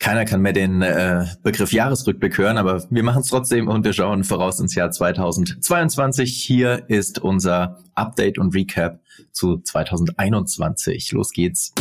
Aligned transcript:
Keiner 0.00 0.24
kann 0.24 0.40
mehr 0.40 0.54
den 0.54 0.80
äh, 0.80 1.26
Begriff 1.42 1.74
Jahresrückblick 1.74 2.38
hören, 2.38 2.56
aber 2.56 2.82
wir 2.88 3.02
machen 3.02 3.20
es 3.20 3.28
trotzdem 3.28 3.68
und 3.68 3.84
wir 3.84 3.92
schauen 3.92 4.24
voraus 4.24 4.58
ins 4.58 4.74
Jahr 4.74 4.90
2022. 4.90 6.42
Hier 6.42 6.84
ist 6.88 7.18
unser 7.18 7.78
Update 7.94 8.38
und 8.38 8.54
Recap 8.54 9.00
zu 9.32 9.58
2021. 9.58 11.12
Los 11.12 11.32
geht's. 11.32 11.74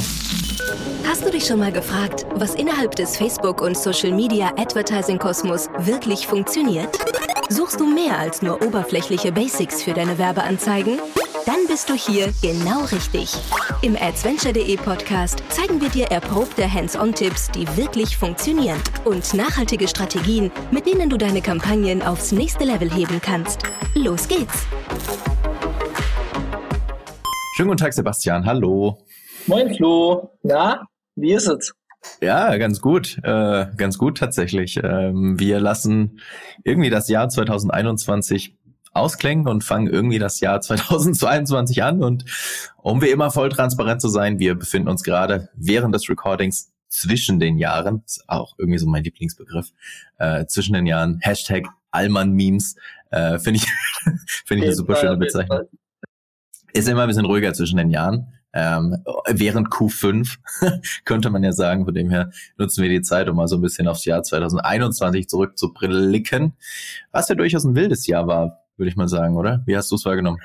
Hast 1.08 1.26
du 1.26 1.32
dich 1.32 1.46
schon 1.46 1.60
mal 1.60 1.72
gefragt, 1.72 2.26
was 2.36 2.56
innerhalb 2.56 2.94
des 2.94 3.16
Facebook- 3.16 3.62
und 3.62 3.78
Social-Media-Advertising-Kosmos 3.78 5.70
wirklich 5.80 6.28
funktioniert? 6.28 7.09
Suchst 7.52 7.80
du 7.80 7.88
mehr 7.88 8.20
als 8.20 8.44
nur 8.44 8.62
oberflächliche 8.64 9.32
Basics 9.32 9.82
für 9.82 9.94
deine 9.94 10.20
Werbeanzeigen? 10.20 11.00
Dann 11.48 11.66
bist 11.68 11.90
du 11.90 11.96
hier 11.96 12.32
genau 12.44 12.82
richtig. 12.92 13.36
Im 13.82 13.96
adventure.de 13.96 14.78
Podcast 14.78 15.42
zeigen 15.50 15.82
wir 15.82 15.90
dir 15.90 16.06
erprobte 16.12 16.72
Hands-on-Tipps, 16.72 17.50
die 17.50 17.66
wirklich 17.76 18.16
funktionieren 18.16 18.80
und 19.04 19.34
nachhaltige 19.34 19.88
Strategien, 19.88 20.52
mit 20.70 20.86
denen 20.86 21.10
du 21.10 21.18
deine 21.18 21.42
Kampagnen 21.42 22.04
aufs 22.04 22.32
nächste 22.32 22.66
Level 22.66 22.94
heben 22.94 23.20
kannst. 23.20 23.64
Los 23.96 24.28
geht's! 24.28 24.68
Schönen 27.56 27.70
guten 27.70 27.78
Tag, 27.78 27.94
Sebastian. 27.94 28.46
Hallo. 28.46 29.00
Moin, 29.48 29.74
Flo. 29.74 30.38
Na, 30.44 30.86
wie 31.16 31.34
ist 31.34 31.48
es? 31.48 31.74
Ja, 32.22 32.56
ganz 32.58 32.82
gut. 32.82 33.18
Äh, 33.24 33.68
ganz 33.76 33.98
gut 33.98 34.18
tatsächlich. 34.18 34.80
Ähm, 34.84 35.40
wir 35.40 35.60
lassen 35.60 36.20
irgendwie 36.64 36.90
das 36.90 37.10
Jahr 37.10 37.30
2021 37.30 38.58
ausklingen 38.92 39.48
und 39.48 39.64
fangen 39.64 39.88
irgendwie 39.88 40.20
das 40.20 40.40
Jahr 40.40 40.62
2022 40.62 41.84
an. 41.84 42.04
Und 42.04 42.26
um 42.78 43.02
wie 43.02 43.10
immer 43.10 43.32
voll 43.32 43.50
transparent 43.50 44.02
zu 44.02 44.10
sein, 44.10 44.40
wir 44.40 44.56
befinden 44.56 44.90
uns 44.90 45.04
gerade 45.04 45.50
während 45.56 45.94
des 45.94 46.10
Recordings 46.10 46.72
zwischen 46.88 47.40
den 47.40 47.58
Jahren, 47.58 48.02
ist 48.06 48.24
auch 48.28 48.56
irgendwie 48.58 48.80
so 48.80 48.88
mein 48.88 49.04
Lieblingsbegriff, 49.04 49.72
äh, 50.18 50.46
zwischen 50.48 50.74
den 50.74 50.88
Jahren, 50.88 51.20
Hashtag 51.22 51.68
Allmann-Memes, 51.92 52.76
äh, 53.12 53.38
finde 53.40 53.60
ich, 53.60 53.68
finde 54.46 54.64
ich 54.64 54.70
eine 54.70 54.76
super 54.76 54.96
schöne 54.96 55.18
Bezeichnung. 55.18 55.68
Ist 56.74 56.88
immer 56.88 57.04
ein 57.04 57.08
bisschen 57.08 57.26
ruhiger 57.26 57.54
zwischen 57.54 57.78
den 57.78 57.90
Jahren. 57.90 58.34
Ähm, 58.52 59.04
während 59.28 59.70
Q5 59.70 60.38
könnte 61.06 61.30
man 61.30 61.44
ja 61.44 61.52
sagen, 61.52 61.86
von 61.86 61.94
dem 61.94 62.10
her 62.10 62.32
nutzen 62.58 62.82
wir 62.82 62.90
die 62.90 63.02
Zeit, 63.02 63.30
um 63.30 63.36
mal 63.36 63.48
so 63.48 63.58
ein 63.58 63.62
bisschen 63.62 63.88
aufs 63.88 64.06
Jahr 64.06 64.24
2021 64.24 65.28
zurückzublicken, 65.28 66.54
was 67.12 67.30
ja 67.30 67.36
durchaus 67.36 67.64
ein 67.64 67.76
wildes 67.76 68.08
Jahr 68.08 68.28
war, 68.28 68.64
würde 68.78 68.90
ich 68.90 68.96
mal 68.96 69.08
sagen, 69.08 69.38
oder? 69.38 69.62
Wie 69.66 69.78
hast 69.78 69.92
du 69.92 69.96
es 69.96 70.06
wahrgenommen? 70.06 70.40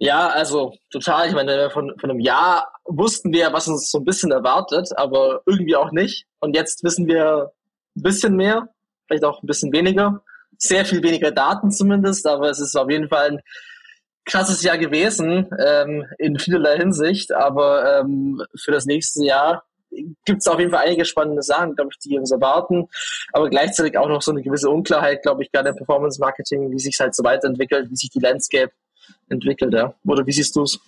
Ja, 0.00 0.28
also 0.28 0.74
total. 0.90 1.26
Ich 1.28 1.34
meine, 1.34 1.70
von, 1.70 1.92
von 1.98 2.10
einem 2.10 2.20
Jahr 2.20 2.72
wussten 2.84 3.32
wir, 3.32 3.52
was 3.52 3.66
uns 3.66 3.90
so 3.90 3.98
ein 3.98 4.04
bisschen 4.04 4.30
erwartet, 4.30 4.90
aber 4.96 5.42
irgendwie 5.44 5.74
auch 5.74 5.90
nicht. 5.90 6.26
Und 6.38 6.54
jetzt 6.54 6.84
wissen 6.84 7.08
wir 7.08 7.50
ein 7.96 8.02
bisschen 8.02 8.36
mehr, 8.36 8.68
vielleicht 9.06 9.24
auch 9.24 9.42
ein 9.42 9.46
bisschen 9.46 9.72
weniger. 9.72 10.22
Sehr 10.56 10.84
viel 10.84 11.02
weniger 11.02 11.32
Daten 11.32 11.72
zumindest, 11.72 12.26
aber 12.26 12.48
es 12.50 12.60
ist 12.60 12.76
auf 12.76 12.90
jeden 12.90 13.08
Fall 13.08 13.32
ein 13.32 13.40
krasses 14.28 14.62
Jahr 14.62 14.78
gewesen, 14.78 15.48
ähm, 15.58 16.04
in 16.18 16.38
vielerlei 16.38 16.76
Hinsicht. 16.76 17.32
Aber 17.32 18.00
ähm, 18.00 18.42
für 18.54 18.70
das 18.70 18.86
nächste 18.86 19.24
Jahr 19.24 19.64
gibt 20.24 20.40
es 20.40 20.46
auf 20.46 20.58
jeden 20.58 20.70
Fall 20.70 20.84
einige 20.86 21.04
spannende 21.04 21.42
Sachen, 21.42 21.74
glaube 21.74 21.90
ich, 21.92 21.98
die 21.98 22.18
uns 22.18 22.30
erwarten. 22.30 22.88
Aber 23.32 23.48
gleichzeitig 23.48 23.98
auch 23.98 24.08
noch 24.08 24.22
so 24.22 24.30
eine 24.30 24.42
gewisse 24.42 24.70
Unklarheit, 24.70 25.22
glaube 25.22 25.42
ich, 25.42 25.50
gerade 25.50 25.70
im 25.70 25.76
Performance 25.76 26.20
Marketing, 26.20 26.70
wie 26.70 26.78
sich 26.78 26.98
halt 27.00 27.14
so 27.14 27.24
weiterentwickelt, 27.24 27.90
wie 27.90 27.96
sich 27.96 28.10
die 28.10 28.20
Landscape 28.20 28.70
entwickelt. 29.28 29.72
Ja. 29.74 29.94
Oder 30.06 30.26
wie 30.26 30.32
siehst 30.32 30.54
du 30.56 30.62
es? 30.62 30.78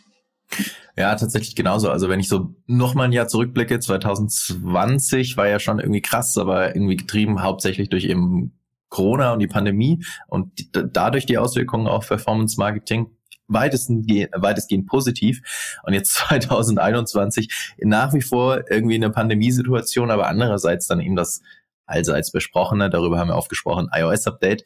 Ja, 0.97 1.15
tatsächlich 1.15 1.55
genauso. 1.55 1.91
Also 1.91 2.09
wenn 2.09 2.21
ich 2.21 2.29
so 2.29 2.55
noch 2.67 2.95
mal 2.95 3.05
ein 3.05 3.13
Jahr 3.13 3.29
zurückblicke, 3.29 3.79
2020 3.79 5.37
war 5.37 5.49
ja 5.49 5.61
schon 5.61 5.79
irgendwie 5.79 6.03
krass, 6.03 6.37
aber 6.37 6.75
irgendwie 6.75 6.97
getrieben 6.97 7.43
hauptsächlich 7.43 7.89
durch 7.89 8.05
eben 8.05 8.59
Corona 8.89 9.33
und 9.33 9.39
die 9.39 9.47
Pandemie 9.47 10.05
und 10.27 10.59
die, 10.59 10.69
dadurch 10.73 11.25
die 11.25 11.39
Auswirkungen 11.39 11.87
auf 11.87 12.09
Performance 12.09 12.59
Marketing 12.59 13.17
weitestgehend, 13.51 14.31
weitestgehend 14.37 14.87
positiv. 14.87 15.79
Und 15.85 15.93
jetzt 15.93 16.15
2021 16.15 17.77
nach 17.79 18.15
wie 18.15 18.23
vor 18.23 18.65
irgendwie 18.71 18.95
eine 18.95 19.11
Pandemiesituation, 19.11 20.11
aber 20.11 20.29
andererseits 20.29 20.87
dann 20.87 21.01
eben 21.01 21.17
das 21.17 21.43
allseits 21.87 22.31
besprochene, 22.31 22.89
darüber 22.89 23.19
haben 23.19 23.29
wir 23.29 23.37
aufgesprochen, 23.37 23.89
iOS-Update. 23.93 24.65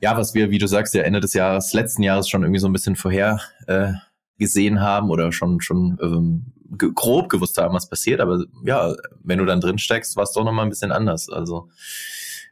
Ja, 0.00 0.16
was 0.16 0.34
wir, 0.34 0.50
wie 0.50 0.58
du 0.58 0.68
sagst, 0.68 0.94
ja 0.94 1.02
Ende 1.02 1.20
des 1.20 1.32
Jahres, 1.32 1.72
letzten 1.72 2.02
Jahres 2.02 2.28
schon 2.28 2.42
irgendwie 2.42 2.60
so 2.60 2.68
ein 2.68 2.72
bisschen 2.72 2.94
vorher 2.94 3.40
äh, 3.66 3.92
gesehen 4.38 4.80
haben 4.80 5.10
oder 5.10 5.32
schon 5.32 5.60
schon 5.60 5.98
ähm, 6.00 6.52
grob 6.76 7.28
gewusst 7.28 7.58
haben, 7.58 7.74
was 7.74 7.88
passiert. 7.88 8.20
Aber 8.20 8.44
ja, 8.64 8.94
wenn 9.22 9.38
du 9.38 9.44
dann 9.44 9.60
drin 9.60 9.78
steckst, 9.78 10.16
war 10.16 10.24
es 10.24 10.32
doch 10.32 10.44
nochmal 10.44 10.66
ein 10.66 10.70
bisschen 10.70 10.92
anders. 10.92 11.28
Also 11.28 11.68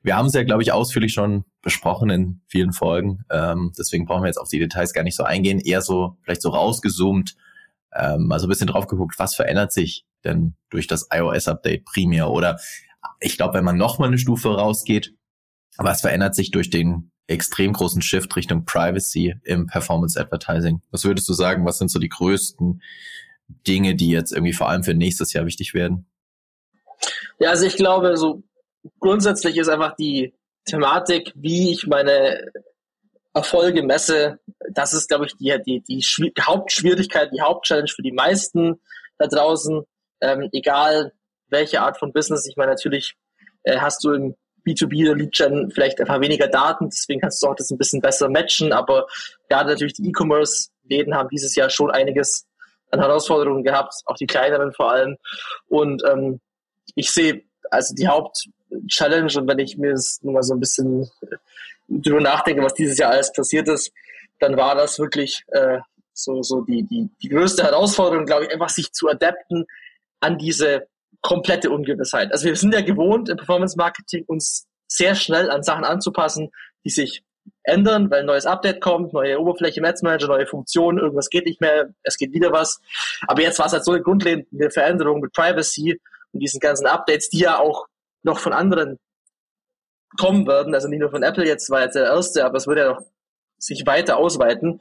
wir 0.02 0.16
haben 0.16 0.26
es 0.26 0.34
ja, 0.34 0.42
glaube 0.42 0.62
ich, 0.62 0.72
ausführlich 0.72 1.12
schon 1.12 1.44
besprochen 1.66 2.10
in 2.10 2.40
vielen 2.46 2.72
Folgen. 2.72 3.24
Ähm, 3.28 3.72
deswegen 3.76 4.06
brauchen 4.06 4.22
wir 4.22 4.28
jetzt 4.28 4.38
auf 4.38 4.48
die 4.48 4.60
Details 4.60 4.92
gar 4.92 5.02
nicht 5.02 5.16
so 5.16 5.24
eingehen. 5.24 5.58
Eher 5.58 5.82
so, 5.82 6.16
vielleicht 6.22 6.40
so 6.40 6.50
rausgezoomt, 6.50 7.34
ähm, 7.92 8.30
also 8.30 8.46
ein 8.46 8.48
bisschen 8.48 8.68
drauf 8.68 8.86
geguckt, 8.86 9.18
was 9.18 9.34
verändert 9.34 9.72
sich 9.72 10.06
denn 10.22 10.54
durch 10.70 10.86
das 10.86 11.08
iOS-Update 11.12 11.84
primär? 11.84 12.30
Oder 12.30 12.60
ich 13.18 13.36
glaube, 13.36 13.54
wenn 13.54 13.64
man 13.64 13.76
noch 13.76 13.98
mal 13.98 14.06
eine 14.06 14.16
Stufe 14.16 14.48
rausgeht, 14.48 15.12
was 15.76 16.02
verändert 16.02 16.36
sich 16.36 16.52
durch 16.52 16.70
den 16.70 17.10
extrem 17.26 17.72
großen 17.72 18.00
Shift 18.00 18.36
Richtung 18.36 18.64
Privacy 18.64 19.34
im 19.42 19.66
Performance 19.66 20.20
Advertising? 20.20 20.82
Was 20.92 21.02
würdest 21.02 21.28
du 21.28 21.32
sagen? 21.32 21.66
Was 21.66 21.78
sind 21.78 21.90
so 21.90 21.98
die 21.98 22.08
größten 22.08 22.80
Dinge, 23.66 23.96
die 23.96 24.10
jetzt 24.10 24.30
irgendwie 24.30 24.52
vor 24.52 24.68
allem 24.68 24.84
für 24.84 24.94
nächstes 24.94 25.32
Jahr 25.32 25.46
wichtig 25.46 25.74
werden? 25.74 26.06
Ja, 27.40 27.50
also 27.50 27.66
ich 27.66 27.74
glaube, 27.74 28.16
so 28.16 28.44
grundsätzlich 29.00 29.56
ist 29.56 29.68
einfach 29.68 29.96
die 29.96 30.32
Thematik, 30.66 31.32
wie 31.34 31.72
ich 31.72 31.86
meine 31.86 32.50
Erfolge 33.34 33.82
messe, 33.82 34.38
das 34.72 34.92
ist, 34.94 35.08
glaube 35.08 35.26
ich, 35.26 35.36
die, 35.36 35.54
die, 35.64 35.82
die 35.82 36.02
Hauptschwierigkeit, 36.40 37.30
die 37.32 37.40
Hauptchallenge 37.40 37.88
für 37.88 38.02
die 38.02 38.12
meisten 38.12 38.80
da 39.18 39.26
draußen, 39.26 39.82
ähm, 40.20 40.48
egal 40.52 41.12
welche 41.48 41.80
Art 41.80 41.98
von 41.98 42.12
Business. 42.12 42.46
Ich 42.46 42.56
meine, 42.56 42.72
natürlich 42.72 43.14
äh, 43.62 43.78
hast 43.78 44.02
du 44.04 44.12
im 44.12 44.34
B2B 44.66 45.06
oder 45.06 45.16
Lead 45.16 45.32
Gen 45.32 45.70
vielleicht 45.70 46.00
einfach 46.00 46.20
weniger 46.20 46.48
Daten, 46.48 46.90
deswegen 46.90 47.20
kannst 47.20 47.42
du 47.42 47.46
auch 47.46 47.54
das 47.54 47.70
ein 47.70 47.78
bisschen 47.78 48.00
besser 48.00 48.28
matchen, 48.28 48.72
aber 48.72 49.06
gerade 49.48 49.70
natürlich 49.70 49.94
die 49.94 50.08
E-Commerce-Läden 50.08 51.14
haben 51.14 51.28
dieses 51.28 51.54
Jahr 51.54 51.70
schon 51.70 51.90
einiges 51.90 52.46
an 52.90 53.00
Herausforderungen 53.00 53.62
gehabt, 53.62 53.94
auch 54.06 54.16
die 54.16 54.26
kleineren 54.26 54.72
vor 54.72 54.90
allem. 54.90 55.16
Und 55.68 56.02
ähm, 56.08 56.40
ich 56.94 57.10
sehe 57.10 57.42
also 57.70 57.94
die 57.94 58.08
Haupt 58.08 58.48
Challenge 58.88 59.32
und 59.36 59.48
wenn 59.48 59.58
ich 59.58 59.76
mir 59.76 59.92
das 59.92 60.20
nur 60.22 60.34
mal 60.34 60.42
so 60.42 60.54
ein 60.54 60.60
bisschen 60.60 61.08
drüber 61.88 62.20
nachdenke, 62.20 62.62
was 62.62 62.74
dieses 62.74 62.98
Jahr 62.98 63.12
alles 63.12 63.32
passiert 63.32 63.68
ist, 63.68 63.92
dann 64.40 64.56
war 64.56 64.74
das 64.74 64.98
wirklich 64.98 65.44
äh, 65.48 65.78
so, 66.12 66.42
so 66.42 66.62
die, 66.62 66.82
die, 66.82 67.08
die 67.22 67.28
größte 67.28 67.62
Herausforderung, 67.62 68.26
glaube 68.26 68.44
ich, 68.44 68.52
einfach 68.52 68.68
sich 68.68 68.92
zu 68.92 69.08
adapten 69.08 69.66
an 70.20 70.38
diese 70.38 70.88
komplette 71.22 71.70
Ungewissheit. 71.70 72.32
Also 72.32 72.46
wir 72.46 72.56
sind 72.56 72.74
ja 72.74 72.80
gewohnt 72.80 73.28
im 73.28 73.36
Performance 73.36 73.76
Marketing 73.76 74.24
uns 74.26 74.66
sehr 74.88 75.14
schnell 75.14 75.50
an 75.50 75.62
Sachen 75.62 75.84
anzupassen, 75.84 76.50
die 76.84 76.90
sich 76.90 77.22
ändern, 77.62 78.10
weil 78.10 78.20
ein 78.20 78.26
neues 78.26 78.46
Update 78.46 78.80
kommt, 78.80 79.12
neue 79.12 79.38
Oberfläche 79.40 79.80
im 79.80 79.86
Ads 79.86 80.02
Manager, 80.02 80.28
neue 80.28 80.46
Funktionen, 80.46 80.98
irgendwas 80.98 81.30
geht 81.30 81.46
nicht 81.46 81.60
mehr, 81.60 81.88
es 82.02 82.16
geht 82.16 82.32
wieder 82.32 82.52
was. 82.52 82.80
Aber 83.26 83.42
jetzt 83.42 83.58
war 83.58 83.66
es 83.66 83.72
halt 83.72 83.84
so 83.84 83.92
eine 83.92 84.02
grundlegende 84.02 84.70
Veränderung 84.70 85.20
mit 85.20 85.32
Privacy 85.32 86.00
und 86.32 86.40
diesen 86.40 86.60
ganzen 86.60 86.86
Updates, 86.86 87.28
die 87.28 87.40
ja 87.40 87.58
auch 87.58 87.86
noch 88.26 88.38
von 88.38 88.52
anderen 88.52 88.98
kommen 90.18 90.46
werden. 90.46 90.74
Also 90.74 90.88
nicht 90.88 91.00
nur 91.00 91.10
von 91.10 91.22
Apple 91.22 91.46
jetzt 91.46 91.70
war 91.70 91.82
jetzt 91.82 91.94
der 91.94 92.04
erste, 92.04 92.44
aber 92.44 92.58
es 92.58 92.66
wird 92.66 92.78
ja 92.78 92.92
noch 92.92 93.00
sich 93.58 93.86
weiter 93.86 94.18
ausweiten. 94.18 94.80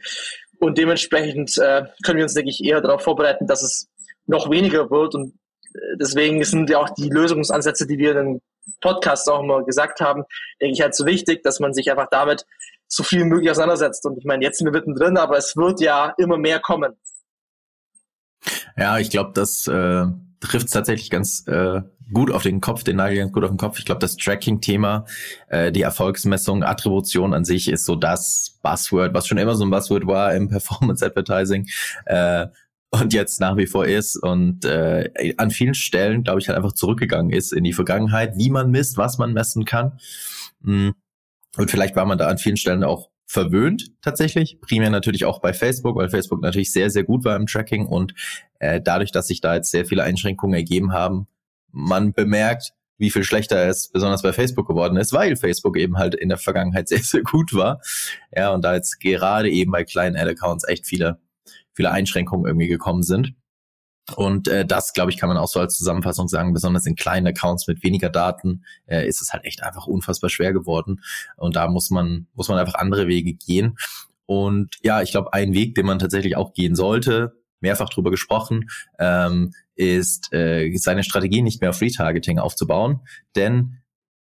Und 0.60 0.78
dementsprechend 0.78 1.58
äh, 1.58 1.84
können 2.04 2.18
wir 2.18 2.24
uns, 2.24 2.34
denke 2.34 2.50
ich, 2.50 2.64
eher 2.64 2.82
darauf 2.82 3.04
vorbereiten, 3.04 3.48
dass 3.48 3.62
es 3.62 3.88
noch 4.26 4.50
weniger 4.50 4.90
wird. 4.90 5.16
Und 5.16 5.36
äh, 5.74 5.98
deswegen 6.00 6.44
sind 6.44 6.70
ja 6.70 6.80
auch 6.80 6.90
die 6.90 7.10
Lösungsansätze, 7.10 7.88
die 7.88 7.98
wir 7.98 8.12
in 8.12 8.18
den 8.18 8.42
Podcasts 8.82 9.28
auch 9.28 9.44
immer 9.44 9.64
gesagt 9.64 10.02
haben, 10.02 10.24
denke 10.60 10.74
ich 10.74 10.82
halt 10.82 10.96
so 10.96 11.06
wichtig, 11.06 11.44
dass 11.44 11.60
man 11.60 11.74
sich 11.74 11.90
einfach 11.92 12.08
damit 12.10 12.46
so 12.88 13.04
viel 13.04 13.26
möglich 13.26 13.52
auseinandersetzt. 13.52 14.06
Und 14.06 14.18
ich 14.18 14.26
meine, 14.26 14.44
jetzt 14.44 14.58
sind 14.58 14.66
wir 14.66 14.72
mittendrin, 14.72 15.18
aber 15.18 15.38
es 15.38 15.56
wird 15.56 15.82
ja 15.82 16.14
immer 16.18 16.38
mehr 16.38 16.60
kommen. 16.60 16.94
Ja, 18.78 18.98
ich 18.98 19.10
glaube, 19.10 19.32
das 19.34 19.68
äh, 19.68 20.06
trifft 20.40 20.72
tatsächlich 20.72 21.10
ganz 21.10 21.46
äh, 21.48 21.82
gut 22.14 22.32
auf 22.32 22.44
den 22.44 22.62
Kopf, 22.62 22.84
den 22.84 22.98
Nagel 22.98 23.18
ganz 23.18 23.32
gut 23.32 23.44
auf 23.44 23.50
den 23.50 23.58
Kopf. 23.58 23.80
Ich 23.80 23.86
glaube, 23.86 24.00
das 24.00 24.18
Tracking-Thema, 24.18 25.06
äh, 25.48 25.72
die 25.72 25.82
Erfolgsmessung, 25.82 26.64
Attribution 26.64 27.34
an 27.34 27.46
sich 27.46 27.70
ist 27.70 27.86
so 27.86 27.96
das 27.96 28.60
Buzzword, 28.62 29.14
was 29.14 29.28
schon 29.28 29.38
immer 29.38 29.56
so 29.56 29.66
ein 29.66 29.72
Buzzword 29.72 30.08
war 30.08 30.34
im 30.36 30.50
Performance 30.50 31.06
Advertising. 31.06 31.68
Äh, 32.06 32.48
und 32.92 33.14
jetzt 33.14 33.42
nach 33.42 33.58
wie 33.58 33.66
vor 33.66 33.86
ist 33.86 34.16
und 34.16 34.64
äh, 34.64 35.34
an 35.38 35.52
vielen 35.52 35.74
Stellen, 35.74 36.24
glaube 36.24 36.40
ich, 36.40 36.48
halt 36.48 36.58
einfach 36.58 36.74
zurückgegangen 36.74 37.32
ist 37.32 37.52
in 37.52 37.64
die 37.64 37.74
Vergangenheit, 37.74 38.38
wie 38.38 38.50
man 38.50 38.72
misst, 38.72 38.98
was 38.98 39.18
man 39.18 39.34
messen 39.34 39.66
kann. 39.66 40.00
Mm. 40.62 40.92
Und 41.58 41.72
vielleicht 41.72 41.96
war 41.96 42.06
man 42.06 42.18
da 42.18 42.28
an 42.28 42.38
vielen 42.38 42.58
Stellen 42.58 42.84
auch 42.84 43.10
verwöhnt 43.26 43.88
tatsächlich. 44.02 44.60
Primär 44.62 44.90
natürlich 44.90 45.26
auch 45.26 45.40
bei 45.40 45.54
Facebook, 45.54 45.96
weil 45.96 46.10
Facebook 46.10 46.42
natürlich 46.42 46.72
sehr, 46.72 46.90
sehr 46.90 47.04
gut 47.04 47.26
war 47.26 47.36
im 47.36 47.48
Tracking 47.48 47.86
und 47.86 48.14
äh, 48.60 48.82
dadurch, 48.82 49.12
dass 49.12 49.28
sich 49.28 49.42
da 49.42 49.56
jetzt 49.56 49.72
sehr 49.72 49.86
viele 49.86 50.04
Einschränkungen 50.04 50.56
ergeben 50.56 50.94
haben, 50.94 51.28
man 51.72 52.14
bemerkt, 52.14 52.72
wie 52.98 53.12
viel 53.12 53.24
schlechter 53.24 53.68
es 53.68 53.90
besonders 53.90 54.22
bei 54.22 54.32
Facebook 54.32 54.68
geworden 54.68 54.96
ist, 54.98 55.12
weil 55.12 55.36
Facebook 55.36 55.78
eben 55.78 55.98
halt 55.98 56.16
in 56.16 56.30
der 56.30 56.38
Vergangenheit 56.38 56.88
sehr, 56.90 57.00
sehr 57.00 57.24
gut 57.24 57.54
war. 57.54 57.82
Ja, 58.36 58.54
und 58.54 58.64
da 58.64 58.76
jetzt 58.76 59.00
gerade 59.00 59.50
eben 59.50 59.72
bei 59.72 59.84
kleinen 59.84 60.16
Ad-Accounts 60.16 60.68
echt 60.68 60.86
viele, 60.86 61.20
viele 61.74 61.92
Einschränkungen 61.92 62.46
irgendwie 62.46 62.68
gekommen 62.68 63.04
sind. 63.04 63.34
Und 64.16 64.48
äh, 64.48 64.66
das, 64.66 64.94
glaube 64.94 65.12
ich, 65.12 65.18
kann 65.18 65.30
man 65.30 65.38
auch 65.38 65.48
so 65.48 65.60
als 65.60 65.78
Zusammenfassung 65.78 66.28
sagen, 66.28 66.54
besonders 66.54 66.86
in 66.86 66.96
kleinen 66.96 67.28
Accounts 67.28 67.68
mit 67.68 67.84
weniger 67.84 68.10
Daten 68.10 68.64
äh, 68.86 69.08
ist 69.08 69.22
es 69.22 69.34
halt 69.34 69.46
echt 69.46 69.64
einfach 69.64 69.88
unfassbar 69.88 70.30
schwer 70.30 70.54
geworden. 70.54 71.02
Und 71.38 71.56
da 71.56 71.68
muss 71.68 71.90
man, 71.90 72.28
muss 72.36 72.48
man 72.48 72.60
einfach 72.60 72.76
andere 72.76 73.08
Wege 73.08 73.34
gehen. 73.34 73.78
Und 74.28 74.76
ja, 74.84 75.02
ich 75.02 75.12
glaube, 75.12 75.34
ein 75.34 75.54
Weg, 75.54 75.76
den 75.76 75.86
man 75.86 76.00
tatsächlich 76.00 76.36
auch 76.36 76.54
gehen 76.54 76.76
sollte, 76.76 77.34
mehrfach 77.62 77.90
drüber 77.90 78.12
gesprochen, 78.12 78.70
ähm, 79.00 79.54
ist 79.76 80.32
äh, 80.34 80.72
seine 80.76 81.04
Strategie 81.04 81.42
nicht 81.42 81.62
mehr 81.62 81.72
auf 81.72 81.82
Retargeting 81.82 82.38
aufzubauen. 82.40 83.02
Denn 83.36 83.80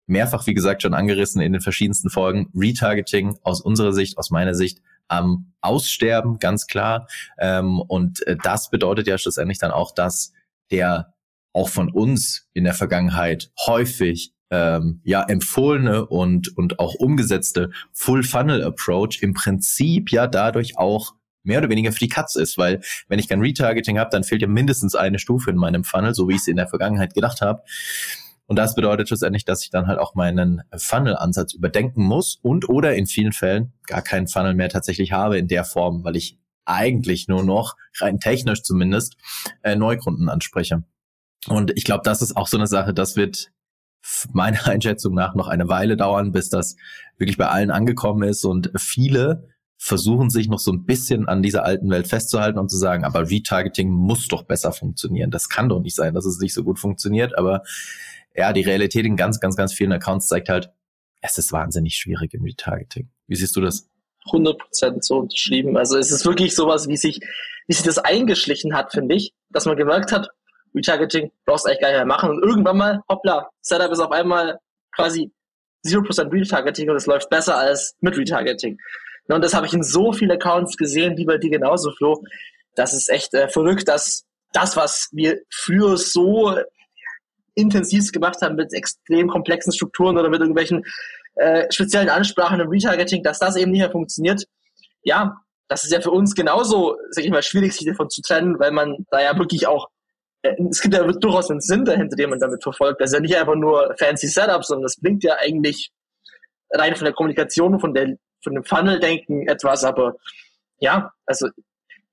mehrfach, 0.05 0.45
wie 0.47 0.53
gesagt, 0.53 0.81
schon 0.81 0.93
angerissen 0.93 1.41
in 1.41 1.53
den 1.53 1.61
verschiedensten 1.61 2.09
Folgen, 2.09 2.51
Retargeting 2.53 3.37
aus 3.43 3.61
unserer 3.61 3.93
Sicht, 3.93 4.17
aus 4.17 4.29
meiner 4.29 4.53
Sicht, 4.53 4.81
am 5.11 5.53
Aussterben, 5.61 6.39
ganz 6.39 6.67
klar. 6.67 7.07
Ähm, 7.37 7.79
und 7.79 8.25
äh, 8.25 8.37
das 8.41 8.69
bedeutet 8.69 9.07
ja 9.07 9.17
schlussendlich 9.17 9.59
dann 9.59 9.71
auch, 9.71 9.93
dass 9.93 10.31
der 10.71 11.13
auch 11.53 11.69
von 11.69 11.91
uns 11.91 12.47
in 12.53 12.63
der 12.63 12.73
Vergangenheit 12.73 13.51
häufig 13.65 14.33
ähm, 14.49 15.01
ja 15.03 15.23
empfohlene 15.23 16.05
und 16.05 16.57
und 16.57 16.79
auch 16.79 16.95
umgesetzte 16.95 17.71
Full 17.91 18.23
Funnel 18.23 18.63
Approach 18.63 19.19
im 19.21 19.33
Prinzip 19.33 20.11
ja 20.11 20.27
dadurch 20.27 20.77
auch 20.77 21.13
mehr 21.43 21.59
oder 21.59 21.69
weniger 21.69 21.91
für 21.91 21.99
die 21.99 22.09
Katz 22.09 22.35
ist, 22.35 22.57
weil 22.57 22.81
wenn 23.07 23.19
ich 23.19 23.27
kein 23.27 23.41
Retargeting 23.41 23.99
habe, 23.99 24.11
dann 24.11 24.23
fehlt 24.23 24.41
ja 24.41 24.47
mindestens 24.47 24.95
eine 24.95 25.19
Stufe 25.19 25.49
in 25.49 25.57
meinem 25.57 25.83
Funnel, 25.83 26.13
so 26.13 26.29
wie 26.29 26.35
ich 26.35 26.41
es 26.41 26.47
in 26.47 26.55
der 26.55 26.67
Vergangenheit 26.67 27.13
gedacht 27.13 27.41
habe. 27.41 27.63
Und 28.51 28.57
das 28.57 28.75
bedeutet 28.75 29.07
schlussendlich, 29.07 29.45
dass 29.45 29.63
ich 29.63 29.69
dann 29.69 29.87
halt 29.87 29.97
auch 29.97 30.13
meinen 30.13 30.63
Funnel-Ansatz 30.75 31.53
überdenken 31.53 32.03
muss 32.03 32.37
und 32.41 32.67
oder 32.67 32.95
in 32.95 33.05
vielen 33.05 33.31
Fällen 33.31 33.71
gar 33.87 34.01
keinen 34.01 34.27
Funnel 34.27 34.55
mehr 34.55 34.67
tatsächlich 34.67 35.13
habe 35.13 35.37
in 35.37 35.47
der 35.47 35.63
Form, 35.63 36.03
weil 36.03 36.17
ich 36.17 36.37
eigentlich 36.65 37.29
nur 37.29 37.45
noch, 37.45 37.77
rein 38.01 38.19
technisch 38.19 38.61
zumindest, 38.63 39.15
äh, 39.61 39.77
Neukunden 39.77 40.27
anspreche. 40.27 40.83
Und 41.47 41.71
ich 41.77 41.85
glaube, 41.85 42.01
das 42.03 42.21
ist 42.21 42.35
auch 42.35 42.47
so 42.47 42.57
eine 42.57 42.67
Sache, 42.67 42.93
das 42.93 43.15
wird 43.15 43.53
meiner 44.33 44.67
Einschätzung 44.67 45.13
nach 45.13 45.33
noch 45.33 45.47
eine 45.47 45.69
Weile 45.69 45.95
dauern, 45.95 46.33
bis 46.33 46.49
das 46.49 46.75
wirklich 47.17 47.37
bei 47.37 47.47
allen 47.47 47.71
angekommen 47.71 48.27
ist 48.27 48.43
und 48.43 48.69
viele 48.75 49.47
versuchen 49.77 50.29
sich 50.29 50.49
noch 50.49 50.59
so 50.59 50.73
ein 50.73 50.83
bisschen 50.83 51.29
an 51.29 51.41
dieser 51.41 51.63
alten 51.63 51.89
Welt 51.89 52.09
festzuhalten 52.09 52.59
und 52.59 52.69
zu 52.69 52.77
sagen, 52.77 53.05
aber 53.05 53.31
Retargeting 53.31 53.89
muss 53.89 54.27
doch 54.27 54.43
besser 54.43 54.73
funktionieren. 54.73 55.31
Das 55.31 55.47
kann 55.47 55.69
doch 55.69 55.79
nicht 55.79 55.95
sein, 55.95 56.13
dass 56.13 56.25
es 56.25 56.37
nicht 56.37 56.53
so 56.53 56.65
gut 56.65 56.79
funktioniert, 56.79 57.37
aber 57.37 57.63
ja, 58.35 58.53
die 58.53 58.61
Realität 58.61 59.05
in 59.05 59.15
ganz, 59.15 59.39
ganz, 59.39 59.55
ganz 59.55 59.73
vielen 59.73 59.91
Accounts 59.91 60.27
zeigt 60.27 60.49
halt, 60.49 60.71
es 61.21 61.37
ist 61.37 61.51
wahnsinnig 61.51 61.95
schwierig 61.95 62.33
im 62.33 62.43
Retargeting. 62.43 63.09
Wie 63.27 63.35
siehst 63.35 63.55
du 63.55 63.61
das? 63.61 63.87
100 64.25 64.57
Prozent 64.57 65.03
so 65.03 65.17
unterschrieben. 65.19 65.77
Also 65.77 65.97
es 65.97 66.11
ist 66.11 66.25
wirklich 66.25 66.55
sowas, 66.55 66.87
wie 66.87 66.97
sich, 66.97 67.19
wie 67.67 67.73
sich 67.73 67.83
das 67.83 67.97
eingeschlichen 67.97 68.75
hat, 68.75 68.91
finde 68.91 69.15
ich, 69.15 69.33
dass 69.49 69.65
man 69.65 69.77
gemerkt 69.77 70.11
hat, 70.11 70.29
Retargeting 70.73 71.31
brauchst 71.45 71.65
du 71.65 71.69
eigentlich 71.69 71.81
gar 71.81 71.89
nicht 71.89 71.97
mehr 71.97 72.05
machen 72.05 72.29
und 72.29 72.43
irgendwann 72.43 72.77
mal, 72.77 73.01
hoppla, 73.09 73.49
Setup 73.61 73.91
ist 73.91 73.99
auf 73.99 74.11
einmal 74.11 74.59
quasi 74.95 75.31
0% 75.85 76.31
Retargeting 76.31 76.89
und 76.89 76.95
es 76.95 77.07
läuft 77.07 77.29
besser 77.29 77.57
als 77.57 77.95
mit 77.99 78.17
Retargeting. 78.17 78.77
Und 79.27 79.43
das 79.43 79.53
habe 79.53 79.65
ich 79.65 79.73
in 79.73 79.83
so 79.83 80.11
vielen 80.13 80.31
Accounts 80.31 80.77
gesehen, 80.77 81.17
wie 81.17 81.25
bei 81.25 81.37
dir 81.37 81.49
genauso, 81.49 81.91
Flo. 81.91 82.23
Das 82.75 82.93
ist 82.93 83.09
echt 83.09 83.33
äh, 83.33 83.47
verrückt, 83.47 83.87
dass 83.87 84.25
das, 84.53 84.75
was 84.75 85.09
wir 85.11 85.39
früher 85.49 85.97
so 85.97 86.57
intensiv 87.55 88.11
gemacht 88.11 88.41
haben 88.41 88.55
mit 88.55 88.73
extrem 88.73 89.27
komplexen 89.27 89.73
Strukturen 89.73 90.17
oder 90.17 90.29
mit 90.29 90.39
irgendwelchen 90.39 90.83
äh, 91.35 91.71
speziellen 91.71 92.09
Ansprachen 92.09 92.59
im 92.59 92.69
Retargeting, 92.69 93.23
dass 93.23 93.39
das 93.39 93.55
eben 93.55 93.71
nicht 93.71 93.81
mehr 93.81 93.91
funktioniert. 93.91 94.43
Ja, 95.03 95.37
das 95.67 95.83
ist 95.83 95.91
ja 95.91 96.01
für 96.01 96.11
uns 96.11 96.35
genauso, 96.35 96.97
sag 97.11 97.23
ich 97.23 97.31
mal, 97.31 97.43
schwierig, 97.43 97.73
sich 97.73 97.87
davon 97.87 98.09
zu 98.09 98.21
trennen, 98.21 98.59
weil 98.59 98.71
man 98.71 99.05
da 99.09 99.21
ja 99.21 99.37
wirklich 99.37 99.67
auch, 99.67 99.89
äh, 100.41 100.55
es 100.69 100.81
gibt 100.81 100.93
ja 100.93 101.03
durchaus 101.03 101.49
einen 101.49 101.61
Sinn 101.61 101.85
dahinter, 101.85 102.15
den 102.15 102.29
man 102.29 102.39
damit 102.39 102.63
verfolgt. 102.63 103.01
Das 103.01 103.11
ist 103.11 103.13
ja 103.15 103.21
nicht 103.21 103.35
einfach 103.35 103.55
nur 103.55 103.95
fancy 103.97 104.27
Setup, 104.27 104.63
sondern 104.63 104.83
das 104.83 104.97
bringt 104.97 105.23
ja 105.23 105.35
eigentlich 105.39 105.91
rein 106.71 106.95
von 106.95 107.05
der 107.05 107.13
Kommunikation, 107.13 107.79
von 107.79 107.93
der, 107.93 108.15
von 108.43 108.53
dem 108.53 108.63
Funnel-Denken 108.63 109.47
etwas, 109.47 109.83
aber 109.83 110.15
ja, 110.79 111.11
also 111.25 111.47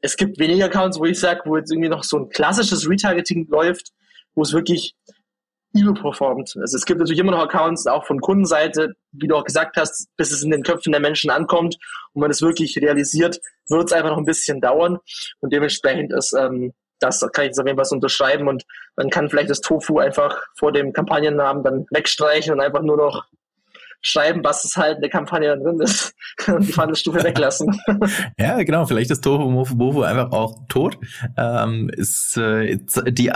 es 0.01 0.17
gibt 0.17 0.39
weniger 0.39 0.67
Accounts, 0.67 0.99
wo 0.99 1.05
ich 1.05 1.19
sage, 1.19 1.43
wo 1.45 1.57
jetzt 1.57 1.73
irgendwie 1.73 1.89
noch 1.89 2.05
so 2.05 2.19
ein 2.19 2.29
klassisches 2.29 2.89
Retargeting 2.89 3.49
läuft, 3.49 3.93
wo 4.35 4.43
es 4.43 4.53
wirklich 4.53 4.95
überperformt. 5.73 6.57
Also 6.61 6.77
es 6.77 6.85
gibt 6.85 6.99
natürlich 6.99 7.21
immer 7.21 7.33
noch 7.33 7.45
Accounts, 7.45 7.87
auch 7.87 8.07
von 8.07 8.21
Kundenseite, 8.21 8.95
wie 9.13 9.29
du 9.29 9.37
auch 9.37 9.45
gesagt 9.45 9.77
hast, 9.77 10.09
bis 10.17 10.33
es 10.33 10.43
in 10.43 10.51
den 10.51 10.63
Köpfen 10.63 10.93
der 10.93 11.01
Menschen 11.01 11.31
ankommt 11.31 11.77
und 12.13 12.21
man 12.21 12.31
es 12.31 12.43
wirklich 12.43 12.77
realisiert, 12.79 13.39
wird 13.69 13.87
es 13.87 13.93
einfach 13.93 14.11
noch 14.11 14.19
ein 14.19 14.25
bisschen 14.25 14.61
dauern. 14.61 14.99
Und 15.41 15.53
dementsprechend 15.53 16.13
ist 16.13 16.33
ähm, 16.33 16.73
das 17.01 17.21
kann 17.33 17.45
ich 17.45 17.51
jetzt 17.51 17.61
auf 17.61 17.67
jeden 17.67 17.79
Fall 17.79 17.89
unterschreiben 17.93 18.49
und 18.49 18.65
man 18.97 19.11
kann 19.11 19.31
vielleicht 19.31 19.51
das 19.51 19.61
Tofu 19.61 19.99
einfach 19.99 20.43
vor 20.57 20.73
dem 20.73 20.93
Kampagnennamen 20.93 21.63
dann 21.63 21.87
wegstreichen 21.91 22.53
und 22.53 22.61
einfach 22.61 22.83
nur 22.83 22.97
noch 22.97 23.25
schreiben, 24.01 24.43
was 24.45 24.65
es 24.65 24.77
halt 24.77 24.97
in 24.97 25.03
der 25.03 25.11
Kampagne 25.11 25.57
drin 25.59 25.81
ist 25.81 26.15
und 26.47 26.67
die 26.67 26.73
Verhandlungsstufe 26.73 27.23
weglassen. 27.23 27.79
ja, 28.39 28.63
genau, 28.63 28.87
vielleicht 28.87 29.11
ist 29.11 29.23
Tofu 29.23 29.49
Mofu 29.51 29.77
Bofu 29.77 30.03
einfach 30.03 30.33
auch 30.33 30.67
tot. 30.69 30.99
Ähm, 31.37 31.91
ist, 31.91 32.37
äh, 32.37 32.79
die, 33.09 33.33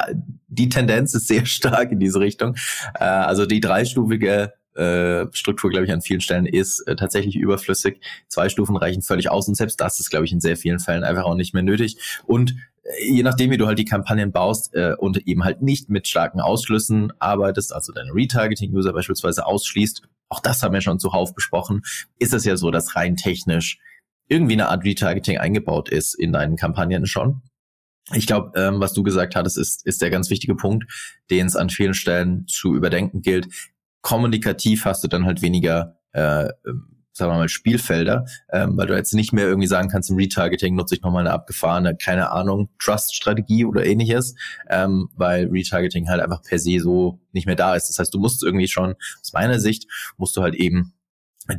die 0.49 0.69
Tendenz 0.69 1.15
ist 1.15 1.29
sehr 1.29 1.47
stark 1.47 1.93
in 1.93 2.01
diese 2.01 2.21
Richtung. 2.21 2.55
Äh, 2.95 3.05
also 3.05 3.47
die 3.47 3.61
dreistufige 3.61 4.53
äh, 4.75 5.27
Struktur, 5.33 5.71
glaube 5.71 5.85
ich, 5.85 5.93
an 5.93 6.01
vielen 6.01 6.21
Stellen 6.21 6.47
ist 6.47 6.81
äh, 6.87 6.97
tatsächlich 6.97 7.37
überflüssig. 7.37 8.01
Zwei 8.29 8.49
Stufen 8.49 8.77
reichen 8.77 9.03
völlig 9.03 9.31
aus 9.31 9.49
und 9.49 9.55
selbst 9.55 9.81
das 9.81 10.01
ist, 10.01 10.11
glaube 10.11 10.25
ich, 10.25 10.33
in 10.33 10.41
sehr 10.41 10.57
vielen 10.57 10.79
Fällen 10.79 11.05
einfach 11.05 11.25
auch 11.25 11.35
nicht 11.35 11.53
mehr 11.53 11.63
nötig. 11.63 11.97
Und 12.27 12.55
je 13.01 13.23
nachdem, 13.23 13.51
wie 13.51 13.59
du 13.59 13.67
halt 13.67 13.79
die 13.79 13.85
Kampagnen 13.85 14.33
baust 14.33 14.75
äh, 14.75 14.95
und 14.97 15.27
eben 15.27 15.45
halt 15.45 15.63
nicht 15.63 15.89
mit 15.89 16.09
starken 16.09 16.41
Ausschlüssen 16.41 17.13
arbeitest, 17.19 17.73
also 17.73 17.93
deine 17.93 18.15
Retargeting-User 18.15 18.93
beispielsweise 18.93 19.47
ausschließt, 19.47 20.03
auch 20.33 20.41
das 20.41 20.63
haben 20.63 20.73
wir 20.73 20.81
schon 20.81 20.99
zuhauf 20.99 21.35
besprochen, 21.35 21.83
ist 22.19 22.33
es 22.33 22.47
ja 22.47 22.57
so, 22.57 22.71
dass 22.71 22.97
rein 22.97 23.17
technisch 23.17 23.79
irgendwie 24.29 24.55
eine 24.55 24.71
Art 24.71 24.85
Retargeting 24.85 25.37
eingebaut 25.37 25.91
ist 25.91 26.15
in 26.15 26.33
deinen 26.33 26.57
Kampagnen 26.57 27.07
schon. 27.07 27.43
Ich 28.15 28.27
glaube, 28.27 28.59
ähm, 28.59 28.81
was 28.81 28.95
du 28.95 29.03
gesagt 29.03 29.37
hattest, 29.37 29.59
ist, 29.59 29.87
ist 29.87 30.01
der 30.01 30.11
ganz 30.11 30.31
wichtige 30.31 30.55
Punkt, 30.55 30.91
den 31.31 31.47
es 31.47 31.55
an 31.55 31.69
vielen 31.69 31.93
Stellen 31.93 32.47
zu 32.47 32.75
überdenken 32.75 33.21
gilt. 33.21 33.47
Kommunikativ 34.01 34.87
hast 34.87 35.05
du 35.05 35.09
dann 35.09 35.27
halt 35.27 35.43
weniger 35.43 35.99
äh, 36.13 36.49
sagen 37.13 37.33
wir 37.33 37.39
mal, 37.39 37.49
Spielfelder, 37.49 38.25
ähm, 38.51 38.77
weil 38.77 38.87
du 38.87 38.95
jetzt 38.95 39.15
nicht 39.15 39.33
mehr 39.33 39.47
irgendwie 39.47 39.69
sagen 39.69 39.89
kannst, 39.89 40.11
im 40.11 40.17
Retargeting 40.17 40.75
nutze 40.75 40.95
ich 40.95 41.03
nochmal 41.03 41.27
eine 41.27 41.33
abgefahrene, 41.33 41.97
keine 41.97 42.31
Ahnung, 42.31 42.71
Trust-Strategie 42.79 43.65
oder 43.65 43.85
ähnliches, 43.85 44.35
ähm, 44.69 45.09
weil 45.15 45.49
Retargeting 45.49 46.09
halt 46.09 46.21
einfach 46.21 46.43
per 46.43 46.59
se 46.59 46.81
so 46.81 47.21
nicht 47.33 47.47
mehr 47.47 47.57
da 47.57 47.75
ist. 47.75 47.89
Das 47.89 47.99
heißt, 47.99 48.15
du 48.15 48.19
musst 48.19 48.43
irgendwie 48.43 48.69
schon, 48.69 48.95
aus 49.21 49.33
meiner 49.33 49.61
Sicht, 49.61 49.87
musst 50.17 50.37
du 50.37 50.43
halt 50.43 50.55
eben 50.55 50.95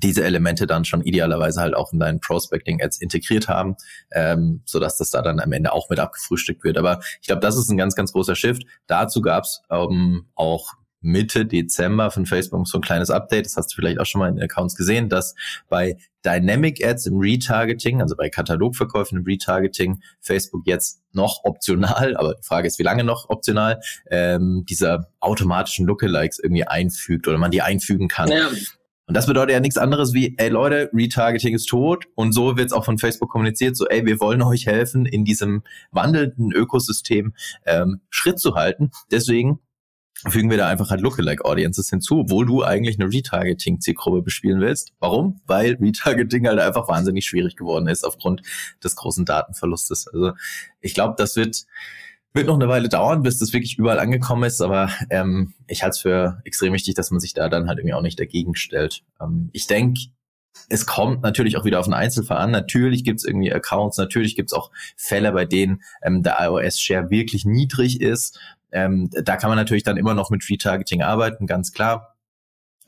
diese 0.02 0.24
Elemente 0.24 0.66
dann 0.66 0.86
schon 0.86 1.02
idealerweise 1.02 1.60
halt 1.60 1.76
auch 1.76 1.92
in 1.92 2.00
deinen 2.00 2.20
Prospecting-Ads 2.20 3.02
integriert 3.02 3.48
haben, 3.50 3.76
ähm, 4.12 4.62
so 4.66 4.80
dass 4.80 4.98
das 4.98 5.12
da 5.12 5.22
dann 5.22 5.40
am 5.40 5.52
Ende 5.52 5.74
auch 5.74 5.90
mit 5.90 6.00
abgefrühstückt 6.00 6.64
wird. 6.64 6.78
Aber 6.78 7.00
ich 7.22 7.28
glaube, 7.28 7.42
das 7.42 7.58
ist 7.58 7.70
ein 7.70 7.78
ganz, 7.78 7.96
ganz 7.96 8.14
großer 8.14 8.36
Shift. 8.36 8.64
Dazu 8.88 9.22
gab 9.22 9.44
es 9.44 9.62
ähm, 9.70 10.28
auch 10.36 10.74
Mitte 11.04 11.46
Dezember 11.46 12.10
von 12.10 12.26
Facebook 12.26 12.68
so 12.68 12.80
ein 12.80 12.82
kleines 12.82 13.10
Update, 13.10 13.46
das 13.46 13.58
hast 13.58 13.68
du 13.72 13.76
vielleicht 13.76 14.00
auch 14.00 14.06
schon 14.06 14.20
mal 14.20 14.30
in 14.30 14.36
den 14.36 14.44
Accounts 14.44 14.76
gesehen, 14.76 15.10
dass 15.10 15.36
bei 15.70 15.98
Dynamic 16.26 16.84
Ads 16.84 17.08
im 17.08 17.20
Retargeting, 17.20 18.02
also 18.02 18.16
bei 18.16 18.30
Katalogverkäufen 18.30 19.20
im 19.20 19.24
Retargeting, 19.26 20.02
Facebook 20.22 20.64
jetzt 20.66 21.02
noch 21.12 21.42
optional, 21.44 22.16
aber 22.18 22.36
die 22.36 22.44
Frage 22.44 22.68
ist, 22.68 22.80
wie 22.80 22.84
lange 22.84 23.04
noch 23.04 23.30
optional, 23.30 23.82
ähm, 24.10 24.66
diese 24.68 25.08
automatischen 25.20 25.86
Lookalikes 25.86 26.40
irgendwie 26.40 26.66
einfügt 26.66 27.28
oder 27.28 27.38
man 27.38 27.52
die 27.52 27.62
einfügen 27.62 28.08
kann. 28.08 28.32
Ja. 28.32 28.50
Und 29.06 29.18
das 29.18 29.26
bedeutet 29.26 29.52
ja 29.52 29.60
nichts 29.60 29.78
anderes 29.78 30.14
wie, 30.14 30.36
ey 30.38 30.48
Leute, 30.48 30.90
Retargeting 30.94 31.56
ist 31.56 31.66
tot 31.66 32.06
und 32.16 32.32
so 32.32 32.56
wird 32.56 32.68
es 32.68 32.74
auch 32.74 32.86
von 32.86 32.98
Facebook 32.98 33.30
kommuniziert, 33.30 33.76
so 33.76 33.86
ey, 33.88 34.06
wir 34.06 34.20
wollen 34.22 34.42
euch 34.42 34.66
helfen, 34.66 35.06
in 35.06 35.26
diesem 35.26 35.64
wandelnden 35.92 36.54
Ökosystem 36.54 37.34
ähm, 37.66 38.00
Schritt 38.10 38.40
zu 38.40 38.56
halten. 38.56 38.92
Deswegen 39.12 39.60
fügen 40.30 40.50
wir 40.50 40.58
da 40.58 40.68
einfach 40.68 40.90
halt 40.90 41.02
Lookalike 41.02 41.44
Audiences 41.46 41.90
hinzu, 41.90 42.20
obwohl 42.20 42.46
du 42.46 42.64
eigentlich 42.64 43.00
eine 43.00 43.12
Retargeting-Zielgruppe 43.12 44.22
bespielen 44.22 44.62
willst. 44.62 44.94
Warum? 45.00 45.42
Weil 45.46 45.76
Retargeting 45.76 46.48
halt 46.48 46.60
einfach 46.60 46.88
wahnsinnig 46.88 47.26
schwierig 47.26 47.56
geworden 47.56 47.88
ist 47.88 48.04
aufgrund 48.04 48.42
des 48.84 48.96
großen 48.96 49.26
Datenverlustes. 49.26 50.08
Also 50.08 50.34
ich 50.82 50.94
glaube, 50.94 51.16
das 51.18 51.36
wird 51.36 51.66
wird 52.36 52.48
noch 52.48 52.56
eine 52.56 52.68
Weile 52.68 52.90
dauern, 52.90 53.22
bis 53.22 53.38
das 53.38 53.54
wirklich 53.54 53.78
überall 53.78 54.00
angekommen 54.00 54.44
ist, 54.44 54.60
aber 54.60 54.90
ähm, 55.12 55.54
ich 55.68 55.84
halte 55.84 55.92
es 55.92 56.00
für 56.00 56.42
extrem 56.46 56.74
wichtig, 56.74 56.96
dass 56.96 57.12
man 57.12 57.20
sich 57.20 57.36
da 57.36 57.48
dann 57.48 57.68
halt 57.68 57.78
irgendwie 57.78 57.94
auch 57.94 58.02
nicht 58.02 58.20
dagegen 58.20 58.56
stellt. 58.56 59.04
Ähm, 59.22 59.50
ich 59.54 59.68
denke, 59.68 60.02
es 60.70 60.86
kommt 60.86 61.22
natürlich 61.22 61.58
auch 61.58 61.66
wieder 61.66 61.80
auf 61.80 61.86
den 61.86 61.94
Einzelfall 61.94 62.38
an. 62.38 62.52
Natürlich 62.52 63.04
gibt 63.04 63.20
es 63.20 63.26
irgendwie 63.26 63.54
Accounts, 63.54 63.98
natürlich 63.98 64.36
gibt 64.36 64.52
es 64.52 64.58
auch 64.58 64.72
Fälle, 64.96 65.32
bei 65.32 65.46
denen 65.46 65.84
ähm, 66.02 66.24
der 66.24 66.38
iOS-Share 66.40 67.10
wirklich 67.10 67.46
niedrig 67.46 68.02
ist 68.02 68.40
ähm, 68.74 69.10
da 69.12 69.38
kann 69.38 69.50
man 69.50 69.58
natürlich 69.58 69.84
dann 69.84 69.98
immer 69.98 70.14
noch 70.14 70.30
mit 70.30 70.50
Retargeting 70.50 71.02
arbeiten, 71.02 71.48
ganz 71.48 71.72
klar. 71.72 72.14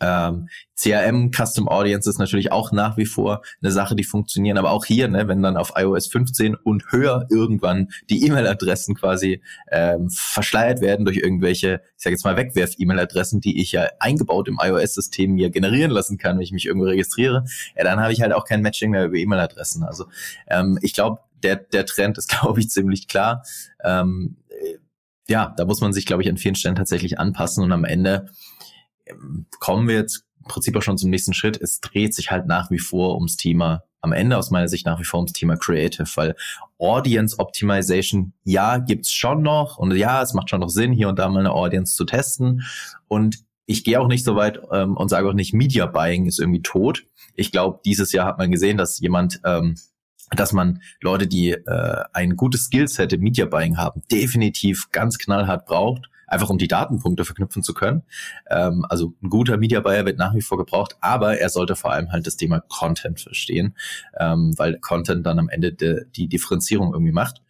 Ähm, 0.01 0.49
CRM, 0.75 1.31
Custom 1.31 1.69
Audience 1.69 2.09
ist 2.09 2.19
natürlich 2.19 2.51
auch 2.51 2.73
nach 2.73 2.97
wie 2.97 3.05
vor 3.05 3.41
eine 3.61 3.71
Sache, 3.71 3.95
die 3.95 4.03
funktionieren. 4.03 4.57
Aber 4.57 4.71
auch 4.71 4.83
hier, 4.83 5.07
ne, 5.07 5.27
wenn 5.29 5.41
dann 5.41 5.55
auf 5.55 5.73
iOS 5.75 6.07
15 6.07 6.55
und 6.55 6.91
höher 6.91 7.27
irgendwann 7.29 7.89
die 8.09 8.25
E-Mail-Adressen 8.25 8.95
quasi 8.95 9.41
ähm, 9.71 10.09
verschleiert 10.09 10.81
werden 10.81 11.05
durch 11.05 11.17
irgendwelche, 11.17 11.81
ich 11.97 12.03
sage 12.03 12.15
jetzt 12.15 12.25
mal 12.25 12.35
Wegwerf-E-Mail-Adressen, 12.35 13.39
die 13.39 13.61
ich 13.61 13.71
ja 13.71 13.87
eingebaut 13.99 14.49
im 14.49 14.59
iOS-System 14.61 15.33
mir 15.33 15.49
generieren 15.49 15.91
lassen 15.91 16.17
kann, 16.17 16.37
wenn 16.37 16.43
ich 16.43 16.51
mich 16.51 16.65
irgendwo 16.65 16.87
registriere, 16.87 17.45
ja, 17.77 17.83
dann 17.85 18.01
habe 18.01 18.11
ich 18.11 18.21
halt 18.21 18.33
auch 18.33 18.45
kein 18.45 18.61
Matching 18.61 18.91
mehr 18.91 19.05
über 19.05 19.15
E-Mail-Adressen. 19.15 19.83
Also 19.83 20.05
ähm, 20.47 20.77
ich 20.81 20.93
glaube, 20.93 21.19
der, 21.41 21.55
der 21.55 21.85
Trend 21.85 22.17
ist, 22.17 22.27
glaube 22.39 22.59
ich, 22.59 22.69
ziemlich 22.69 23.07
klar. 23.07 23.43
Ähm, 23.83 24.35
ja, 25.27 25.53
da 25.57 25.65
muss 25.65 25.81
man 25.81 25.93
sich, 25.93 26.05
glaube 26.05 26.23
ich, 26.23 26.29
an 26.29 26.37
vielen 26.37 26.55
Stellen 26.55 26.75
tatsächlich 26.75 27.19
anpassen 27.19 27.63
und 27.63 27.71
am 27.71 27.85
Ende 27.85 28.27
ähm, 29.05 29.47
kommen 29.59 29.87
wir 29.87 29.95
jetzt 29.95 30.25
im 30.39 30.45
Prinzip 30.45 30.75
auch 30.75 30.83
schon 30.83 30.97
zum 30.97 31.09
nächsten 31.09 31.33
Schritt. 31.33 31.59
Es 31.59 31.79
dreht 31.79 32.13
sich 32.13 32.31
halt 32.31 32.45
nach 32.45 32.69
wie 32.69 32.79
vor 32.79 33.15
ums 33.15 33.35
Thema, 33.35 33.83
am 34.01 34.11
Ende 34.11 34.37
aus 34.37 34.51
meiner 34.51 34.67
Sicht 34.67 34.85
nach 34.85 34.99
wie 34.99 35.03
vor 35.03 35.19
ums 35.19 35.33
Thema 35.33 35.57
Creative, 35.57 36.07
weil 36.15 36.35
Audience 36.77 37.39
Optimization, 37.39 38.33
ja, 38.43 38.77
gibt's 38.77 39.11
schon 39.11 39.41
noch 39.41 39.77
und 39.77 39.95
ja, 39.95 40.21
es 40.21 40.33
macht 40.33 40.49
schon 40.49 40.61
noch 40.61 40.69
Sinn, 40.69 40.91
hier 40.91 41.09
und 41.09 41.17
da 41.17 41.27
mal 41.29 41.39
eine 41.39 41.51
Audience 41.51 41.95
zu 41.95 42.05
testen. 42.05 42.63
Und 43.07 43.43
ich 43.65 43.83
gehe 43.83 43.99
auch 43.99 44.07
nicht 44.07 44.23
so 44.23 44.35
weit 44.35 44.59
ähm, 44.71 44.95
und 44.95 45.09
sage 45.09 45.27
auch 45.27 45.33
nicht, 45.33 45.53
Media 45.53 45.87
Buying 45.87 46.27
ist 46.27 46.39
irgendwie 46.39 46.61
tot. 46.61 47.07
Ich 47.33 47.51
glaube, 47.51 47.79
dieses 47.83 48.11
Jahr 48.11 48.27
hat 48.27 48.37
man 48.37 48.51
gesehen, 48.51 48.77
dass 48.77 48.99
jemand 48.99 49.41
ähm, 49.43 49.75
dass 50.31 50.53
man 50.53 50.81
Leute, 51.01 51.27
die 51.27 51.51
äh, 51.51 52.03
ein 52.13 52.35
gutes 52.35 52.65
Skillset 52.65 53.13
im 53.13 53.21
Media 53.21 53.45
Buying 53.45 53.77
haben, 53.77 54.01
definitiv 54.11 54.91
ganz 54.91 55.17
knallhart 55.17 55.65
braucht, 55.65 56.09
einfach 56.27 56.49
um 56.49 56.57
die 56.57 56.67
Datenpunkte 56.67 57.25
verknüpfen 57.25 57.63
zu 57.63 57.73
können. 57.73 58.03
Ähm, 58.49 58.85
also 58.89 59.13
ein 59.21 59.29
guter 59.29 59.57
Media 59.57 59.79
Buyer 59.79 60.05
wird 60.05 60.17
nach 60.17 60.33
wie 60.33 60.41
vor 60.41 60.57
gebraucht, 60.57 60.97
aber 61.01 61.39
er 61.39 61.49
sollte 61.49 61.75
vor 61.75 61.91
allem 61.91 62.11
halt 62.11 62.25
das 62.25 62.37
Thema 62.37 62.61
Content 62.61 63.19
verstehen, 63.19 63.75
ähm, 64.19 64.53
weil 64.57 64.79
Content 64.79 65.25
dann 65.25 65.39
am 65.39 65.49
Ende 65.49 65.73
de, 65.73 66.05
die 66.15 66.27
Differenzierung 66.27 66.93
irgendwie 66.93 67.13
macht. 67.13 67.41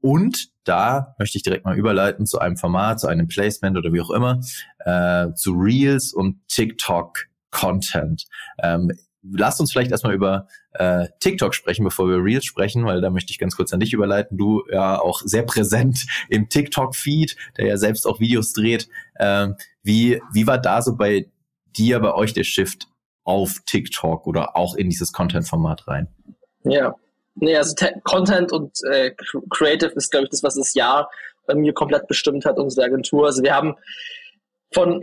Und 0.00 0.50
da 0.64 1.14
möchte 1.18 1.38
ich 1.38 1.42
direkt 1.42 1.64
mal 1.64 1.76
überleiten 1.76 2.26
zu 2.26 2.38
einem 2.38 2.56
Format, 2.56 3.00
zu 3.00 3.06
einem 3.06 3.26
Placement 3.26 3.76
oder 3.76 3.92
wie 3.92 4.00
auch 4.00 4.10
immer, 4.10 4.40
äh, 4.80 5.32
zu 5.34 5.52
Reels 5.52 6.12
und 6.12 6.46
TikTok 6.48 7.26
Content. 7.50 8.26
Ähm, 8.62 8.92
lasst 9.32 9.60
uns 9.60 9.72
vielleicht 9.72 9.90
erstmal 9.90 10.14
über 10.14 10.48
äh, 10.72 11.08
TikTok 11.20 11.54
sprechen, 11.54 11.84
bevor 11.84 12.08
wir 12.08 12.22
Reels 12.22 12.44
sprechen, 12.44 12.84
weil 12.84 13.00
da 13.00 13.10
möchte 13.10 13.30
ich 13.30 13.38
ganz 13.38 13.56
kurz 13.56 13.72
an 13.72 13.80
dich 13.80 13.92
überleiten. 13.92 14.36
Du 14.36 14.62
ja 14.70 15.00
auch 15.00 15.22
sehr 15.24 15.42
präsent 15.42 16.06
im 16.28 16.48
TikTok-Feed, 16.48 17.36
der 17.56 17.66
ja 17.66 17.76
selbst 17.76 18.06
auch 18.06 18.20
Videos 18.20 18.52
dreht. 18.52 18.88
Ähm, 19.18 19.56
wie, 19.82 20.20
wie 20.32 20.46
war 20.46 20.58
da 20.58 20.82
so 20.82 20.96
bei 20.96 21.30
dir, 21.76 22.00
bei 22.00 22.14
euch 22.14 22.32
der 22.32 22.44
Shift 22.44 22.88
auf 23.24 23.60
TikTok 23.66 24.26
oder 24.26 24.56
auch 24.56 24.74
in 24.74 24.90
dieses 24.90 25.12
Content-Format 25.12 25.88
rein? 25.88 26.08
Ja, 26.64 26.94
nee, 27.34 27.56
also 27.56 27.74
Content 28.04 28.52
und 28.52 28.78
äh, 28.90 29.14
Creative 29.50 29.92
ist, 29.92 30.10
glaube 30.10 30.24
ich, 30.24 30.30
das, 30.30 30.42
was 30.42 30.56
das 30.56 30.74
Jahr 30.74 31.10
bei 31.46 31.54
mir 31.54 31.72
komplett 31.72 32.06
bestimmt 32.06 32.44
hat, 32.44 32.58
unsere 32.58 32.86
Agentur. 32.86 33.26
Also 33.26 33.42
wir 33.42 33.54
haben 33.54 33.74
von 34.72 35.00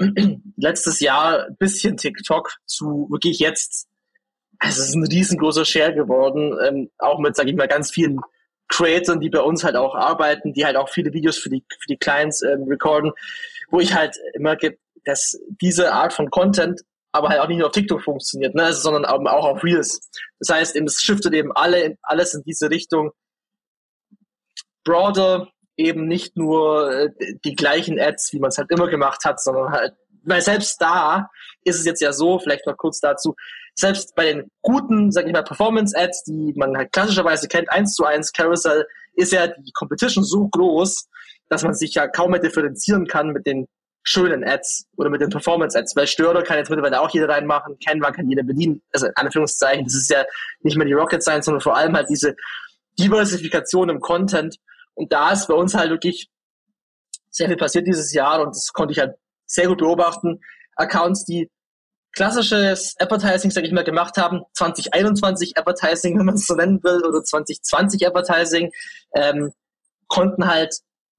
letztes 0.57 0.99
Jahr 0.99 1.49
bisschen 1.59 1.97
TikTok 1.97 2.51
zu 2.65 3.07
wirklich 3.09 3.39
jetzt 3.39 3.87
es 4.61 4.77
ist 4.77 4.95
ein 4.95 5.05
riesengroßer 5.05 5.65
Share 5.65 5.93
geworden, 5.93 6.57
ähm, 6.65 6.91
auch 6.99 7.19
mit, 7.19 7.35
sage 7.35 7.49
ich 7.49 7.55
mal, 7.55 7.67
ganz 7.67 7.91
vielen 7.91 8.19
Creators, 8.67 9.19
die 9.19 9.29
bei 9.29 9.41
uns 9.41 9.63
halt 9.63 9.75
auch 9.75 9.95
arbeiten, 9.95 10.53
die 10.53 10.65
halt 10.65 10.77
auch 10.77 10.89
viele 10.89 11.13
Videos 11.13 11.37
für 11.37 11.49
die, 11.49 11.63
für 11.67 11.87
die 11.87 11.97
Clients 11.97 12.41
ähm, 12.41 12.63
recorden, 12.63 13.11
wo 13.69 13.79
ich 13.79 13.93
halt 13.93 14.15
merke, 14.37 14.77
dass 15.03 15.39
diese 15.61 15.91
Art 15.91 16.13
von 16.13 16.29
Content 16.29 16.81
aber 17.11 17.29
halt 17.29 17.41
auch 17.41 17.47
nicht 17.47 17.57
nur 17.57 17.67
auf 17.67 17.73
TikTok 17.73 18.01
funktioniert, 18.01 18.55
ne, 18.55 18.71
sondern 18.71 19.05
auch 19.05 19.45
auf 19.45 19.63
Reels. 19.63 20.09
Das 20.39 20.49
heißt, 20.49 20.75
es 20.77 21.01
shiftet 21.01 21.33
eben 21.33 21.51
alle, 21.51 21.97
alles 22.03 22.33
in 22.33 22.43
diese 22.43 22.69
Richtung 22.69 23.11
broader, 24.85 25.49
eben 25.75 26.07
nicht 26.07 26.37
nur 26.37 26.91
äh, 26.91 27.09
die 27.43 27.55
gleichen 27.55 27.99
Ads, 27.99 28.31
wie 28.33 28.39
man 28.39 28.49
es 28.49 28.57
halt 28.57 28.71
immer 28.71 28.87
gemacht 28.87 29.25
hat, 29.25 29.41
sondern 29.41 29.71
halt, 29.71 29.93
weil 30.23 30.41
selbst 30.41 30.81
da 30.81 31.29
ist 31.63 31.79
es 31.79 31.85
jetzt 31.85 32.01
ja 32.01 32.13
so, 32.13 32.39
vielleicht 32.39 32.65
noch 32.67 32.77
kurz 32.77 32.99
dazu, 32.99 33.35
selbst 33.75 34.15
bei 34.15 34.25
den 34.25 34.51
guten, 34.61 35.11
sag 35.11 35.25
ich 35.25 35.33
mal, 35.33 35.43
Performance-Ads, 35.43 36.23
die 36.23 36.53
man 36.55 36.75
halt 36.77 36.91
klassischerweise 36.91 37.47
kennt, 37.47 37.71
eins 37.71 37.93
zu 37.93 38.05
eins 38.05 38.31
Carousel, 38.31 38.85
ist 39.15 39.31
ja 39.31 39.47
die 39.47 39.71
Competition 39.73 40.23
so 40.23 40.47
groß, 40.47 41.07
dass 41.49 41.63
man 41.63 41.73
sich 41.73 41.93
ja 41.93 42.07
kaum 42.07 42.31
mehr 42.31 42.39
differenzieren 42.39 43.07
kann 43.07 43.29
mit 43.29 43.45
den 43.45 43.67
schönen 44.03 44.43
Ads 44.43 44.87
oder 44.97 45.09
mit 45.09 45.21
den 45.21 45.29
Performance-Ads, 45.29 45.95
weil 45.95 46.07
Störer 46.07 46.41
kann 46.43 46.57
jetzt 46.57 46.69
mittlerweile 46.69 47.01
auch 47.01 47.09
jeder 47.11 47.29
reinmachen, 47.29 47.77
Canva 47.85 48.11
kann 48.11 48.29
jeder 48.29 48.43
bedienen, 48.43 48.81
also 48.91 49.07
in 49.07 49.15
Anführungszeichen, 49.15 49.85
das 49.85 49.95
ist 49.95 50.09
ja 50.09 50.25
nicht 50.61 50.75
mehr 50.75 50.87
die 50.87 50.93
Rocket 50.93 51.21
Science, 51.21 51.45
sondern 51.45 51.61
vor 51.61 51.75
allem 51.75 51.95
halt 51.95 52.09
diese 52.09 52.35
Diversifikation 52.99 53.89
im 53.89 53.99
Content. 53.99 54.57
Und 54.95 55.13
da 55.13 55.31
ist 55.31 55.47
bei 55.47 55.53
uns 55.53 55.75
halt 55.75 55.91
wirklich 55.91 56.29
sehr 57.29 57.47
viel 57.47 57.57
passiert 57.57 57.87
dieses 57.87 58.11
Jahr 58.13 58.41
und 58.41 58.55
das 58.55 58.73
konnte 58.73 58.91
ich 58.91 58.99
halt 58.99 59.15
sehr 59.51 59.67
gut 59.67 59.79
beobachten. 59.79 60.41
Accounts, 60.75 61.25
die 61.25 61.49
klassisches 62.13 62.95
Advertising, 62.99 63.51
sag 63.51 63.63
ich 63.63 63.71
mal, 63.71 63.83
gemacht 63.83 64.17
haben, 64.17 64.41
2021 64.53 65.57
Advertising, 65.57 66.17
wenn 66.19 66.25
man 66.25 66.35
es 66.35 66.47
so 66.47 66.55
nennen 66.55 66.83
will, 66.83 67.03
oder 67.05 67.23
2020 67.23 68.07
Advertising, 68.07 68.71
ähm, 69.15 69.51
konnten 70.07 70.47
halt 70.47 70.75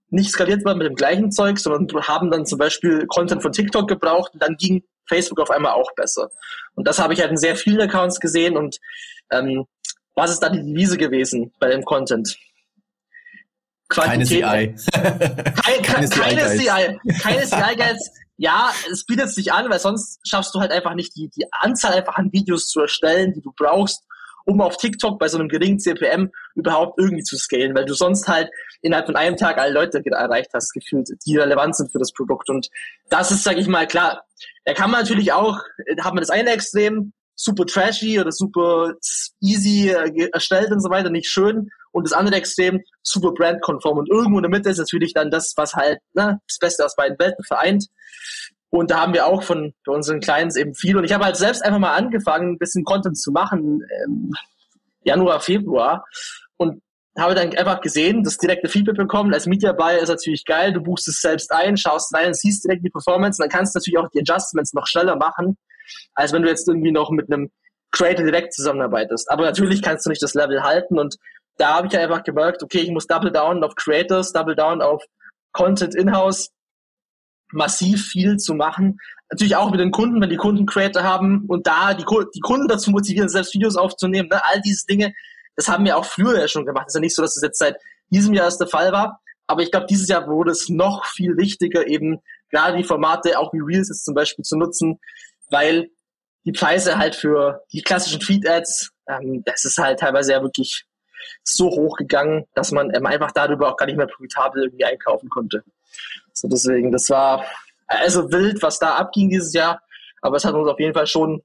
nicht 0.09 0.31
skaliert 0.31 0.65
werden 0.65 0.79
mit 0.79 0.87
dem 0.87 0.95
gleichen 0.95 1.33
Zeug, 1.33 1.59
sondern 1.59 2.07
haben 2.07 2.31
dann 2.31 2.45
zum 2.45 2.59
Beispiel 2.59 3.07
Content 3.07 3.43
von 3.43 3.53
TikTok 3.53 3.89
gebraucht 3.89 4.35
und 4.35 4.43
dann 4.43 4.57
ging 4.57 4.83
Facebook 5.09 5.41
auf 5.41 5.51
einmal 5.51 5.73
auch 5.73 5.91
besser. 5.95 6.31
Und 6.75 6.87
das 6.87 6.99
habe 6.99 7.15
ich 7.15 7.21
halt 7.21 7.31
in 7.31 7.39
sehr 7.39 7.57
vielen 7.57 7.81
Accounts 7.81 8.21
gesehen 8.21 8.57
und 8.57 8.79
ähm, 9.31 9.65
was 10.15 10.31
ist 10.31 10.41
da 10.41 10.51
die 10.51 10.61
Devise 10.61 10.99
gewesen 10.99 11.55
bei 11.59 11.69
dem 11.69 11.83
Content? 11.85 12.37
Quantität. 13.89 14.43
Keine 14.43 14.75
CI. 14.77 14.93
Kein, 14.93 15.83
keine, 15.83 16.09
keine 16.09 16.59
CI. 16.59 16.99
Keine 17.23 17.47
CI, 17.47 17.77
Guys 17.77 18.22
ja, 18.43 18.73
es 18.91 19.07
bietet 19.07 19.31
sich 19.31 19.53
an, 19.53 19.71
weil 19.71 19.79
sonst 19.79 20.19
schaffst 20.29 20.53
du 20.53 20.59
halt 20.59 20.73
einfach 20.73 20.95
nicht 20.95 21.15
die, 21.15 21.29
die 21.29 21.47
Anzahl 21.53 21.93
einfach 21.93 22.17
an 22.17 22.33
Videos 22.33 22.67
zu 22.67 22.81
erstellen, 22.81 23.33
die 23.33 23.41
du 23.41 23.53
brauchst, 23.57 24.03
um 24.45 24.61
auf 24.61 24.77
TikTok 24.77 25.21
bei 25.21 25.29
so 25.29 25.39
einem 25.39 25.49
geringen 25.49 25.79
CPM 25.79 26.33
überhaupt 26.57 26.99
irgendwie 26.99 27.23
zu 27.23 27.37
scalen, 27.37 27.73
weil 27.77 27.85
du 27.85 27.95
sonst 27.95 28.27
halt 28.27 28.51
innerhalb 28.81 29.07
von 29.07 29.15
einem 29.15 29.37
Tag 29.37 29.59
alle 29.59 29.73
Leute 29.73 30.03
erreicht 30.05 30.51
hast, 30.55 30.73
gefühlt, 30.73 31.09
die 31.25 31.37
relevant 31.37 31.77
sind 31.77 31.93
für 31.93 32.01
das 32.01 32.13
Produkt. 32.13 32.51
Und 32.51 32.69
das 33.11 33.31
ist, 33.31 33.45
sage 33.45 33.61
ich 33.61 33.69
mal, 33.69 33.87
klar. 33.87 34.25
Da 34.65 34.75
kann 34.75 34.91
man 34.91 35.03
natürlich 35.03 35.33
auch, 35.33 35.61
hat 36.01 36.13
man 36.13 36.23
das 36.23 36.31
eine 36.31 36.51
Extrem, 36.51 37.13
super 37.37 37.65
trashy 37.65 38.19
oder 38.19 38.33
super 38.33 38.95
easy 39.41 39.91
äh, 39.91 40.31
erstellt 40.33 40.73
und 40.73 40.81
so 40.81 40.91
weiter, 40.91 41.11
nicht 41.11 41.29
schön. 41.29 41.71
Und 41.93 42.05
das 42.05 42.13
andere 42.13 42.37
Extrem, 42.37 42.81
super 43.03 43.33
brandkonform. 43.33 43.99
Und 43.99 44.11
irgendwo 44.11 44.39
in 44.39 44.43
der 44.43 44.51
Mitte 44.51 44.71
ist 44.71 44.79
natürlich 44.79 45.13
dann 45.13 45.31
das, 45.31 45.53
was 45.57 45.75
halt 45.75 46.01
ne, 46.15 46.41
das 46.49 46.59
Beste 46.59 46.85
aus 46.85 46.97
beiden 46.97 47.19
Welten 47.19 47.45
vereint. 47.45 47.87
Und 48.71 48.91
da 48.91 49.01
haben 49.01 49.13
wir 49.13 49.27
auch 49.27 49.43
von 49.43 49.75
unseren 49.87 50.21
Clients 50.21 50.57
eben 50.57 50.75
viel. 50.75 50.97
Und 50.97 51.05
ich 51.05 51.13
habe 51.13 51.25
halt 51.25 51.37
selbst 51.37 51.63
einfach 51.63 51.79
mal 51.79 51.95
angefangen, 51.95 52.55
ein 52.55 52.59
bisschen 52.59 52.85
Content 52.85 53.19
zu 53.19 53.31
machen, 53.31 53.83
ähm, 54.05 54.33
Januar, 55.05 55.41
Februar. 55.41 56.07
Und 56.57 56.81
habe 57.19 57.35
dann 57.35 57.55
einfach 57.55 57.81
gesehen, 57.83 58.25
das 58.25 58.39
direkte 58.39 58.69
Feedback 58.69 58.97
bekommen. 58.97 59.35
Als 59.35 59.47
Media 59.47 59.73
Buyer 59.73 59.99
ist 59.99 60.09
natürlich 60.09 60.45
geil. 60.47 60.73
Du 60.73 60.81
buchst 60.81 61.07
es 61.09 61.21
selbst 61.21 61.53
ein, 61.53 61.77
schaust 61.77 62.15
rein, 62.15 62.33
siehst 62.33 62.65
direkt 62.65 62.85
die 62.85 62.91
Performance. 62.91 63.43
Und 63.43 63.51
dann 63.51 63.59
kannst 63.59 63.75
du 63.75 63.79
natürlich 63.79 63.99
auch 63.99 64.09
die 64.09 64.21
Adjustments 64.21 64.73
noch 64.73 64.87
schneller 64.87 65.17
machen, 65.17 65.59
als 66.15 66.33
wenn 66.33 66.43
du 66.43 66.49
jetzt 66.49 66.67
irgendwie 66.67 66.93
noch 66.93 67.11
mit 67.11 67.31
einem 67.31 67.51
Creator 67.91 68.25
direkt 68.25 68.55
zusammenarbeitest. 68.55 69.31
Aber 69.31 69.43
natürlich 69.43 69.83
kannst 69.83 70.07
du 70.07 70.11
nicht 70.11 70.23
das 70.23 70.33
Level 70.33 70.63
halten. 70.63 70.99
Und 70.99 71.17
da 71.62 71.75
habe 71.75 71.87
ich 71.87 71.97
einfach 71.97 72.25
gemerkt, 72.25 72.64
okay, 72.64 72.81
ich 72.81 72.90
muss 72.90 73.07
double 73.07 73.31
down 73.31 73.62
auf 73.62 73.76
Creators, 73.76 74.33
double 74.33 74.57
down 74.57 74.83
auf 74.83 75.04
Content 75.52 75.95
in-house 75.95 76.50
massiv 77.52 78.04
viel 78.07 78.37
zu 78.38 78.54
machen. 78.54 78.99
Natürlich 79.31 79.54
auch 79.54 79.71
mit 79.71 79.78
den 79.78 79.92
Kunden, 79.92 80.21
wenn 80.21 80.31
die 80.31 80.37
Kunden 80.37 80.66
Creator 80.66 81.04
haben 81.04 81.45
und 81.47 81.69
da 81.69 81.95
die, 81.95 82.04
die 82.35 82.40
Kunden 82.40 82.66
dazu 82.66 82.90
motivieren, 82.90 83.28
selbst 83.28 83.54
Videos 83.54 83.76
aufzunehmen. 83.76 84.28
Ne? 84.28 84.45
All 84.45 84.61
diese 84.62 84.87
Dinge, 84.87 85.12
das 85.54 85.69
haben 85.69 85.85
wir 85.85 85.97
auch 85.97 86.04
früher 86.04 86.37
ja 86.37 86.49
schon 86.49 86.66
gemacht. 86.66 86.87
Es 86.88 86.95
ist 86.95 86.97
ja 86.97 87.00
nicht 87.00 87.14
so, 87.14 87.23
dass 87.23 87.37
es 87.37 87.42
jetzt 87.42 87.59
seit 87.61 87.76
diesem 88.11 88.35
Jahr 88.35 88.47
erst 88.47 88.61
der 88.61 88.66
Fall 88.66 88.90
war. 88.90 89.21
Aber 89.47 89.62
ich 89.62 89.71
glaube, 89.71 89.87
dieses 89.88 90.09
Jahr 90.09 90.26
wurde 90.26 90.50
es 90.50 90.69
noch 90.69 91.04
viel 91.04 91.37
wichtiger, 91.37 91.87
eben 91.87 92.19
gerade 92.50 92.76
die 92.76 92.85
Formate, 92.85 93.38
auch 93.38 93.52
wie 93.52 93.61
Reels 93.61 93.88
jetzt 93.88 94.04
zum 94.04 94.14
Beispiel 94.14 94.45
zu 94.45 94.57
nutzen, 94.57 94.99
weil 95.50 95.90
die 96.45 96.52
Preise 96.52 96.99
halt 96.99 97.14
für 97.14 97.62
die 97.73 97.83
klassischen 97.83 98.21
Feed-Ads, 98.21 98.90
ähm, 99.09 99.42
das 99.45 99.64
ist 99.64 99.78
halt 99.78 100.00
teilweise 100.00 100.33
ja 100.33 100.42
wirklich 100.42 100.87
so 101.43 101.71
hoch 101.71 101.97
gegangen, 101.97 102.45
dass 102.55 102.73
man 102.73 102.95
ähm, 102.95 103.07
einfach 103.07 103.33
darüber 103.33 103.71
auch 103.71 103.76
gar 103.76 103.87
nicht 103.87 103.97
mehr 103.97 104.07
profitabel 104.07 104.64
irgendwie 104.64 104.85
einkaufen 104.85 105.29
konnte. 105.29 105.64
So 106.33 106.49
deswegen, 106.49 106.93
das 106.93 107.11
war 107.11 107.45
also 107.87 108.31
wild, 108.33 108.62
was 108.62 108.79
da 108.79 108.95
abging 108.95 109.29
dieses 109.29 109.52
Jahr, 109.52 109.83
aber 110.21 110.37
es 110.37 110.45
hat 110.45 110.55
uns 110.55 110.69
auf 110.69 110.81
jeden 110.81 110.95
Fall 110.95 111.07
schon 111.07 111.43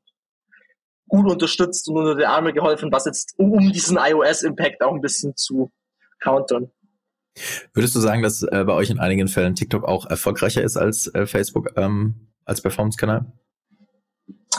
gut 1.07 1.29
unterstützt 1.29 1.87
und 1.89 1.97
unter 1.97 2.15
die 2.15 2.25
Arme 2.25 2.53
geholfen, 2.53 2.91
was 2.91 3.05
jetzt 3.05 3.33
um 3.37 3.71
diesen 3.71 3.97
iOS-Impact 3.97 4.81
auch 4.81 4.93
ein 4.93 5.01
bisschen 5.01 5.35
zu 5.35 5.71
countern. 6.19 6.71
Würdest 7.73 7.95
du 7.95 7.99
sagen, 7.99 8.23
dass 8.23 8.43
äh, 8.43 8.63
bei 8.65 8.73
euch 8.73 8.89
in 8.89 8.99
einigen 8.99 9.27
Fällen 9.27 9.55
TikTok 9.55 9.83
auch 9.83 10.05
erfolgreicher 10.05 10.63
ist 10.63 10.75
als 10.75 11.07
äh, 11.13 11.25
Facebook 11.25 11.71
ähm, 11.75 12.27
als 12.45 12.61
Performance-Kanal? 12.61 13.25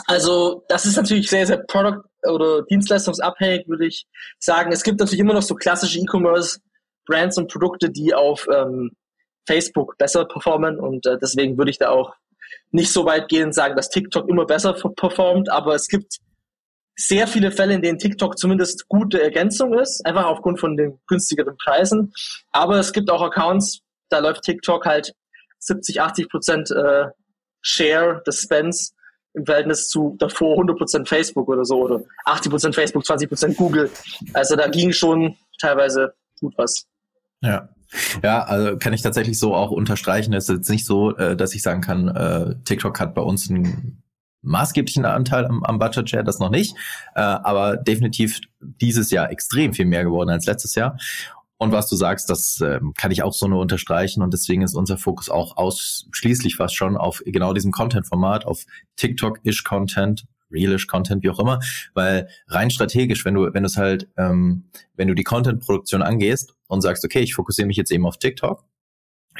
Also 0.05 0.63
das 0.69 0.85
ist 0.85 0.95
natürlich 0.95 1.29
sehr, 1.29 1.45
sehr 1.45 1.57
product- 1.57 2.08
oder 2.23 2.63
dienstleistungsabhängig, 2.63 3.67
würde 3.67 3.87
ich 3.87 4.05
sagen. 4.39 4.71
Es 4.71 4.83
gibt 4.83 4.99
natürlich 4.99 5.19
immer 5.19 5.33
noch 5.33 5.41
so 5.41 5.55
klassische 5.55 5.99
E-Commerce-Brands 5.99 7.37
und 7.37 7.51
Produkte, 7.51 7.89
die 7.89 8.13
auf 8.13 8.47
ähm, 8.53 8.91
Facebook 9.47 9.97
besser 9.97 10.25
performen 10.25 10.79
und 10.79 11.05
äh, 11.05 11.17
deswegen 11.21 11.57
würde 11.57 11.71
ich 11.71 11.79
da 11.79 11.89
auch 11.89 12.13
nicht 12.71 12.91
so 12.91 13.05
weit 13.05 13.27
gehen 13.29 13.45
und 13.45 13.53
sagen, 13.53 13.75
dass 13.75 13.89
TikTok 13.89 14.29
immer 14.29 14.45
besser 14.45 14.73
performt, 14.73 15.49
aber 15.51 15.75
es 15.75 15.87
gibt 15.87 16.19
sehr 16.95 17.27
viele 17.27 17.51
Fälle, 17.51 17.73
in 17.73 17.81
denen 17.81 17.97
TikTok 17.97 18.37
zumindest 18.37 18.87
gute 18.89 19.21
Ergänzung 19.21 19.77
ist, 19.79 20.05
einfach 20.05 20.25
aufgrund 20.25 20.59
von 20.59 20.75
den 20.75 20.99
günstigeren 21.07 21.55
Preisen. 21.55 22.13
Aber 22.51 22.77
es 22.77 22.91
gibt 22.91 23.09
auch 23.09 23.21
Accounts, 23.21 23.79
da 24.09 24.19
läuft 24.19 24.43
TikTok 24.43 24.85
halt 24.85 25.13
70, 25.59 26.01
80 26.01 26.29
Prozent 26.29 26.71
äh, 26.71 27.05
Share 27.61 28.21
des 28.27 28.41
Spends 28.41 28.93
im 29.39 29.45
Verhältnis 29.45 29.89
zu 29.89 30.15
davor 30.19 30.51
100 30.53 30.77
Prozent 30.77 31.09
Facebook 31.09 31.47
oder 31.47 31.65
so 31.65 31.81
oder 31.81 32.01
80 32.25 32.51
Prozent 32.51 32.75
Facebook, 32.75 33.05
20 33.05 33.29
Prozent 33.29 33.57
Google. 33.57 33.89
Also 34.33 34.55
da 34.55 34.67
ging 34.67 34.91
schon 34.91 35.35
teilweise 35.59 36.13
gut 36.39 36.53
was. 36.57 36.85
Ja. 37.41 37.69
Ja, 38.21 38.43
also 38.43 38.77
kann 38.77 38.93
ich 38.93 39.01
tatsächlich 39.01 39.39
so 39.39 39.55
auch 39.55 39.71
unterstreichen. 39.71 40.31
Es 40.33 40.47
ist 40.47 40.57
jetzt 40.57 40.69
nicht 40.69 40.85
so, 40.85 41.15
äh, 41.17 41.35
dass 41.35 41.55
ich 41.55 41.63
sagen 41.63 41.81
kann, 41.81 42.07
äh, 42.07 42.55
TikTok 42.63 42.99
hat 42.99 43.15
bei 43.15 43.23
uns 43.23 43.49
einen 43.49 44.03
maßgeblichen 44.41 45.05
Anteil 45.05 45.45
am, 45.45 45.63
am 45.63 45.79
Budget 45.79 46.09
Share, 46.09 46.23
das 46.23 46.37
noch 46.37 46.51
nicht, 46.51 46.75
äh, 47.15 47.21
aber 47.21 47.77
definitiv 47.77 48.39
dieses 48.59 49.09
Jahr 49.09 49.31
extrem 49.31 49.73
viel 49.73 49.85
mehr 49.85 50.03
geworden 50.03 50.29
als 50.29 50.45
letztes 50.45 50.75
Jahr. 50.75 50.97
Und 51.61 51.73
was 51.73 51.89
du 51.89 51.97
sagst, 51.97 52.29
das 52.29 52.61
äh, 52.61 52.79
kann 52.97 53.11
ich 53.11 53.21
auch 53.21 53.33
so 53.33 53.47
nur 53.47 53.59
unterstreichen. 53.59 54.23
Und 54.23 54.33
deswegen 54.33 54.61
ist 54.61 54.75
unser 54.75 54.97
Fokus 54.97 55.29
auch 55.29 55.57
ausschließlich 55.57 56.55
fast 56.55 56.73
schon 56.73 56.95
auf 56.95 57.21
genau 57.25 57.53
diesem 57.53 57.73
Content-Format, 57.73 58.45
auf 58.45 58.63
TikTok-ish 58.95 59.65
Content, 59.65 60.25
realish 60.49 60.87
Content, 60.87 61.21
wie 61.21 61.29
auch 61.29 61.39
immer, 61.39 61.59
weil 61.93 62.29
rein 62.47 62.71
strategisch, 62.71 63.25
wenn 63.25 63.33
du, 63.33 63.53
wenn 63.53 63.63
du 63.63 63.67
es 63.67 63.75
halt, 63.75 64.07
ähm, 64.17 64.69
wenn 64.95 65.09
du 65.09 65.15
die 65.15 65.25
Content-Produktion 65.25 66.01
angehst 66.01 66.55
und 66.67 66.79
sagst, 66.79 67.03
okay, 67.03 67.19
ich 67.19 67.35
fokussiere 67.35 67.67
mich 67.67 67.77
jetzt 67.77 67.91
eben 67.91 68.07
auf 68.07 68.17
TikTok, 68.17 68.63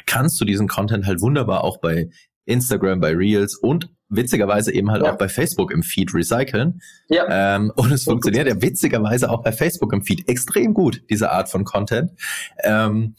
kannst 0.04 0.38
du 0.42 0.44
diesen 0.44 0.68
Content 0.68 1.06
halt 1.06 1.22
wunderbar 1.22 1.64
auch 1.64 1.78
bei 1.78 2.10
Instagram, 2.44 3.00
bei 3.00 3.14
Reels 3.14 3.56
und 3.56 3.88
witzigerweise 4.10 4.72
eben 4.72 4.90
halt 4.90 5.04
ja. 5.04 5.12
auch 5.12 5.18
bei 5.18 5.28
Facebook 5.28 5.70
im 5.70 5.82
Feed 5.82 6.12
recyceln. 6.12 6.82
Ja. 7.08 7.56
Ähm, 7.56 7.72
und 7.76 7.92
es 7.92 8.04
funktioniert 8.04 8.46
ja 8.46 8.60
witzigerweise 8.60 9.30
auch 9.30 9.42
bei 9.42 9.52
Facebook 9.52 9.92
im 9.92 10.02
Feed 10.02 10.28
extrem 10.28 10.74
gut, 10.74 11.02
diese 11.08 11.30
Art 11.30 11.48
von 11.48 11.64
Content. 11.64 12.12
Ähm, 12.62 13.14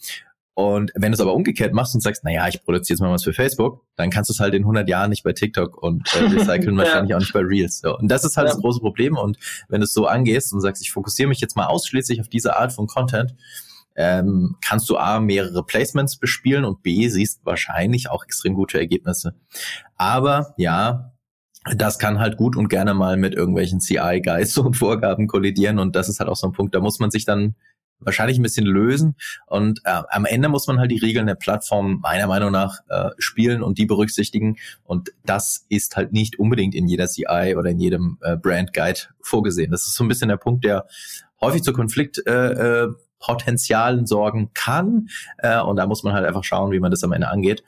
und 0.54 0.92
wenn 0.94 1.12
du 1.12 1.14
es 1.14 1.20
aber 1.20 1.34
umgekehrt 1.34 1.72
machst 1.72 1.94
und 1.94 2.02
sagst, 2.02 2.24
naja, 2.24 2.46
ich 2.46 2.62
produziere 2.62 2.96
jetzt 2.96 3.00
mal 3.00 3.10
was 3.10 3.24
für 3.24 3.32
Facebook, 3.32 3.86
dann 3.96 4.10
kannst 4.10 4.28
du 4.28 4.34
es 4.34 4.40
halt 4.40 4.52
in 4.52 4.62
100 4.62 4.86
Jahren 4.86 5.08
nicht 5.08 5.22
bei 5.22 5.32
TikTok 5.32 5.82
und 5.82 6.14
äh, 6.14 6.24
recyceln 6.24 6.76
ja. 6.76 6.84
wahrscheinlich 6.84 7.14
auch 7.14 7.20
nicht 7.20 7.32
bei 7.32 7.40
Reels. 7.40 7.78
So. 7.78 7.96
Und 7.96 8.08
das 8.08 8.24
ist 8.24 8.36
halt 8.36 8.48
ja. 8.48 8.52
das 8.52 8.60
große 8.60 8.80
Problem. 8.80 9.16
Und 9.16 9.38
wenn 9.68 9.80
du 9.80 9.84
es 9.84 9.94
so 9.94 10.06
angehst 10.06 10.52
und 10.52 10.60
sagst, 10.60 10.82
ich 10.82 10.92
fokussiere 10.92 11.28
mich 11.28 11.40
jetzt 11.40 11.56
mal 11.56 11.66
ausschließlich 11.66 12.20
auf 12.20 12.28
diese 12.28 12.56
Art 12.56 12.74
von 12.74 12.86
Content, 12.86 13.34
ähm, 13.96 14.56
kannst 14.64 14.88
du 14.90 14.96
A, 14.96 15.20
mehrere 15.20 15.64
Placements 15.64 16.16
bespielen 16.16 16.64
und 16.64 16.82
B, 16.82 17.08
siehst 17.08 17.44
wahrscheinlich 17.44 18.10
auch 18.10 18.24
extrem 18.24 18.54
gute 18.54 18.78
Ergebnisse. 18.78 19.34
Aber 19.96 20.54
ja, 20.56 21.12
das 21.76 21.98
kann 21.98 22.18
halt 22.18 22.36
gut 22.36 22.56
und 22.56 22.68
gerne 22.68 22.94
mal 22.94 23.16
mit 23.16 23.34
irgendwelchen 23.34 23.80
CI-Guides 23.80 24.58
und 24.58 24.76
Vorgaben 24.76 25.26
kollidieren 25.26 25.78
und 25.78 25.96
das 25.96 26.08
ist 26.08 26.20
halt 26.20 26.28
auch 26.28 26.36
so 26.36 26.48
ein 26.48 26.52
Punkt, 26.52 26.74
da 26.74 26.80
muss 26.80 26.98
man 26.98 27.10
sich 27.10 27.24
dann 27.24 27.54
wahrscheinlich 28.04 28.36
ein 28.36 28.42
bisschen 28.42 28.66
lösen 28.66 29.14
und 29.46 29.80
äh, 29.84 30.02
am 30.10 30.24
Ende 30.24 30.48
muss 30.48 30.66
man 30.66 30.80
halt 30.80 30.90
die 30.90 30.98
Regeln 30.98 31.26
der 31.26 31.36
Plattform 31.36 32.00
meiner 32.02 32.26
Meinung 32.26 32.50
nach 32.50 32.80
äh, 32.88 33.10
spielen 33.18 33.62
und 33.62 33.78
die 33.78 33.86
berücksichtigen 33.86 34.56
und 34.82 35.10
das 35.24 35.66
ist 35.68 35.94
halt 35.96 36.12
nicht 36.12 36.38
unbedingt 36.38 36.74
in 36.74 36.88
jeder 36.88 37.06
CI 37.06 37.54
oder 37.56 37.70
in 37.70 37.78
jedem 37.78 38.18
äh, 38.22 38.36
Brand 38.36 38.72
Guide 38.72 38.98
vorgesehen. 39.20 39.70
Das 39.70 39.86
ist 39.86 39.94
so 39.94 40.02
ein 40.02 40.08
bisschen 40.08 40.28
der 40.28 40.36
Punkt, 40.36 40.64
der 40.64 40.86
häufig 41.40 41.62
zu 41.62 41.72
Konflikt 41.72 42.20
äh, 42.26 42.84
äh, 42.84 42.88
Potenzialen 43.22 44.06
sorgen 44.06 44.50
kann. 44.54 45.08
Äh, 45.38 45.60
und 45.60 45.76
da 45.76 45.86
muss 45.86 46.02
man 46.02 46.12
halt 46.12 46.26
einfach 46.26 46.44
schauen, 46.44 46.72
wie 46.72 46.80
man 46.80 46.90
das 46.90 47.04
am 47.04 47.12
Ende 47.12 47.28
angeht. 47.28 47.62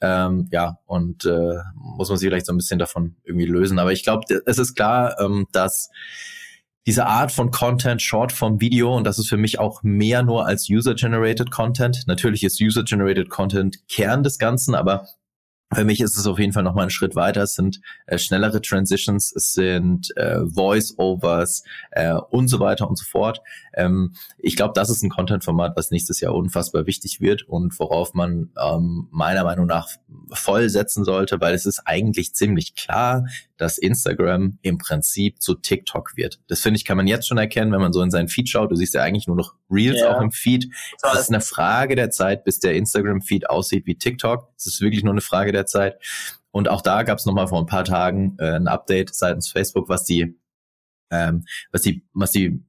Ähm, 0.00 0.48
ja, 0.50 0.78
und 0.86 1.24
äh, 1.24 1.58
muss 1.74 2.08
man 2.08 2.18
sich 2.18 2.28
vielleicht 2.28 2.46
so 2.46 2.52
ein 2.52 2.56
bisschen 2.56 2.78
davon 2.78 3.16
irgendwie 3.24 3.46
lösen. 3.46 3.78
Aber 3.78 3.92
ich 3.92 4.02
glaube, 4.02 4.24
es 4.46 4.58
ist 4.58 4.74
klar, 4.74 5.18
ähm, 5.20 5.46
dass 5.52 5.90
diese 6.86 7.06
Art 7.06 7.30
von 7.30 7.52
Content, 7.52 8.02
Short 8.02 8.32
vom 8.32 8.60
Video, 8.60 8.96
und 8.96 9.04
das 9.04 9.18
ist 9.18 9.28
für 9.28 9.36
mich 9.36 9.60
auch 9.60 9.82
mehr 9.84 10.24
nur 10.24 10.46
als 10.46 10.68
User-Generated 10.68 11.52
Content. 11.52 12.04
Natürlich 12.06 12.42
ist 12.42 12.60
User-Generated 12.60 13.28
Content 13.30 13.86
Kern 13.88 14.24
des 14.24 14.38
Ganzen, 14.38 14.74
aber 14.74 15.06
für 15.74 15.84
mich 15.84 16.00
ist 16.00 16.16
es 16.16 16.26
auf 16.26 16.38
jeden 16.38 16.52
Fall 16.52 16.62
nochmal 16.62 16.84
ein 16.84 16.90
Schritt 16.90 17.14
weiter. 17.14 17.42
Es 17.42 17.54
sind 17.54 17.80
äh, 18.06 18.18
schnellere 18.18 18.60
Transitions, 18.60 19.32
es 19.34 19.52
sind 19.52 20.16
äh, 20.16 20.40
Voice-Overs 20.46 21.64
äh, 21.92 22.14
und 22.14 22.48
so 22.48 22.60
weiter 22.60 22.88
und 22.88 22.96
so 22.96 23.04
fort. 23.04 23.40
Ähm, 23.74 24.14
ich 24.38 24.56
glaube, 24.56 24.72
das 24.74 24.90
ist 24.90 25.02
ein 25.02 25.10
Content-Format, 25.10 25.76
was 25.76 25.90
nächstes 25.90 26.20
Jahr 26.20 26.34
unfassbar 26.34 26.86
wichtig 26.86 27.20
wird 27.20 27.42
und 27.48 27.78
worauf 27.78 28.14
man 28.14 28.50
ähm, 28.60 29.08
meiner 29.10 29.44
Meinung 29.44 29.66
nach 29.66 29.88
voll 30.32 30.68
setzen 30.68 31.04
sollte, 31.04 31.40
weil 31.40 31.54
es 31.54 31.66
ist 31.66 31.82
eigentlich 31.84 32.34
ziemlich 32.34 32.74
klar, 32.74 33.26
dass 33.62 33.78
Instagram 33.78 34.58
im 34.62 34.76
Prinzip 34.76 35.40
zu 35.40 35.54
TikTok 35.54 36.16
wird. 36.16 36.40
Das 36.48 36.60
finde 36.60 36.78
ich, 36.78 36.84
kann 36.84 36.96
man 36.96 37.06
jetzt 37.06 37.28
schon 37.28 37.38
erkennen, 37.38 37.70
wenn 37.70 37.80
man 37.80 37.92
so 37.92 38.02
in 38.02 38.10
seinen 38.10 38.26
Feed 38.26 38.48
schaut. 38.48 38.72
Du 38.72 38.74
siehst 38.74 38.92
ja 38.94 39.02
eigentlich 39.02 39.28
nur 39.28 39.36
noch 39.36 39.54
Reels 39.70 40.00
ja. 40.00 40.16
auch 40.16 40.20
im 40.20 40.32
Feed. 40.32 40.66
Es 41.00 41.20
ist 41.20 41.28
eine 41.28 41.40
Frage 41.40 41.94
der 41.94 42.10
Zeit, 42.10 42.44
bis 42.44 42.58
der 42.58 42.74
Instagram-Feed 42.74 43.48
aussieht 43.48 43.86
wie 43.86 43.94
TikTok. 43.94 44.48
Es 44.56 44.66
ist 44.66 44.80
wirklich 44.80 45.04
nur 45.04 45.14
eine 45.14 45.20
Frage 45.20 45.52
der 45.52 45.64
Zeit. 45.66 45.94
Und 46.50 46.68
auch 46.68 46.82
da 46.82 47.04
gab 47.04 47.18
es 47.18 47.24
nochmal 47.24 47.46
vor 47.46 47.60
ein 47.60 47.66
paar 47.66 47.84
Tagen 47.84 48.34
äh, 48.40 48.56
ein 48.56 48.66
Update 48.66 49.14
seitens 49.14 49.48
Facebook, 49.48 49.88
was 49.88 50.04
die 50.04 50.36
ähm, 51.12 51.44
was 51.70 51.82
die, 51.82 52.02
was 52.14 52.32
die 52.32 52.60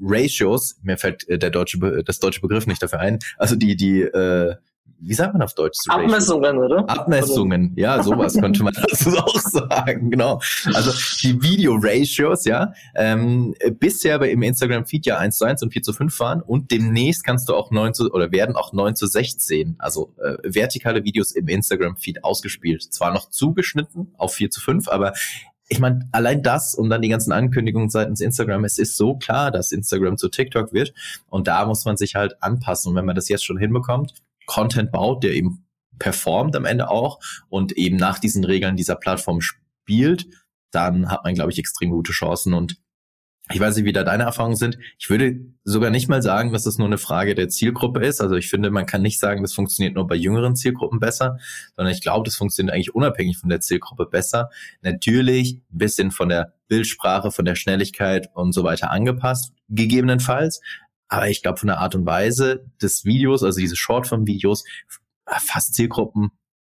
Ratios, 0.00 0.78
mir 0.82 0.98
fällt 0.98 1.26
äh, 1.28 1.38
der 1.38 1.50
deutsche, 1.50 1.78
das 2.04 2.18
deutsche 2.18 2.40
Begriff 2.40 2.66
nicht 2.66 2.82
dafür 2.82 2.98
ein, 2.98 3.20
also 3.38 3.54
die, 3.54 3.76
die, 3.76 4.02
äh, 4.02 4.56
wie 5.00 5.14
sagt 5.14 5.32
man 5.32 5.42
auf 5.42 5.54
Deutsch? 5.54 5.78
Abmessungen, 5.88 6.58
oder? 6.58 6.88
Abmessungen, 6.88 7.72
ja, 7.76 8.02
sowas 8.02 8.34
könnte 8.40 8.62
man 8.62 8.74
dazu 8.90 9.16
auch 9.16 9.38
sagen, 9.38 10.10
genau. 10.10 10.40
Also 10.74 10.92
die 11.22 11.40
Video-Ratios, 11.40 12.44
ja, 12.44 12.72
ähm, 12.94 13.54
bisher 13.78 14.18
bei 14.18 14.30
im 14.30 14.42
Instagram-Feed 14.42 15.06
ja 15.06 15.18
1 15.18 15.38
zu 15.38 15.44
1 15.44 15.62
und 15.62 15.72
4 15.72 15.82
zu 15.82 15.92
5 15.92 16.20
waren 16.20 16.42
und 16.42 16.70
demnächst 16.70 17.24
kannst 17.24 17.48
du 17.48 17.54
auch 17.54 17.70
9 17.70 17.94
zu, 17.94 18.12
oder 18.12 18.32
werden 18.32 18.56
auch 18.56 18.72
9 18.72 18.96
zu 18.96 19.06
16, 19.06 19.76
also 19.78 20.14
äh, 20.18 20.36
vertikale 20.42 21.04
Videos 21.04 21.32
im 21.32 21.48
Instagram-Feed 21.48 22.24
ausgespielt. 22.24 22.82
Zwar 22.82 23.12
noch 23.12 23.30
zugeschnitten 23.30 24.14
auf 24.16 24.34
4 24.34 24.50
zu 24.50 24.60
5, 24.60 24.88
aber 24.88 25.12
ich 25.68 25.80
meine, 25.80 26.08
allein 26.12 26.42
das 26.42 26.74
und 26.74 26.88
dann 26.88 27.02
die 27.02 27.08
ganzen 27.08 27.30
Ankündigungen 27.30 27.90
seitens 27.90 28.20
Instagram, 28.20 28.64
es 28.64 28.78
ist 28.78 28.96
so 28.96 29.16
klar, 29.16 29.50
dass 29.50 29.70
Instagram 29.70 30.16
zu 30.16 30.28
TikTok 30.28 30.72
wird 30.72 30.94
und 31.28 31.46
da 31.46 31.66
muss 31.66 31.84
man 31.84 31.96
sich 31.96 32.14
halt 32.14 32.42
anpassen. 32.42 32.90
Und 32.90 32.96
wenn 32.96 33.04
man 33.04 33.14
das 33.14 33.28
jetzt 33.28 33.44
schon 33.44 33.58
hinbekommt, 33.58 34.14
Content 34.48 34.90
baut, 34.90 35.22
der 35.22 35.34
eben 35.34 35.64
performt 35.98 36.56
am 36.56 36.64
Ende 36.64 36.90
auch 36.90 37.20
und 37.48 37.72
eben 37.72 37.96
nach 37.96 38.18
diesen 38.18 38.44
Regeln 38.44 38.76
dieser 38.76 38.96
Plattform 38.96 39.40
spielt, 39.40 40.26
dann 40.70 41.10
hat 41.10 41.24
man, 41.24 41.34
glaube 41.34 41.52
ich, 41.52 41.58
extrem 41.58 41.90
gute 41.90 42.12
Chancen. 42.12 42.54
Und 42.54 42.76
ich 43.50 43.60
weiß 43.60 43.76
nicht, 43.76 43.86
wie 43.86 43.92
da 43.92 44.04
deine 44.04 44.24
Erfahrungen 44.24 44.56
sind. 44.56 44.78
Ich 44.98 45.08
würde 45.08 45.40
sogar 45.64 45.90
nicht 45.90 46.08
mal 46.08 46.22
sagen, 46.22 46.52
dass 46.52 46.64
das 46.64 46.76
nur 46.76 46.86
eine 46.86 46.98
Frage 46.98 47.34
der 47.34 47.48
Zielgruppe 47.48 48.00
ist. 48.04 48.20
Also 48.20 48.36
ich 48.36 48.50
finde, 48.50 48.70
man 48.70 48.84
kann 48.84 49.00
nicht 49.00 49.18
sagen, 49.18 49.42
das 49.42 49.54
funktioniert 49.54 49.94
nur 49.94 50.06
bei 50.06 50.16
jüngeren 50.16 50.54
Zielgruppen 50.54 51.00
besser, 51.00 51.38
sondern 51.74 51.94
ich 51.94 52.02
glaube, 52.02 52.24
das 52.24 52.36
funktioniert 52.36 52.74
eigentlich 52.74 52.94
unabhängig 52.94 53.38
von 53.38 53.48
der 53.48 53.60
Zielgruppe 53.60 54.06
besser. 54.06 54.50
Natürlich 54.82 55.62
ein 55.72 55.78
bisschen 55.78 56.10
von 56.10 56.28
der 56.28 56.52
Bildsprache, 56.68 57.30
von 57.30 57.46
der 57.46 57.54
Schnelligkeit 57.54 58.28
und 58.34 58.52
so 58.52 58.64
weiter 58.64 58.90
angepasst, 58.90 59.52
gegebenenfalls. 59.70 60.60
Aber 61.08 61.28
ich 61.28 61.42
glaube, 61.42 61.58
von 61.58 61.68
der 61.68 61.78
Art 61.78 61.94
und 61.94 62.06
Weise 62.06 62.66
des 62.80 63.04
Videos, 63.04 63.42
also 63.42 63.58
diese 63.58 63.76
Shortform-Videos, 63.76 64.64
fast 65.26 65.74
Zielgruppen 65.74 66.30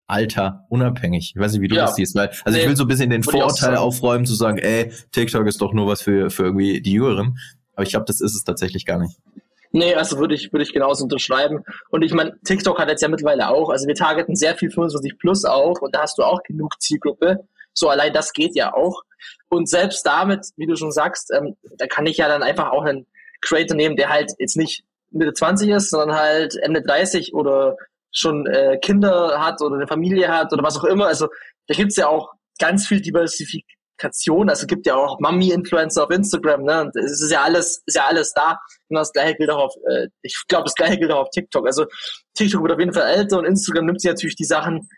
Alter 0.09 0.67
unabhängig. 0.69 1.33
Ich 1.35 1.41
weiß 1.41 1.53
nicht, 1.53 1.63
wie 1.63 1.69
du 1.69 1.77
ja. 1.77 1.87
das 1.87 1.97
siehst, 1.97 2.15
weil, 2.15 2.29
also 2.45 2.57
nee, 2.57 2.63
ich 2.63 2.69
will 2.69 2.77
so 2.77 2.85
ein 2.85 2.89
bisschen 2.89 3.11
den 3.11 3.23
Vorurteil 3.23 3.77
aufräumen, 3.77 4.25
zu 4.25 4.35
sagen, 4.35 4.59
ey, 4.59 4.93
TikTok 5.11 5.47
ist 5.47 5.61
doch 5.61 5.73
nur 5.73 5.89
was 5.89 6.03
für, 6.03 6.31
für 6.31 6.45
irgendwie 6.45 6.81
die 6.81 6.93
Jüngeren. 6.93 7.39
Aber 7.75 7.83
ich 7.83 7.91
glaube, 7.91 8.07
das 8.07 8.21
ist 8.21 8.35
es 8.35 8.45
tatsächlich 8.45 8.87
gar 8.87 8.99
nicht. 8.99 9.19
Nee, 9.73 9.95
also 9.95 10.19
würde 10.19 10.35
ich, 10.35 10.53
würde 10.53 10.63
ich 10.63 10.73
genauso 10.73 11.05
unterschreiben. 11.05 11.65
Und 11.91 12.03
ich 12.03 12.15
meine, 12.15 12.39
TikTok 12.45 12.79
hat 12.79 12.89
jetzt 12.89 13.03
ja 13.03 13.09
mittlerweile 13.09 13.49
auch, 13.49 13.69
also 13.69 13.87
wir 13.87 13.95
targeten 13.95 14.37
sehr 14.37 14.57
viel 14.57 14.71
25 14.71 15.19
plus 15.19 15.45
auch 15.45 15.81
und 15.81 15.95
da 15.95 16.03
hast 16.03 16.19
du 16.19 16.23
auch 16.23 16.43
genug 16.45 16.81
Zielgruppe. 16.81 17.47
So 17.75 17.89
allein 17.89 18.13
das 18.13 18.33
geht 18.33 18.55
ja 18.55 18.73
auch. 18.73 19.03
Und 19.49 19.69
selbst 19.69 20.07
damit, 20.07 20.47
wie 20.57 20.67
du 20.67 20.77
schon 20.77 20.93
sagst, 20.93 21.31
ähm, 21.37 21.57
da 21.77 21.87
kann 21.87 22.07
ich 22.07 22.17
ja 22.17 22.29
dann 22.29 22.43
einfach 22.43 22.71
auch 22.71 22.85
einen 22.85 23.07
Creator 23.47 23.77
nehmen, 23.77 23.97
der 23.97 24.09
halt 24.09 24.33
jetzt 24.39 24.57
nicht 24.57 24.85
Mitte 25.11 25.33
20 25.33 25.71
ist, 25.71 25.91
sondern 25.91 26.17
halt 26.17 26.57
Ende 26.57 26.83
30 26.83 27.35
oder 27.35 27.77
schon 28.13 28.47
äh, 28.47 28.79
Kinder 28.79 29.41
hat 29.41 29.61
oder 29.61 29.77
eine 29.77 29.87
Familie 29.87 30.29
hat 30.29 30.53
oder 30.53 30.63
was 30.63 30.79
auch 30.79 30.85
immer. 30.85 31.07
Also 31.07 31.29
da 31.67 31.75
gibt's 31.75 31.97
ja 31.97 32.09
auch 32.09 32.33
ganz 32.59 32.87
viel 32.87 33.01
Diversifik 33.01 33.65
Kommunikation. 33.97 34.49
Also 34.49 34.63
es 34.63 34.67
gibt 34.67 34.87
ja 34.87 34.95
auch 34.97 35.19
Mami-Influencer 35.21 36.05
auf 36.05 36.11
Instagram, 36.11 36.63
ne? 36.63 36.83
Und 36.83 36.97
es 36.97 37.21
ist 37.21 37.31
ja 37.31 37.43
alles, 37.43 37.83
ist 37.87 37.97
ja 37.97 38.07
alles 38.07 38.33
da. 38.33 38.59
Und 38.89 38.97
das 38.97 39.13
gleiche 39.13 39.37
gilt 39.37 39.51
auch 39.51 39.65
auf, 39.65 39.75
äh, 39.89 40.09
ich 40.23 40.37
glaube, 40.49 40.65
das 40.65 40.75
gleiche 40.75 40.99
gilt 40.99 41.11
auch 41.13 41.23
auf 41.23 41.31
TikTok. 41.31 41.67
Also 41.67 41.87
TikTok 42.35 42.63
wird 42.63 42.73
auf 42.73 42.79
jeden 42.79 42.93
Fall 42.93 43.09
älter 43.09 43.39
und 43.39 43.45
Instagram 43.45 43.87
nimmt 43.87 44.01
sich 44.01 44.11
natürlich 44.11 44.37
die 44.37 44.45
Sachen 44.45 44.89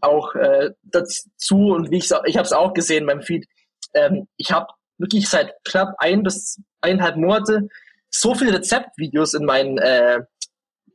auch 0.00 0.34
äh, 0.34 0.70
dazu 0.82 1.72
und 1.72 1.90
wie 1.90 1.98
ich 1.98 2.10
ich 2.24 2.36
habe 2.36 2.46
es 2.46 2.52
auch 2.52 2.74
gesehen 2.74 3.06
beim 3.06 3.22
Feed. 3.22 3.46
Ähm, 3.94 4.26
ich 4.36 4.52
habe 4.52 4.66
wirklich 4.98 5.28
seit 5.28 5.54
knapp 5.64 5.94
ein 5.98 6.22
bis 6.22 6.60
eineinhalb 6.80 7.16
Monate 7.16 7.68
so 8.16 8.34
viele 8.34 8.54
Rezeptvideos 8.54 9.34
in 9.34 9.44
meinen 9.44 9.78
äh, 9.78 10.20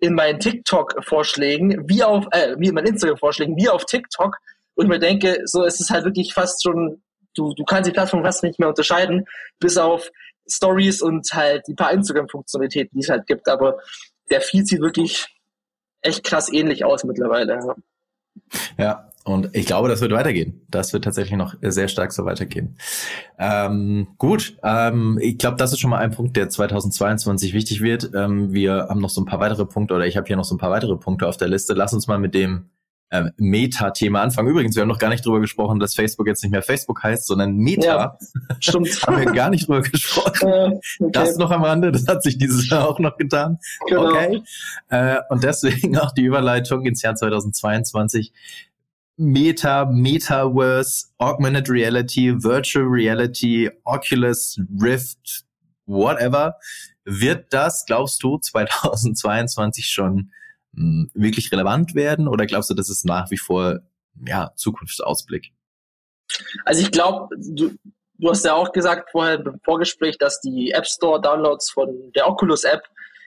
in 0.01 0.15
meinen 0.15 0.39
TikTok-Vorschlägen, 0.39 1.89
wie 1.89 2.03
auf, 2.03 2.25
äh, 2.31 2.55
wie 2.57 2.69
in 2.69 2.73
meinen 2.73 2.87
Instagram-Vorschlägen, 2.87 3.57
wie 3.57 3.67
auf 3.67 3.85
TikTok, 3.85 4.37
wo 4.75 4.83
ich 4.83 4.87
mir 4.87 4.99
denke, 4.99 5.41
so 5.43 5.63
ist 5.63 5.81
es 5.81 5.89
halt 5.89 6.05
wirklich 6.05 6.33
fast 6.33 6.63
schon, 6.63 7.01
du, 7.35 7.53
du 7.53 7.65
kannst 7.65 7.89
die 7.89 7.93
Plattform 7.93 8.23
fast 8.23 8.43
nicht 8.43 8.59
mehr 8.59 8.69
unterscheiden, 8.69 9.25
bis 9.59 9.77
auf 9.77 10.09
Stories 10.47 11.01
und 11.01 11.27
halt 11.33 11.67
die 11.67 11.73
paar 11.73 11.91
Instagram-Funktionalitäten, 11.91 12.97
die 12.97 13.03
es 13.03 13.09
halt 13.09 13.27
gibt. 13.27 13.49
Aber 13.49 13.79
der 14.29 14.39
Feed 14.39 14.67
sieht 14.67 14.79
wirklich 14.79 15.27
echt 16.01 16.23
krass 16.23 16.51
ähnlich 16.51 16.85
aus 16.85 17.03
mittlerweile. 17.03 17.75
Ja. 18.77 19.08
Und 19.25 19.49
ich 19.53 19.65
glaube, 19.65 19.89
das 19.89 20.01
wird 20.01 20.11
weitergehen. 20.11 20.65
Das 20.69 20.93
wird 20.93 21.03
tatsächlich 21.03 21.37
noch 21.37 21.55
sehr 21.61 21.87
stark 21.87 22.13
so 22.13 22.25
weitergehen. 22.25 22.77
Ähm, 23.37 24.07
gut, 24.17 24.57
ähm, 24.63 25.19
ich 25.21 25.37
glaube, 25.37 25.57
das 25.57 25.73
ist 25.73 25.79
schon 25.79 25.89
mal 25.89 25.99
ein 25.99 26.11
Punkt, 26.11 26.37
der 26.37 26.49
2022 26.49 27.53
wichtig 27.53 27.81
wird. 27.81 28.11
Ähm, 28.15 28.53
wir 28.53 28.87
haben 28.89 29.01
noch 29.01 29.09
so 29.09 29.21
ein 29.21 29.25
paar 29.25 29.39
weitere 29.39 29.65
Punkte 29.65 29.93
oder 29.93 30.07
ich 30.07 30.17
habe 30.17 30.25
hier 30.25 30.37
noch 30.37 30.45
so 30.45 30.55
ein 30.55 30.57
paar 30.57 30.71
weitere 30.71 30.95
Punkte 30.95 31.27
auf 31.27 31.37
der 31.37 31.49
Liste. 31.49 31.73
Lass 31.73 31.93
uns 31.93 32.07
mal 32.07 32.17
mit 32.17 32.33
dem 32.33 32.69
ähm, 33.11 33.31
Meta-Thema 33.37 34.21
anfangen. 34.21 34.49
Übrigens, 34.49 34.75
wir 34.75 34.81
haben 34.81 34.87
noch 34.87 34.99
gar 34.99 35.09
nicht 35.09 35.25
drüber 35.25 35.39
gesprochen, 35.39 35.79
dass 35.79 35.95
Facebook 35.95 36.27
jetzt 36.27 36.43
nicht 36.43 36.51
mehr 36.51 36.61
Facebook 36.61 37.01
heißt, 37.03 37.25
sondern 37.25 37.55
Meta. 37.55 37.85
Ja, 37.85 38.17
stimmt. 38.59 39.01
haben 39.05 39.17
wir 39.17 39.25
gar 39.25 39.49
nicht 39.49 39.67
drüber 39.67 39.81
gesprochen. 39.81 40.47
Äh, 40.47 40.79
okay. 40.99 41.11
Das 41.11 41.37
noch 41.37 41.51
am 41.51 41.63
Rande, 41.63 41.91
das 41.91 42.07
hat 42.07 42.23
sich 42.23 42.37
dieses 42.37 42.69
Jahr 42.69 42.87
auch 42.87 42.99
noch 42.99 43.17
getan. 43.17 43.57
Genau. 43.87 44.09
Okay. 44.09 44.43
Äh, 44.89 45.17
und 45.29 45.43
deswegen 45.43 45.97
auch 45.97 46.11
die 46.11 46.23
Überleitung 46.23 46.85
ins 46.85 47.01
Jahr 47.01 47.15
2022. 47.15 48.31
Meta, 49.19 49.85
Metaverse, 49.85 51.07
Augmented 51.17 51.69
Reality, 51.69 52.41
Virtual 52.41 52.85
Reality, 52.85 53.69
Oculus 53.83 54.57
Rift, 54.81 55.43
whatever. 55.85 56.55
Wird 57.03 57.51
das, 57.51 57.85
glaubst 57.85 58.23
du, 58.23 58.37
2022 58.41 59.85
schon 59.87 60.31
hm, 60.73 61.11
wirklich 61.13 61.51
relevant 61.51 61.95
werden 61.95 62.29
oder 62.29 62.45
glaubst 62.45 62.69
du, 62.69 62.73
das 62.73 62.89
ist 62.89 63.05
nach 63.05 63.29
wie 63.29 63.37
vor 63.37 63.79
ja, 64.25 64.53
Zukunftsausblick? 64.55 65.51
Also 66.63 66.81
ich 66.81 66.91
glaube, 66.91 67.35
du, 67.37 67.71
du 68.19 68.29
hast 68.29 68.45
ja 68.45 68.53
auch 68.53 68.71
gesagt 68.71 69.09
vorher 69.11 69.45
im 69.45 69.59
Vorgespräch, 69.65 70.17
dass 70.17 70.39
die 70.39 70.71
App 70.71 70.87
Store 70.87 71.19
Downloads 71.19 71.71
von 71.71 72.13
der 72.15 72.25
Oculus 72.25 72.63
App 72.63 72.83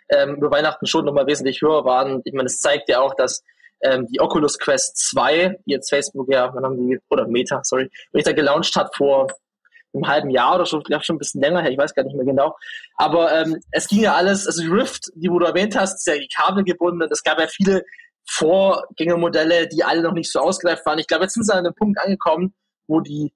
ähm, 0.09 0.37
über 0.37 0.51
Weihnachten 0.51 0.87
schon 0.87 1.05
nochmal 1.05 1.27
wesentlich 1.27 1.61
höher 1.61 1.85
waren. 1.85 2.23
Ich 2.25 2.33
meine, 2.33 2.47
es 2.47 2.61
zeigt 2.61 2.89
ja 2.89 3.01
auch, 3.01 3.15
dass 3.15 3.45
ähm, 3.83 4.07
die 4.07 4.21
Oculus 4.21 4.59
Quest 4.59 4.97
2, 5.11 5.61
die 5.67 5.73
jetzt 5.73 5.91
Facebook 5.91 6.29
ja, 6.31 6.53
wann 6.55 6.65
haben 6.65 6.77
die, 6.77 6.99
oder 7.11 7.27
Meta, 7.27 7.61
sorry, 7.65 7.91
Meta 8.13 8.33
gelauncht 8.33 8.75
hat 8.77 8.95
vor 8.97 9.29
einem 9.95 10.09
halben 10.09 10.31
Jahr 10.31 10.55
oder 10.55 10.67
so, 10.67 10.81
glaube 10.81 11.05
schon 11.05 11.17
ein 11.17 11.19
bisschen 11.19 11.43
länger 11.43 11.61
her, 11.63 11.71
ich 11.71 11.79
weiß 11.79 11.95
gar 11.95 12.05
nicht 12.05 12.17
mehr 12.17 12.25
genau. 12.25 12.57
Aber 12.97 13.33
ähm, 13.33 13.61
es 13.71 13.89
ging 13.89 14.01
ja 14.01 14.15
alles, 14.15 14.47
also 14.47 14.63
die 14.63 14.69
Rift, 14.69 15.11
die 15.15 15.29
du 15.29 15.39
erwähnt 15.41 15.77
hast, 15.77 15.97
ist 15.97 16.07
ja 16.07 16.15
die 16.15 16.29
Kabel 16.35 16.65
gebunden. 16.65 17.07
Es 17.11 17.23
gab 17.23 17.39
ja 17.39 17.47
viele 17.47 17.85
Vorgängermodelle, 18.29 19.69
die 19.69 19.85
alle 19.85 20.03
noch 20.03 20.13
nicht 20.13 20.31
so 20.31 20.41
ausgereift 20.41 20.87
waren. 20.87 20.99
Ich 20.99 21.07
glaube, 21.07 21.25
jetzt 21.25 21.35
sind 21.35 21.45
sie 21.45 21.53
an 21.53 21.67
einem 21.67 21.75
Punkt 21.75 21.99
angekommen, 22.01 22.55
wo 22.87 23.01
die, 23.01 23.33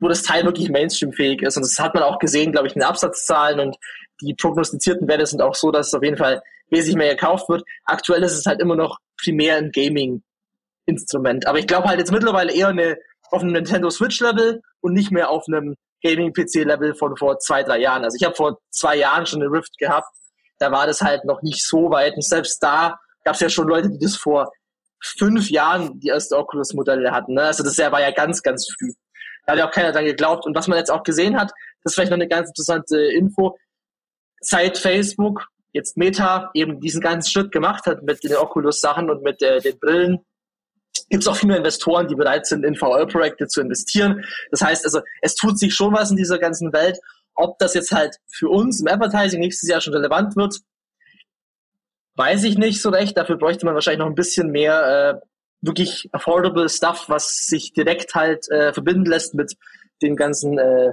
wo 0.00 0.08
das 0.08 0.22
Teil 0.22 0.44
wirklich 0.44 0.68
Mainstream-fähig 0.68 1.42
ist. 1.42 1.56
Und 1.56 1.64
das 1.64 1.78
hat 1.78 1.94
man 1.94 2.02
auch 2.02 2.18
gesehen, 2.18 2.52
glaube 2.52 2.66
ich, 2.66 2.74
in 2.74 2.80
den 2.80 2.88
Absatzzahlen 2.88 3.60
und 3.60 3.76
die 4.20 4.34
prognostizierten 4.34 5.08
Werte 5.08 5.26
sind 5.26 5.40
auch 5.40 5.54
so, 5.54 5.70
dass 5.70 5.88
es 5.88 5.94
auf 5.94 6.02
jeden 6.02 6.16
Fall 6.16 6.42
wesentlich 6.70 6.96
mehr 6.96 7.14
gekauft 7.14 7.48
wird. 7.48 7.62
Aktuell 7.84 8.22
ist 8.22 8.36
es 8.36 8.46
halt 8.46 8.60
immer 8.60 8.76
noch 8.76 8.98
primär 9.22 9.56
ein 9.56 9.70
Gaming-Instrument. 9.72 11.46
Aber 11.46 11.58
ich 11.58 11.66
glaube 11.66 11.88
halt 11.88 11.98
jetzt 11.98 12.12
mittlerweile 12.12 12.52
eher 12.52 12.68
eine, 12.68 12.96
auf 13.30 13.42
einem 13.42 13.52
Nintendo 13.52 13.90
Switch-Level 13.90 14.60
und 14.80 14.92
nicht 14.92 15.10
mehr 15.10 15.30
auf 15.30 15.44
einem 15.48 15.76
Gaming-PC-Level 16.02 16.94
von 16.94 17.16
vor 17.16 17.38
zwei, 17.38 17.62
drei 17.62 17.78
Jahren. 17.78 18.04
Also 18.04 18.16
ich 18.16 18.24
habe 18.24 18.34
vor 18.34 18.58
zwei 18.70 18.96
Jahren 18.96 19.26
schon 19.26 19.42
eine 19.42 19.50
Rift 19.50 19.78
gehabt. 19.78 20.08
Da 20.58 20.70
war 20.70 20.86
das 20.86 21.00
halt 21.00 21.24
noch 21.24 21.42
nicht 21.42 21.64
so 21.64 21.90
weit. 21.90 22.14
Und 22.14 22.24
selbst 22.24 22.62
da 22.62 22.98
gab 23.24 23.34
es 23.34 23.40
ja 23.40 23.48
schon 23.48 23.68
Leute, 23.68 23.90
die 23.90 23.98
das 23.98 24.16
vor 24.16 24.50
fünf 25.02 25.50
Jahren 25.50 25.98
die 26.00 26.08
erste 26.08 26.36
Oculus-Modelle 26.36 27.10
hatten. 27.10 27.34
Ne? 27.34 27.42
Also 27.42 27.62
das 27.62 27.78
war 27.78 28.00
ja 28.00 28.10
ganz, 28.10 28.42
ganz 28.42 28.66
früh. 28.78 28.92
Da 29.44 29.52
hat 29.52 29.58
ja 29.58 29.68
auch 29.68 29.72
keiner 29.72 29.92
dran 29.92 30.04
geglaubt. 30.04 30.46
Und 30.46 30.56
was 30.56 30.68
man 30.68 30.78
jetzt 30.78 30.90
auch 30.90 31.02
gesehen 31.02 31.38
hat, 31.38 31.50
das 31.82 31.92
ist 31.92 31.94
vielleicht 31.94 32.10
noch 32.10 32.18
eine 32.18 32.28
ganz 32.28 32.48
interessante 32.48 32.98
Info. 32.98 33.56
Seit 34.40 34.78
Facebook, 34.78 35.46
jetzt 35.76 35.96
Meta, 35.96 36.50
eben 36.54 36.80
diesen 36.80 37.00
ganzen 37.00 37.30
Schritt 37.30 37.52
gemacht 37.52 37.86
hat 37.86 38.02
mit 38.02 38.24
den 38.24 38.34
Oculus-Sachen 38.34 39.10
und 39.10 39.22
mit 39.22 39.40
äh, 39.42 39.60
den 39.60 39.78
Brillen, 39.78 40.18
gibt 41.10 41.22
es 41.22 41.28
auch 41.28 41.36
viele 41.36 41.56
Investoren, 41.56 42.08
die 42.08 42.14
bereit 42.14 42.46
sind, 42.46 42.64
in 42.64 42.74
VR-Projekte 42.74 43.46
zu 43.46 43.60
investieren. 43.60 44.24
Das 44.50 44.62
heißt 44.62 44.84
also, 44.84 45.00
es 45.22 45.34
tut 45.34 45.58
sich 45.58 45.74
schon 45.74 45.92
was 45.92 46.10
in 46.10 46.16
dieser 46.16 46.38
ganzen 46.38 46.72
Welt. 46.72 46.98
Ob 47.34 47.58
das 47.58 47.74
jetzt 47.74 47.92
halt 47.92 48.16
für 48.32 48.48
uns 48.48 48.80
im 48.80 48.88
Advertising 48.88 49.40
nächstes 49.40 49.68
Jahr 49.68 49.80
schon 49.80 49.94
relevant 49.94 50.34
wird, 50.36 50.56
weiß 52.16 52.44
ich 52.44 52.56
nicht 52.56 52.80
so 52.80 52.88
recht. 52.88 53.16
Dafür 53.16 53.36
bräuchte 53.36 53.66
man 53.66 53.74
wahrscheinlich 53.74 54.00
noch 54.00 54.06
ein 54.06 54.14
bisschen 54.14 54.50
mehr 54.50 55.20
äh, 55.22 55.26
wirklich 55.60 56.08
affordable 56.12 56.68
Stuff, 56.68 57.04
was 57.08 57.46
sich 57.46 57.72
direkt 57.72 58.14
halt 58.14 58.50
äh, 58.50 58.72
verbinden 58.72 59.04
lässt 59.04 59.34
mit 59.34 59.54
den 60.02 60.16
ganzen, 60.16 60.58
äh, 60.58 60.92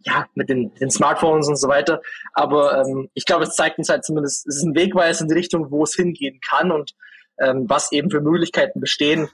ja, 0.00 0.26
mit 0.34 0.48
den, 0.48 0.74
den 0.74 0.90
Smartphones 0.90 1.48
und 1.48 1.56
so 1.56 1.68
weiter. 1.68 2.00
Aber 2.32 2.78
ähm, 2.80 3.08
ich 3.14 3.24
glaube, 3.24 3.44
es 3.44 3.54
zeigt 3.54 3.78
uns 3.78 3.88
halt 3.88 4.04
zumindest, 4.04 4.46
es 4.46 4.56
ist 4.56 4.64
ein 4.64 4.74
Wegweis 4.74 5.20
in 5.20 5.28
die 5.28 5.34
Richtung, 5.34 5.70
wo 5.70 5.82
es 5.82 5.94
hingehen 5.94 6.40
kann 6.40 6.70
und 6.70 6.94
ähm, 7.38 7.68
was 7.68 7.92
eben 7.92 8.10
für 8.10 8.20
Möglichkeiten 8.20 8.80
bestehen 8.80 9.28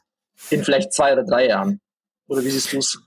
in 0.51 0.65
vielleicht 0.65 0.93
zwei 0.93 1.13
oder 1.13 1.25
drei 1.25 1.49
Jahren. 1.49 1.81
Oder 2.29 2.43
wie 2.43 2.51
siehst 2.51 2.73
du 2.73 2.79
es? 2.79 2.99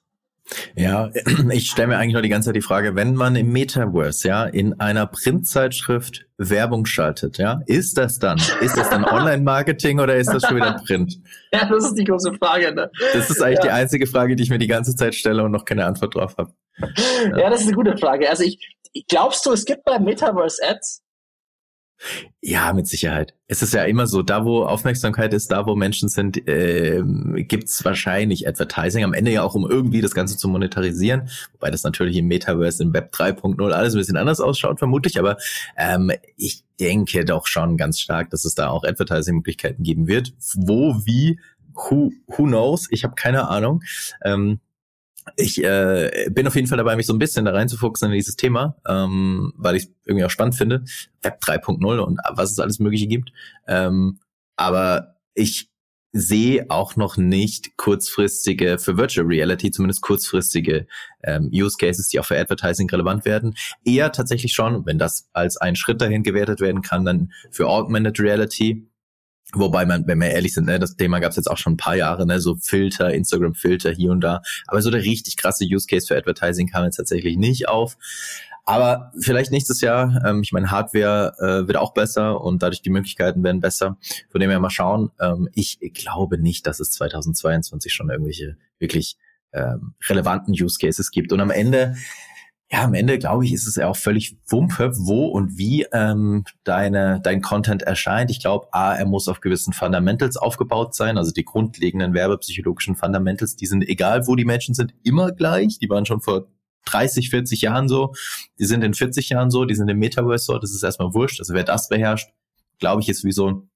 Ja, 0.75 1.10
ich 1.51 1.69
stelle 1.69 1.89
mir 1.89 1.97
eigentlich 1.97 2.13
nur 2.13 2.21
die 2.21 2.29
ganze 2.29 2.47
Zeit 2.47 2.55
die 2.55 2.62
Frage, 2.62 2.95
wenn 2.95 3.15
man 3.15 3.36
im 3.36 3.51
Metaverse, 3.51 4.27
ja, 4.27 4.45
in 4.45 4.79
einer 4.79 5.05
Printzeitschrift 5.07 6.25
Werbung 6.38 6.86
schaltet, 6.86 7.38
ja, 7.38 7.62
ist 7.65 7.97
das 7.97 8.19
dann, 8.19 8.38
ist 8.62 8.77
das 8.77 8.89
dann 8.89 9.03
Online-Marketing 9.03 9.99
oder 9.99 10.15
ist 10.15 10.31
das 10.31 10.43
schon 10.43 10.57
wieder 10.57 10.81
Print? 10.86 11.17
Ja, 11.53 11.67
das 11.69 11.86
ist 11.86 11.95
die 11.95 12.03
große 12.03 12.33
Frage, 12.33 12.73
ne? 12.75 12.91
Das 13.13 13.29
ist 13.29 13.41
eigentlich 13.41 13.60
ja. 13.60 13.63
die 13.63 13.71
einzige 13.71 14.05
Frage, 14.05 14.36
die 14.36 14.43
ich 14.43 14.49
mir 14.49 14.60
die 14.60 14.67
ganze 14.67 14.95
Zeit 14.95 15.15
stelle 15.15 15.43
und 15.43 15.51
noch 15.51 15.63
keine 15.63 15.86
Antwort 15.86 16.13
drauf 16.13 16.36
habe. 16.38 16.51
Ja. 16.77 17.38
ja, 17.38 17.49
das 17.49 17.62
ist 17.62 17.67
eine 17.67 17.75
gute 17.75 17.97
Frage. 17.97 18.29
Also 18.29 18.43
ich, 18.43 18.60
glaubst 19.07 19.45
du, 19.45 19.53
es 19.53 19.63
gibt 19.63 19.86
bei 19.86 19.97
Metaverse 19.97 20.62
Ads? 20.67 21.03
Ja, 22.41 22.73
mit 22.73 22.88
Sicherheit. 22.88 23.33
Es 23.47 23.62
ist 23.62 23.73
ja 23.73 23.83
immer 23.83 24.07
so, 24.07 24.21
da 24.21 24.45
wo 24.45 24.63
Aufmerksamkeit 24.63 25.33
ist, 25.33 25.51
da 25.51 25.65
wo 25.65 25.75
Menschen 25.75 26.10
sind, 26.10 26.47
äh, 26.47 27.01
gibt's 27.38 27.83
wahrscheinlich 27.83 28.47
Advertising. 28.47 29.03
Am 29.03 29.13
Ende 29.13 29.31
ja 29.31 29.43
auch, 29.43 29.55
um 29.55 29.69
irgendwie 29.69 30.01
das 30.01 30.13
Ganze 30.13 30.38
zu 30.38 30.47
monetarisieren. 30.47 31.29
Wobei 31.53 31.71
das 31.71 31.83
natürlich 31.83 32.17
im 32.17 32.27
Metaverse, 32.27 32.83
im 32.83 32.93
Web 32.93 33.12
3.0 33.13 33.71
alles 33.71 33.95
ein 33.95 33.99
bisschen 33.99 34.17
anders 34.17 34.39
ausschaut, 34.39 34.79
vermutlich. 34.79 35.19
Aber 35.19 35.38
ähm, 35.75 36.12
ich 36.36 36.63
denke 36.79 37.25
doch 37.25 37.47
schon 37.47 37.77
ganz 37.77 37.99
stark, 37.99 38.29
dass 38.29 38.45
es 38.45 38.53
da 38.53 38.69
auch 38.69 38.83
Advertising-Möglichkeiten 38.83 39.83
geben 39.83 40.07
wird. 40.07 40.33
Wo, 40.55 40.95
wie, 41.05 41.39
who, 41.73 42.12
who 42.27 42.43
knows? 42.43 42.88
Ich 42.91 43.03
habe 43.03 43.15
keine 43.15 43.49
Ahnung. 43.49 43.81
Ähm, 44.23 44.60
ich 45.36 45.63
äh, 45.63 46.30
bin 46.32 46.48
auf 46.48 46.56
jeden 46.56 46.68
Fall 46.68 46.78
dabei, 46.78 46.96
mich 46.96 47.06
so 47.06 47.13
ein 47.13 47.20
bisschen 47.20 47.46
da 47.46 47.52
reinzufuchsen 47.52 48.10
in 48.10 48.16
dieses 48.16 48.36
Thema, 48.36 48.78
ähm, 48.88 49.54
weil 49.56 49.76
ich 49.76 49.84
es 49.84 49.90
irgendwie 50.06 50.26
auch 50.26 50.30
spannend 50.30 50.56
finde. 50.56 50.84
Web 51.22 51.40
3.0 51.42 52.00
und 52.00 52.20
was 52.34 52.52
es 52.52 52.60
alles 52.60 52.80
Mögliche 52.80 53.08
gibt. 53.08 53.32
Ähm, 53.68 54.20
aber 54.56 55.16
ich 55.34 55.70
sehe 56.13 56.66
auch 56.70 56.96
noch 56.96 57.18
nicht 57.18 57.78
kurzfristige, 57.78 58.80
für 58.80 58.98
Virtual 58.98 59.28
Reality 59.28 59.72
zumindest 59.72 60.02
kurzfristige 60.02 60.88
ähm, 61.24 61.50
Use 61.54 61.78
Cases, 61.78 62.08
die 62.08 62.20
auch 62.20 62.26
für 62.26 62.40
Advertising 62.40 62.90
relevant 62.90 63.26
werden. 63.26 63.56
Eher 63.84 64.12
tatsächlich 64.12 64.54
schon, 64.54 64.86
wenn 64.86 64.98
das 64.98 65.30
als 65.34 65.58
ein 65.58 65.76
Schritt 65.76 66.02
dahin 66.02 66.24
gewertet 66.24 66.60
werden 66.60 66.82
kann, 66.82 67.06
dann 67.06 67.32
für 67.52 67.68
Augmented 67.68 68.20
Reality 68.20 68.88
Wobei 69.53 69.86
man, 69.86 70.05
wenn 70.07 70.19
wir 70.19 70.29
ehrlich 70.29 70.53
sind, 70.53 70.65
ne, 70.65 70.77
das 70.77 70.97
Thema 70.97 71.19
gab 71.19 71.31
es 71.31 71.38
jetzt 71.38 71.49
auch 71.49 71.57
schon 71.57 71.73
ein 71.73 71.77
paar 71.77 71.95
Jahre, 71.95 72.25
ne, 72.25 72.41
so 72.41 72.55
Filter, 72.55 73.13
Instagram-Filter 73.13 73.91
hier 73.91 74.12
und 74.12 74.21
da. 74.21 74.41
Aber 74.67 74.81
so 74.81 74.91
der 74.91 75.03
richtig 75.03 75.38
krasse 75.38 75.65
Use 75.65 75.88
Case 75.88 76.07
für 76.07 76.17
Advertising 76.17 76.67
kam 76.67 76.83
jetzt 76.83 76.97
tatsächlich 76.97 77.38
nicht 77.38 77.69
auf. 77.69 77.97
Aber 78.65 79.13
vielleicht 79.17 79.51
nächstes 79.51 79.79
Jahr, 79.79 80.21
ähm, 80.25 80.41
ich 80.43 80.51
meine, 80.51 80.69
Hardware 80.69 81.36
äh, 81.39 81.67
wird 81.67 81.77
auch 81.77 81.93
besser 81.93 82.41
und 82.41 82.62
dadurch 82.62 82.81
die 82.81 82.89
Möglichkeiten 82.89 83.41
werden 83.41 83.62
besser. 83.62 83.97
Von 84.29 84.41
dem 84.41 84.49
her 84.49 84.60
mal 84.60 84.69
schauen. 84.69 85.10
Ähm, 85.21 85.47
ich 85.53 85.79
glaube 85.93 86.38
nicht, 86.38 86.67
dass 86.67 86.81
es 86.81 86.91
2022 86.91 87.93
schon 87.93 88.10
irgendwelche 88.10 88.57
wirklich 88.77 89.15
ähm, 89.53 89.93
relevanten 90.10 90.53
Use 90.53 90.77
Cases 90.79 91.10
gibt. 91.12 91.31
Und 91.31 91.39
am 91.39 91.49
Ende 91.49 91.95
ja, 92.69 92.84
am 92.84 92.93
Ende 92.93 93.17
glaube 93.17 93.45
ich, 93.45 93.53
ist 93.53 93.65
es 93.65 93.75
ja 93.75 93.88
auch 93.88 93.95
völlig 93.95 94.38
Wumpe, 94.47 94.91
wo 94.97 95.27
und 95.27 95.58
wie 95.58 95.86
ähm, 95.93 96.43
deine, 96.65 97.21
dein 97.23 97.41
Content 97.41 97.82
erscheint. 97.84 98.30
Ich 98.30 98.41
glaube, 98.41 98.67
A, 98.73 98.93
er 98.93 99.06
muss 99.06 99.30
auf 99.30 99.39
gewissen 99.39 99.71
Fundamentals 99.71 100.36
aufgebaut 100.36 100.93
sein, 100.93 101.17
also 101.17 101.32
die 101.32 101.45
grundlegenden 101.45 102.13
werbepsychologischen 102.13 102.97
Fundamentals, 102.97 103.56
die 103.56 103.67
sind 103.67 103.88
egal, 103.88 104.27
wo 104.27 104.36
die 104.36 104.43
Menschen 104.43 104.75
sind, 104.75 104.93
immer 105.03 105.32
gleich. 105.32 105.80
Die 105.80 105.89
waren 105.89 106.06
schon 106.06 106.19
vor 106.19 106.47
30, 106.86 107.30
40 107.30 107.62
Jahren 107.62 107.88
so, 107.88 108.13
die 108.60 108.65
sind 108.65 108.84
in 108.84 108.93
40 108.93 109.30
Jahren 109.30 109.49
so, 109.49 109.63
die 109.63 109.75
sind 109.75 109.88
im 109.89 109.99
Metaverse 109.99 110.45
so, 110.45 110.58
das 110.58 110.71
ist 110.71 110.84
erstmal 110.84 111.13
wurscht. 111.13 111.39
Also 111.39 111.53
wer 111.53 111.63
das 111.63 111.88
beherrscht, 111.88 112.30
glaube 112.80 113.01
ich, 113.01 113.08
ist 113.08 113.23
wie 113.23 113.32
so, 113.32 113.67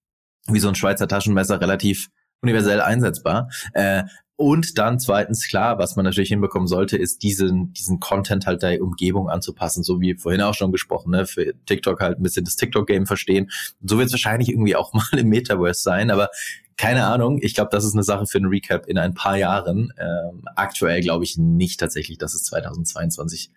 wie 0.47 0.59
so 0.59 0.67
ein 0.67 0.75
Schweizer 0.75 1.07
Taschenmesser 1.07 1.61
relativ 1.61 2.09
universell 2.41 2.81
einsetzbar. 2.81 3.49
Äh, 3.73 4.03
und 4.41 4.79
dann 4.79 4.99
zweitens, 4.99 5.47
klar, 5.47 5.77
was 5.77 5.95
man 5.95 6.03
natürlich 6.03 6.29
hinbekommen 6.29 6.67
sollte, 6.67 6.97
ist 6.97 7.21
diesen, 7.21 7.73
diesen 7.73 7.99
Content 7.99 8.47
halt 8.47 8.63
der 8.63 8.81
Umgebung 8.81 9.29
anzupassen, 9.29 9.83
so 9.83 10.01
wie 10.01 10.15
vorhin 10.15 10.41
auch 10.41 10.55
schon 10.55 10.71
gesprochen, 10.71 11.11
ne? 11.11 11.27
für 11.27 11.53
TikTok 11.67 12.01
halt 12.01 12.17
ein 12.17 12.23
bisschen 12.23 12.43
das 12.43 12.55
TikTok-Game 12.55 13.05
verstehen. 13.05 13.51
Und 13.79 13.89
so 13.89 13.99
wird 13.99 14.07
es 14.07 14.13
wahrscheinlich 14.13 14.49
irgendwie 14.49 14.75
auch 14.75 14.93
mal 14.93 15.05
im 15.15 15.29
Metaverse 15.29 15.83
sein, 15.83 16.09
aber 16.09 16.29
keine 16.75 17.05
Ahnung. 17.05 17.37
Ich 17.43 17.53
glaube, 17.53 17.69
das 17.71 17.85
ist 17.85 17.93
eine 17.93 18.01
Sache 18.01 18.25
für 18.25 18.39
ein 18.39 18.45
Recap 18.45 18.87
in 18.87 18.97
ein 18.97 19.13
paar 19.13 19.37
Jahren. 19.37 19.93
Ähm, 19.99 20.41
aktuell 20.55 21.01
glaube 21.01 21.23
ich 21.23 21.37
nicht 21.37 21.79
tatsächlich, 21.79 22.17
dass 22.17 22.33
es 22.33 22.45
2022 22.45 23.51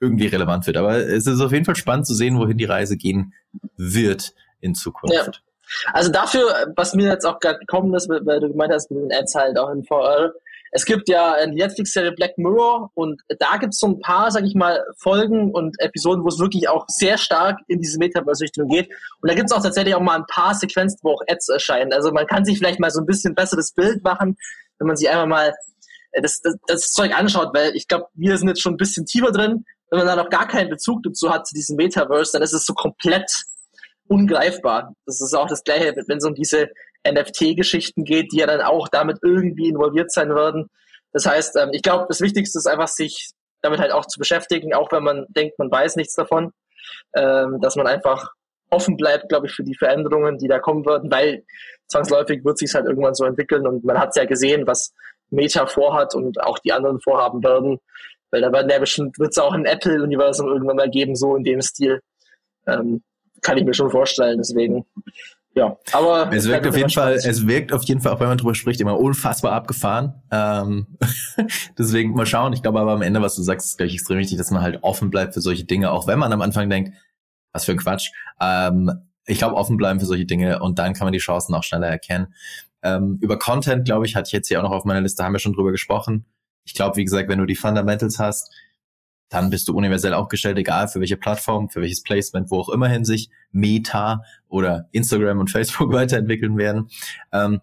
irgendwie 0.00 0.26
relevant 0.26 0.66
wird. 0.66 0.76
Aber 0.76 0.96
es 0.96 1.26
ist 1.26 1.40
auf 1.40 1.52
jeden 1.52 1.64
Fall 1.64 1.76
spannend 1.76 2.06
zu 2.06 2.14
sehen, 2.14 2.36
wohin 2.38 2.58
die 2.58 2.66
Reise 2.66 2.98
gehen 2.98 3.32
wird 3.76 4.34
in 4.60 4.74
Zukunft. 4.74 5.14
Ja. 5.14 5.47
Also 5.92 6.10
dafür, 6.10 6.72
was 6.76 6.94
mir 6.94 7.10
jetzt 7.10 7.24
auch 7.24 7.38
gerade 7.40 7.58
gekommen 7.58 7.94
ist, 7.94 8.08
weil 8.08 8.40
du 8.40 8.48
gemeint 8.48 8.72
hast, 8.72 8.90
mit 8.90 9.02
den 9.02 9.12
Ads 9.12 9.34
halt 9.34 9.58
auch 9.58 9.70
in 9.70 9.84
VR, 9.84 10.32
es 10.70 10.84
gibt 10.84 11.08
ja 11.08 11.34
die 11.46 11.56
Netflix-Serie 11.56 12.12
Black 12.12 12.36
Mirror 12.36 12.90
und 12.94 13.22
da 13.38 13.56
gibt 13.56 13.72
es 13.72 13.80
so 13.80 13.86
ein 13.86 14.00
paar, 14.00 14.30
sag 14.30 14.44
ich 14.44 14.54
mal, 14.54 14.84
Folgen 14.96 15.52
und 15.52 15.80
Episoden, 15.80 16.24
wo 16.24 16.28
es 16.28 16.38
wirklich 16.38 16.68
auch 16.68 16.84
sehr 16.88 17.16
stark 17.16 17.58
in 17.68 17.80
diese 17.80 17.98
Metaverse-Richtung 17.98 18.68
geht. 18.68 18.90
Und 19.20 19.30
da 19.30 19.34
gibt 19.34 19.50
es 19.50 19.56
auch 19.56 19.62
tatsächlich 19.62 19.94
auch 19.94 20.00
mal 20.00 20.16
ein 20.16 20.26
paar 20.26 20.54
Sequenzen, 20.54 20.98
wo 21.02 21.12
auch 21.12 21.22
Ads 21.26 21.48
erscheinen. 21.48 21.92
Also 21.92 22.12
man 22.12 22.26
kann 22.26 22.44
sich 22.44 22.58
vielleicht 22.58 22.80
mal 22.80 22.90
so 22.90 23.00
ein 23.00 23.06
bisschen 23.06 23.34
besseres 23.34 23.72
Bild 23.72 24.04
machen, 24.04 24.36
wenn 24.78 24.86
man 24.86 24.96
sich 24.96 25.08
einfach 25.08 25.26
mal 25.26 25.54
äh, 26.12 26.22
das, 26.22 26.40
das, 26.42 26.56
das 26.66 26.92
Zeug 26.92 27.16
anschaut, 27.16 27.50
weil 27.54 27.74
ich 27.74 27.88
glaube, 27.88 28.06
wir 28.14 28.36
sind 28.36 28.48
jetzt 28.48 28.60
schon 28.60 28.74
ein 28.74 28.78
bisschen 28.78 29.06
tiefer 29.06 29.32
drin. 29.32 29.64
Wenn 29.90 30.00
man 30.00 30.06
da 30.06 30.16
noch 30.16 30.28
gar 30.28 30.46
keinen 30.46 30.68
Bezug 30.68 31.02
dazu 31.02 31.32
hat, 31.32 31.46
zu 31.46 31.54
diesem 31.54 31.76
Metaverse, 31.76 32.32
dann 32.32 32.42
ist 32.42 32.52
es 32.52 32.66
so 32.66 32.74
komplett 32.74 33.30
ungreifbar. 34.08 34.94
Das 35.06 35.20
ist 35.20 35.34
auch 35.34 35.48
das 35.48 35.64
Gleiche, 35.64 35.94
wenn 36.06 36.18
es 36.18 36.24
um 36.24 36.34
diese 36.34 36.68
NFT-Geschichten 37.06 38.04
geht, 38.04 38.32
die 38.32 38.38
ja 38.38 38.46
dann 38.46 38.60
auch 38.60 38.88
damit 38.88 39.18
irgendwie 39.22 39.68
involviert 39.68 40.10
sein 40.10 40.34
werden. 40.34 40.68
Das 41.12 41.26
heißt, 41.26 41.56
ähm, 41.56 41.70
ich 41.72 41.82
glaube, 41.82 42.06
das 42.08 42.20
Wichtigste 42.20 42.58
ist 42.58 42.66
einfach, 42.66 42.88
sich 42.88 43.30
damit 43.62 43.80
halt 43.80 43.92
auch 43.92 44.06
zu 44.06 44.18
beschäftigen, 44.18 44.74
auch 44.74 44.90
wenn 44.92 45.02
man 45.02 45.26
denkt, 45.30 45.58
man 45.58 45.70
weiß 45.70 45.96
nichts 45.96 46.14
davon, 46.14 46.52
ähm, 47.14 47.60
dass 47.60 47.76
man 47.76 47.86
einfach 47.86 48.30
offen 48.70 48.96
bleibt, 48.96 49.28
glaube 49.28 49.46
ich, 49.46 49.52
für 49.52 49.64
die 49.64 49.74
Veränderungen, 49.74 50.38
die 50.38 50.48
da 50.48 50.58
kommen 50.58 50.84
werden, 50.84 51.10
weil 51.10 51.44
zwangsläufig 51.86 52.44
wird 52.44 52.58
sich 52.58 52.72
halt 52.74 52.86
irgendwann 52.86 53.14
so 53.14 53.24
entwickeln 53.24 53.66
und 53.66 53.84
man 53.84 53.98
hat 53.98 54.10
es 54.10 54.16
ja 54.16 54.26
gesehen, 54.26 54.66
was 54.66 54.92
Meta 55.30 55.66
vorhat 55.66 56.14
und 56.14 56.40
auch 56.42 56.58
die 56.58 56.72
anderen 56.72 57.00
vorhaben 57.00 57.42
werden, 57.42 57.78
weil 58.30 58.42
da 58.42 58.52
werden 58.52 58.68
ja 58.68 58.78
bestimmt, 58.78 59.18
wird 59.18 59.30
es 59.30 59.38
auch 59.38 59.52
ein 59.52 59.64
Apple-Universum 59.64 60.48
irgendwann 60.48 60.76
mal 60.76 60.90
geben, 60.90 61.16
so 61.16 61.34
in 61.36 61.44
dem 61.44 61.62
Stil. 61.62 62.00
Ähm, 62.66 63.02
kann 63.42 63.58
ich 63.58 63.64
mir 63.64 63.74
schon 63.74 63.90
vorstellen, 63.90 64.38
deswegen 64.38 64.84
ja, 65.58 65.76
aber 65.92 66.32
es 66.32 66.46
wirkt 66.46 66.68
auf 66.68 66.76
jeden 66.76 66.90
Fall, 66.90 67.14
es 67.14 67.46
wirkt 67.46 67.72
auf 67.72 67.82
jeden 67.82 68.00
Fall, 68.00 68.12
auch 68.12 68.20
wenn 68.20 68.28
man 68.28 68.38
drüber 68.38 68.54
spricht, 68.54 68.80
immer 68.80 68.98
unfassbar 68.98 69.52
abgefahren. 69.52 70.22
Ähm, 70.30 70.86
deswegen 71.78 72.12
mal 72.12 72.26
schauen. 72.26 72.52
Ich 72.52 72.62
glaube 72.62 72.78
aber 72.78 72.92
am 72.92 73.02
Ende, 73.02 73.20
was 73.22 73.34
du 73.34 73.42
sagst, 73.42 73.66
ist 73.66 73.76
gleich 73.76 73.92
extrem 73.92 74.18
wichtig, 74.18 74.38
dass 74.38 74.52
man 74.52 74.62
halt 74.62 74.82
offen 74.82 75.10
bleibt 75.10 75.34
für 75.34 75.40
solche 75.40 75.64
Dinge, 75.64 75.90
auch 75.90 76.06
wenn 76.06 76.18
man 76.18 76.32
am 76.32 76.42
Anfang 76.42 76.70
denkt, 76.70 76.96
was 77.52 77.64
für 77.64 77.72
ein 77.72 77.78
Quatsch. 77.78 78.10
Ähm, 78.40 78.92
ich 79.26 79.38
glaube, 79.38 79.56
offen 79.56 79.76
bleiben 79.76 79.98
für 79.98 80.06
solche 80.06 80.26
Dinge 80.26 80.60
und 80.60 80.78
dann 80.78 80.94
kann 80.94 81.06
man 81.06 81.12
die 81.12 81.18
Chancen 81.18 81.54
auch 81.54 81.64
schneller 81.64 81.88
erkennen. 81.88 82.34
Ähm, 82.82 83.18
über 83.20 83.36
Content, 83.36 83.84
glaube 83.84 84.06
ich, 84.06 84.14
hatte 84.14 84.28
ich 84.28 84.32
jetzt 84.32 84.48
hier 84.48 84.60
auch 84.60 84.62
noch 84.62 84.70
auf 84.70 84.84
meiner 84.84 85.00
Liste, 85.00 85.24
haben 85.24 85.32
wir 85.32 85.40
schon 85.40 85.54
drüber 85.54 85.72
gesprochen. 85.72 86.24
Ich 86.64 86.74
glaube, 86.74 86.96
wie 86.96 87.04
gesagt, 87.04 87.28
wenn 87.28 87.38
du 87.38 87.46
die 87.46 87.56
Fundamentals 87.56 88.20
hast, 88.20 88.52
dann 89.28 89.50
bist 89.50 89.68
du 89.68 89.76
universell 89.76 90.14
aufgestellt, 90.14 90.58
egal 90.58 90.88
für 90.88 91.00
welche 91.00 91.16
Plattform, 91.16 91.68
für 91.68 91.80
welches 91.80 92.02
Placement, 92.02 92.50
wo 92.50 92.60
auch 92.60 92.68
immerhin 92.68 93.04
sich 93.04 93.30
Meta 93.52 94.22
oder 94.48 94.88
Instagram 94.92 95.38
und 95.38 95.50
Facebook 95.52 95.92
weiterentwickeln 95.92 96.56
werden. 96.56 96.88
Ähm, 97.32 97.60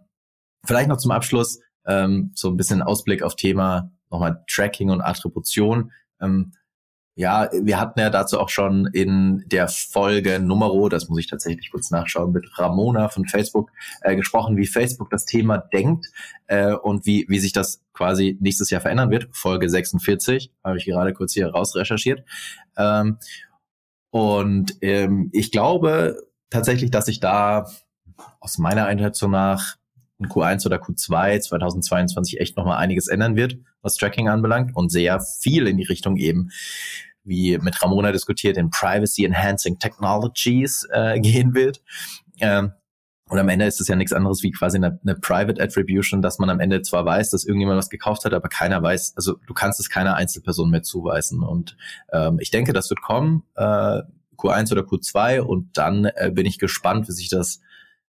vielleicht 0.64 0.90
noch 0.90 0.98
zum 0.98 1.12
Abschluss 1.12 1.60
ähm, 1.86 2.32
so 2.36 2.50
ein 2.50 2.58
bisschen 2.58 2.82
Ausblick 2.82 3.24
auf 3.24 3.36
Thema 3.36 3.92
nochmal 4.10 4.44
Tracking 4.48 4.90
und 4.90 5.02
Attribution. 5.02 5.92
Ähm, 6.22 6.54
ja, 7.18 7.50
wir 7.54 7.80
hatten 7.80 8.00
ja 8.00 8.10
dazu 8.10 8.40
auch 8.40 8.50
schon 8.50 8.88
in 8.92 9.46
der 9.48 9.70
Folge 9.70 10.40
Numero, 10.42 10.90
das 10.90 11.08
muss 11.08 11.20
ich 11.20 11.28
tatsächlich 11.28 11.72
kurz 11.72 11.90
nachschauen, 11.90 12.34
mit 12.34 12.46
Ramona 12.60 13.08
von 13.08 13.26
Facebook 13.26 13.72
äh, 14.02 14.18
gesprochen, 14.18 14.58
wie 14.58 14.68
Facebook 14.68 15.10
das 15.10 15.26
Thema 15.26 15.58
denkt 15.58 16.08
äh, 16.48 16.74
und 16.74 17.06
wie, 17.06 17.26
wie 17.30 17.40
sich 17.40 17.54
das 17.54 17.82
quasi 17.94 18.38
nächstes 18.42 18.70
Jahr 18.70 18.82
verändern 18.82 19.12
wird. 19.12 19.30
Folge 19.32 19.70
46 19.70 20.52
habe 20.62 20.78
ich 20.78 20.86
gerade 20.86 21.14
kurz 21.14 21.34
hier 21.34 21.48
raus 21.48 21.74
recherchiert. 21.78 22.26
Ähm, 22.78 23.18
und 24.10 24.76
ähm, 24.82 25.30
ich 25.32 25.52
glaube 25.52 26.22
tatsächlich, 26.50 26.92
dass 26.92 27.06
sich 27.06 27.22
da 27.22 27.70
aus 28.42 28.58
meiner 28.58 28.88
Einschätzung 28.88 29.32
nach 29.32 29.78
in 30.20 30.28
Q1 30.28 30.66
oder 30.66 30.78
Q2 30.78 31.42
2022 31.42 32.40
echt 32.40 32.58
nochmal 32.58 32.78
einiges 32.78 33.08
ändern 33.08 33.36
wird, 33.36 33.58
was 33.82 33.98
Tracking 33.98 34.30
anbelangt 34.30 34.76
und 34.76 34.92
sehr 34.92 35.20
viel 35.20 35.68
in 35.68 35.78
die 35.78 35.84
Richtung 35.84 36.18
eben, 36.18 36.52
wie 37.24 37.58
mit 37.58 37.82
Ramona 37.82 38.12
diskutiert, 38.12 38.58
in 38.58 38.70
Privacy 38.70 39.26
Enhancing 39.26 39.80
Technologies 39.80 40.88
äh, 40.92 41.20
gehen 41.20 41.54
wird. 41.54 41.82
Ähm, 42.40 42.72
und 43.28 43.40
am 43.40 43.50
Ende 43.50 43.66
ist 43.66 43.82
es 43.82 43.88
ja 43.88 43.96
nichts 43.96 44.14
anderes 44.14 44.44
wie 44.44 44.52
quasi 44.52 44.78
eine, 44.78 45.00
eine 45.04 45.16
Private 45.16 45.62
Attribution, 45.62 46.22
dass 46.22 46.38
man 46.38 46.50
am 46.52 46.60
Ende 46.60 46.84
zwar 46.84 47.06
weiß, 47.06 47.32
dass 47.32 47.44
irgendjemand 47.44 47.80
was 47.80 47.90
gekauft 47.90 48.24
hat, 48.24 48.34
aber 48.34 48.50
keiner 48.50 48.84
weiß, 48.84 49.14
also 49.16 49.38
du 49.48 49.54
kannst 49.54 49.80
es 49.80 49.90
keiner 49.90 50.16
Einzelperson 50.16 50.70
mehr 50.70 50.84
zuweisen. 50.84 51.42
Und 51.42 51.76
ähm, 52.14 52.38
ich 52.40 52.52
denke, 52.52 52.72
das 52.72 52.90
wird 52.92 53.02
kommen, 53.02 53.42
äh, 53.56 54.04
Q1 54.38 54.72
oder 54.72 54.84
Q2, 54.84 55.40
und 55.40 55.76
dann 55.76 56.06
äh, 56.06 56.30
bin 56.32 56.46
ich 56.46 56.60
gespannt, 56.60 57.08
wie 57.08 57.14
sich 57.14 57.30
das 57.30 57.62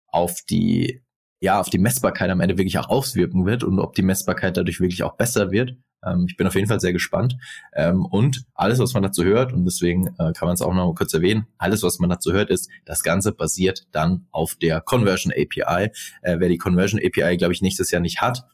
auf 0.08 0.42
die 0.50 1.02
ja, 1.40 1.60
auf 1.60 1.70
die 1.70 1.78
Messbarkeit 1.78 2.30
am 2.30 2.40
Ende 2.40 2.58
wirklich 2.58 2.78
auch 2.78 2.88
auswirken 2.88 3.46
wird 3.46 3.62
und 3.64 3.78
ob 3.78 3.94
die 3.94 4.02
Messbarkeit 4.02 4.56
dadurch 4.56 4.80
wirklich 4.80 5.02
auch 5.02 5.16
besser 5.16 5.50
wird. 5.50 5.76
Ähm, 6.04 6.26
ich 6.28 6.36
bin 6.36 6.46
auf 6.46 6.54
jeden 6.54 6.68
Fall 6.68 6.80
sehr 6.80 6.92
gespannt. 6.92 7.36
Ähm, 7.74 8.04
und 8.06 8.44
alles, 8.54 8.78
was 8.78 8.94
man 8.94 9.02
dazu 9.02 9.24
hört, 9.24 9.52
und 9.52 9.64
deswegen 9.64 10.08
äh, 10.18 10.32
kann 10.32 10.46
man 10.46 10.54
es 10.54 10.62
auch 10.62 10.72
noch 10.72 10.86
mal 10.86 10.94
kurz 10.94 11.12
erwähnen, 11.12 11.46
alles, 11.58 11.82
was 11.82 11.98
man 11.98 12.10
dazu 12.10 12.32
hört, 12.32 12.50
ist, 12.50 12.70
das 12.84 13.02
Ganze 13.02 13.32
basiert 13.32 13.86
dann 13.92 14.26
auf 14.30 14.54
der 14.56 14.80
Conversion 14.80 15.32
API. 15.32 15.90
Äh, 16.22 16.38
wer 16.38 16.48
die 16.48 16.58
Conversion 16.58 17.00
API, 17.00 17.36
glaube 17.36 17.52
ich, 17.52 17.62
nächstes 17.62 17.90
Jahr 17.90 18.00
nicht 18.00 18.20
hat, 18.20 18.44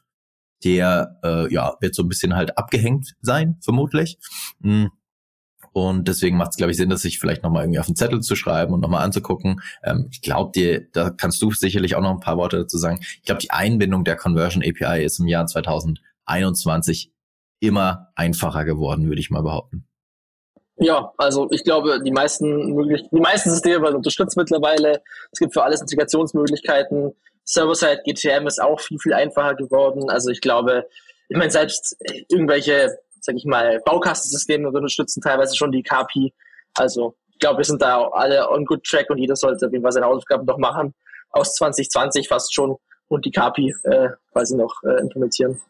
der 0.64 1.18
äh, 1.22 1.52
ja, 1.52 1.74
wird 1.80 1.94
so 1.94 2.02
ein 2.02 2.08
bisschen 2.08 2.34
halt 2.34 2.56
abgehängt 2.58 3.14
sein, 3.20 3.58
vermutlich. 3.60 4.18
Mhm. 4.60 4.90
Und 5.72 6.08
deswegen 6.08 6.36
macht 6.36 6.50
es, 6.50 6.56
glaube 6.56 6.70
ich, 6.70 6.76
Sinn, 6.76 6.90
dass 6.90 7.02
sich 7.02 7.18
vielleicht 7.18 7.42
nochmal 7.42 7.64
irgendwie 7.64 7.80
auf 7.80 7.86
den 7.86 7.96
Zettel 7.96 8.20
zu 8.20 8.36
schreiben 8.36 8.72
und 8.74 8.80
nochmal 8.80 9.04
anzugucken. 9.04 9.60
Ähm, 9.82 10.08
ich 10.10 10.22
glaube 10.22 10.52
dir, 10.52 10.86
da 10.92 11.10
kannst 11.10 11.40
du 11.42 11.50
sicherlich 11.52 11.96
auch 11.96 12.02
noch 12.02 12.10
ein 12.10 12.20
paar 12.20 12.36
Worte 12.36 12.58
dazu 12.58 12.78
sagen. 12.78 13.00
Ich 13.00 13.22
glaube, 13.22 13.40
die 13.40 13.50
Einbindung 13.50 14.04
der 14.04 14.16
Conversion 14.16 14.62
API 14.62 15.04
ist 15.04 15.18
im 15.18 15.26
Jahr 15.26 15.46
2021 15.46 17.12
immer 17.60 18.08
einfacher 18.16 18.64
geworden, 18.64 19.08
würde 19.08 19.20
ich 19.20 19.30
mal 19.30 19.42
behaupten. 19.42 19.86
Ja, 20.76 21.12
also 21.16 21.48
ich 21.50 21.64
glaube, 21.64 22.02
die 22.02 22.10
meisten 22.10 22.74
möglich 22.74 23.04
die 23.10 23.20
meisten 23.20 23.50
Systeme 23.50 23.82
werden 23.82 23.96
unterstützt 23.96 24.36
mittlerweile. 24.36 25.02
Es 25.30 25.38
gibt 25.38 25.52
für 25.52 25.62
alles 25.62 25.80
Integrationsmöglichkeiten. 25.80 27.12
Server-Side 27.44 28.02
GTM 28.04 28.46
ist 28.46 28.60
auch 28.60 28.80
viel, 28.80 28.98
viel 28.98 29.12
einfacher 29.12 29.54
geworden. 29.54 30.10
Also 30.10 30.30
ich 30.30 30.40
glaube, 30.40 30.86
ich 31.28 31.36
meine, 31.36 31.50
selbst 31.50 31.96
irgendwelche, 32.28 32.98
sag 33.22 33.36
ich 33.36 33.44
mal, 33.44 33.80
Baukastensysteme 33.84 34.68
unterstützen 34.68 35.22
teilweise 35.22 35.56
schon 35.56 35.72
die 35.72 35.82
KPI. 35.82 36.34
Also 36.74 37.14
ich 37.28 37.38
glaube, 37.38 37.58
wir 37.58 37.64
sind 37.64 37.80
da 37.80 38.02
alle 38.08 38.50
on 38.50 38.64
good 38.66 38.84
track 38.84 39.08
und 39.10 39.18
jeder 39.18 39.36
sollte 39.36 39.66
auf 39.66 39.72
jeden 39.72 39.82
Fall 39.82 39.92
seine 39.92 40.06
Hausaufgaben 40.06 40.44
noch 40.44 40.58
machen. 40.58 40.94
Aus 41.30 41.54
2020 41.54 42.28
fast 42.28 42.52
schon 42.52 42.76
und 43.08 43.24
die 43.24 43.30
KPI 43.30 43.74
äh, 43.84 44.08
quasi 44.32 44.56
noch 44.56 44.82
äh, 44.84 45.00
implementieren. 45.00 45.60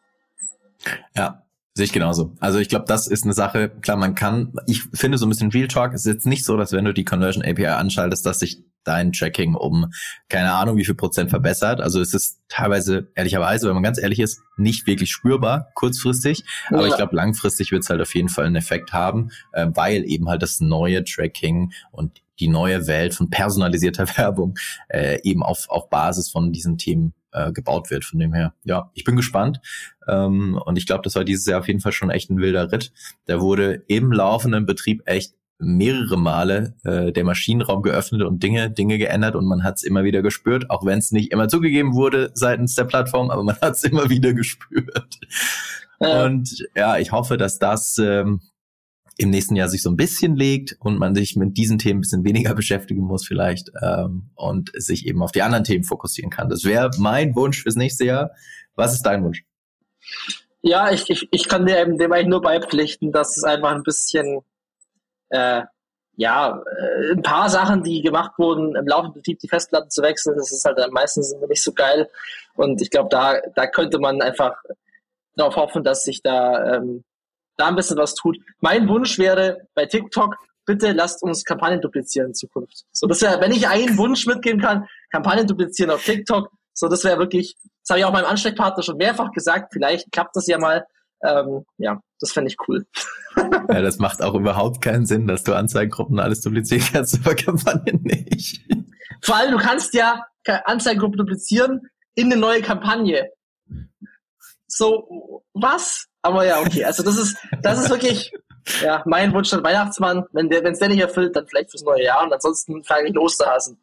Ja, 1.15 1.42
Sehe 1.75 1.87
ich 1.87 1.93
genauso. 1.93 2.35
Also 2.39 2.59
ich 2.59 2.69
glaube, 2.69 2.85
das 2.87 3.07
ist 3.07 3.25
eine 3.25 3.33
Sache, 3.33 3.71
klar, 3.71 3.97
man 3.97 4.15
kann, 4.15 4.53
ich 4.67 4.83
finde 4.93 5.17
so 5.17 5.25
ein 5.25 5.31
bisschen 5.31 5.51
Real 5.51 5.69
Talk, 5.69 5.95
es 5.95 6.05
ist 6.05 6.13
jetzt 6.13 6.27
nicht 6.27 6.45
so, 6.45 6.57
dass 6.57 6.73
wenn 6.73 6.85
du 6.85 6.93
die 6.93 7.05
Conversion 7.05 7.45
API 7.45 7.67
anschaltest, 7.67 8.27
dass 8.27 8.41
sich 8.41 8.63
dein 8.85 9.13
Tracking 9.13 9.55
um 9.55 9.93
keine 10.29 10.53
Ahnung 10.53 10.77
wie 10.77 10.85
viel 10.85 10.95
Prozent 10.95 11.31
verbessert. 11.31 11.81
Also 11.81 12.01
es 12.01 12.15
ist 12.15 12.41
teilweise, 12.49 13.11
ehrlicherweise, 13.15 13.69
wenn 13.69 13.75
man 13.75 13.83
ganz 13.83 13.99
ehrlich 13.99 14.19
ist, 14.19 14.41
nicht 14.57 14.87
wirklich 14.87 15.11
spürbar, 15.11 15.69
kurzfristig. 15.75 16.45
Aber 16.69 16.83
ja. 16.83 16.89
ich 16.89 16.97
glaube, 16.97 17.17
langfristig 17.17 17.71
wird 17.73 17.85
es 17.85 17.91
halt 17.91 18.01
auf 18.01 18.15
jeden 18.15 18.29
Fall 18.29 18.47
einen 18.47 18.57
Effekt 18.57 18.93
haben, 18.93 19.31
äh, 19.53 19.69
weil 19.73 20.05
eben 20.05 20.29
halt 20.29 20.43
das 20.43 20.61
neue 20.61 21.05
Tracking 21.05 21.73
und 21.91 22.21
die 22.41 22.49
neue 22.49 22.87
Welt 22.87 23.15
von 23.15 23.31
personalisierter 23.31 24.07
Werbung 24.17 24.59
äh, 24.89 25.21
eben 25.23 25.43
auf, 25.43 25.69
auf 25.69 25.89
Basis 25.89 26.29
von 26.31 26.53
diesen 26.53 26.79
Themen 26.79 27.15
äh, 27.33 27.53
gebaut 27.53 27.91
wird. 27.91 28.05
Von 28.05 28.19
dem 28.19 28.33
her, 28.33 28.55
ja, 28.65 28.91
ich 28.95 29.05
bin 29.05 29.17
gespannt. 29.17 29.61
Ähm, 30.09 30.61
und 30.65 30.77
ich 30.77 30.87
glaube, 30.87 31.03
das 31.03 31.15
war 31.15 31.25
dieses 31.25 31.47
Jahr 31.47 31.61
auf 31.61 31.69
jeden 31.69 31.81
Fall 31.81 31.93
schon 31.93 32.11
echt 32.11 32.31
ein 32.31 32.39
wilder 32.39 32.73
Ritt. 32.73 32.93
Da 33.27 33.41
wurde 33.41 33.83
im 33.87 34.13
laufenden 34.13 34.67
Betrieb 34.67 35.03
echt 35.07 35.35
mehrere 35.63 36.19
Male 36.19 36.75
äh, 36.85 37.13
der 37.13 37.25
Maschinenraum 37.25 37.83
geöffnet 37.83 38.23
und 38.23 38.43
Dinge, 38.43 38.71
Dinge 38.71 38.99
geändert 38.99 39.37
und 39.37 39.47
man 39.47 39.63
hat 39.63 39.77
es 39.77 39.83
immer 39.85 40.03
wieder 40.03 40.21
gespürt, 40.21 40.71
auch 40.71 40.85
wenn 40.85 40.99
es 40.99 41.13
nicht 41.13 41.31
immer 41.33 41.49
zugegeben 41.49 41.95
wurde 41.95 42.33
seitens 42.35 42.75
der 42.75 42.85
Plattform, 42.85 43.31
aber 43.31 43.45
man 43.45 43.57
hat 43.61 43.75
es 43.75 43.85
immer 43.85 44.11
wieder 44.11 44.35
gespürt. 44.35 45.21
Ja. 46.01 46.25
Und 46.25 46.67
ja, 46.75 46.99
ich 46.99 47.13
hoffe, 47.13 47.37
dass 47.37 47.61
das 47.61 47.97
ähm, 47.99 48.41
im 49.19 49.31
nächsten 49.31 49.57
Jahr 49.57 49.69
sich 49.69 49.83
so 49.83 49.91
ein 49.91 49.97
bisschen 49.97 50.37
legt 50.37 50.77
und 50.81 50.99
man 50.99 51.15
sich 51.15 51.37
mit 51.37 51.57
diesen 51.57 51.79
Themen 51.79 51.99
ein 51.99 52.01
bisschen 52.03 52.25
weniger 52.25 52.55
beschäftigen 52.57 53.03
muss 53.03 53.27
vielleicht 53.27 53.71
ähm, 53.83 54.31
und 54.35 54.71
sich 54.75 55.07
eben 55.07 55.23
auf 55.23 55.33
die 55.33 55.43
anderen 55.43 55.65
Themen 55.65 55.85
fokussieren 55.85 56.31
kann. 56.31 56.49
Das 56.49 56.65
wäre 56.65 56.91
mein 56.99 57.35
Wunsch 57.35 57.63
fürs 57.63 57.77
nächste 57.77 58.05
Jahr. 58.05 58.31
Was 58.75 58.95
ist 58.95 59.03
dein 59.03 59.25
Wunsch? 59.25 59.45
Ja, 60.63 60.91
ich, 60.91 61.11
ich, 61.11 61.29
ich 61.31 61.49
kann 61.49 61.67
dir 61.67 61.79
eben 61.81 61.99
dem 61.99 62.13
eigentlich 62.13 62.29
nur 62.29 62.41
beipflichten, 62.41 63.13
dass 63.13 63.37
es 63.37 63.45
einfach 63.45 63.73
ein 63.73 63.83
bisschen 63.83 64.41
äh, 65.31 65.63
ja, 66.17 66.63
äh, 66.79 67.13
ein 67.13 67.23
paar 67.23 67.49
Sachen, 67.49 67.83
die 67.83 68.03
gemacht 68.03 68.33
wurden, 68.39 68.77
im 68.77 68.87
laufenden 68.87 69.15
Betrieb 69.15 69.39
die 69.41 69.49
Festplatten 69.49 69.91
zu 69.91 70.03
wechseln, 70.03 70.37
das 70.37 70.53
ist 70.53 70.65
halt 70.65 70.79
meistens 70.93 71.35
nicht 71.49 71.63
so 71.63 71.73
geil. 71.73 72.09
Und 72.55 72.83
ich 72.83 72.91
glaube, 72.91 73.09
da, 73.11 73.41
da 73.55 73.67
könnte 73.67 73.99
man 73.99 74.21
einfach 74.21 74.55
darauf 75.37 75.57
hoffen, 75.57 75.85
dass 75.85 76.05
sich 76.05 76.23
da, 76.23 76.77
ähm, 76.77 77.05
da 77.57 77.69
ein 77.69 77.77
bisschen 77.77 77.99
was 77.99 78.15
tut. 78.15 78.39
Mein 78.61 78.89
Wunsch 78.89 79.19
wäre 79.19 79.69
bei 79.75 79.87
TikTok, 79.87 80.37
bitte 80.65 80.93
lasst 80.93 81.23
uns 81.23 81.45
Kampagnen 81.45 81.81
duplizieren 81.81 82.29
in 82.29 82.35
Zukunft. 82.35 82.85
So, 82.93 83.07
das 83.07 83.21
wäre, 83.23 83.41
wenn 83.41 83.53
ich 83.53 83.69
einen 83.69 83.97
Wunsch 83.99 84.27
mitgeben 84.27 84.61
kann, 84.61 84.87
Kampagnen 85.11 85.47
duplizieren 85.47 85.91
auf 85.91 86.05
TikTok, 86.05 86.51
so, 86.75 86.89
das 86.89 87.05
wäre 87.05 87.19
wirklich, 87.19 87.57
das 87.83 87.91
habe 87.91 88.01
ich 88.01 88.05
auch 88.05 88.13
meinem 88.13 88.27
Ansprechpartner 88.27 88.83
schon 88.83 88.97
mehrfach 88.97 89.31
gesagt, 89.33 89.73
vielleicht 89.73 90.11
klappt 90.11 90.37
das 90.37 90.47
ja 90.47 90.59
mal. 90.59 90.87
Ähm, 91.25 91.65
ja, 91.79 92.01
das 92.19 92.33
fände 92.33 92.51
ich 92.51 92.57
cool. 92.67 92.85
ja, 93.37 93.83
das 93.83 93.99
macht 93.99 94.23
auch 94.23 94.35
überhaupt 94.35 94.81
keinen 94.81 95.07
Sinn, 95.07 95.27
dass 95.27 95.45
du 95.45 95.55
Anzeigengruppen 95.55 96.19
alles 96.19 96.41
duplizieren 96.41 96.85
kannst, 96.93 97.21
aber 97.25 97.35
Kampagnen 97.35 98.03
nicht. 98.03 98.65
Vor 99.23 99.37
allem, 99.37 99.53
du 99.53 99.59
kannst 99.59 99.95
ja 99.95 100.25
Anzeigengruppen 100.65 101.19
duplizieren 101.19 101.83
in 102.15 102.33
eine 102.33 102.41
neue 102.41 102.63
Kampagne. 102.63 103.31
So, 104.67 105.45
was? 105.53 106.07
Aber 106.23 106.47
ja, 106.47 106.61
okay. 106.61 106.85
Also 106.85 107.03
das 107.03 107.19
ist, 107.19 107.37
das 107.63 107.81
ist 107.81 107.91
wirklich, 107.91 108.33
ja, 108.83 109.03
mein 109.07 109.33
Wunsch 109.35 109.53
an 109.53 109.65
Weihnachtsmann. 109.65 110.25
Wenn 110.33 110.49
der, 110.49 110.63
wenn 110.65 110.73
es 110.73 110.79
der 110.79 110.89
nicht 110.89 111.01
erfüllt, 111.01 111.35
dann 111.35 111.47
vielleicht 111.47 111.71
fürs 111.71 111.83
neue 111.83 112.05
Jahr 112.05 112.23
und 112.25 112.33
ansonsten 112.33 112.83
fange 112.85 113.09
ich 113.09 113.19
Osterhasen. 113.19 113.77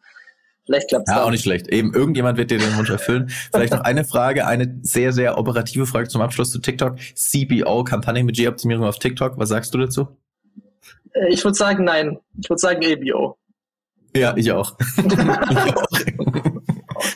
Vielleicht 0.65 0.87
klappt's. 0.87 1.09
Ja, 1.09 1.17
dann. 1.17 1.25
auch 1.25 1.31
nicht 1.31 1.43
schlecht. 1.43 1.67
Eben, 1.67 1.93
irgendjemand 1.93 2.37
wird 2.37 2.51
dir 2.51 2.59
den 2.59 2.77
Wunsch 2.77 2.89
erfüllen. 2.91 3.29
Vielleicht 3.51 3.73
noch 3.73 3.81
eine 3.81 4.05
Frage, 4.05 4.45
eine 4.45 4.79
sehr, 4.83 5.11
sehr 5.11 5.37
operative 5.37 5.85
Frage 5.85 6.07
zum 6.07 6.21
Abschluss 6.21 6.51
zu 6.51 6.59
TikTok. 6.59 6.97
CBO, 7.15 7.83
Kampagnenbudgetoptimierung 7.83 8.85
auf 8.85 8.99
TikTok. 8.99 9.37
Was 9.37 9.49
sagst 9.49 9.73
du 9.73 9.79
dazu? 9.79 10.07
Äh, 11.13 11.33
ich 11.33 11.43
würde 11.43 11.55
sagen, 11.55 11.83
nein. 11.83 12.19
Ich 12.39 12.49
würde 12.49 12.59
sagen 12.59 12.85
ABO. 12.85 13.35
Ja, 14.15 14.35
ich 14.37 14.51
auch. 14.51 14.77
ich 14.97 15.75
auch. 15.75 15.87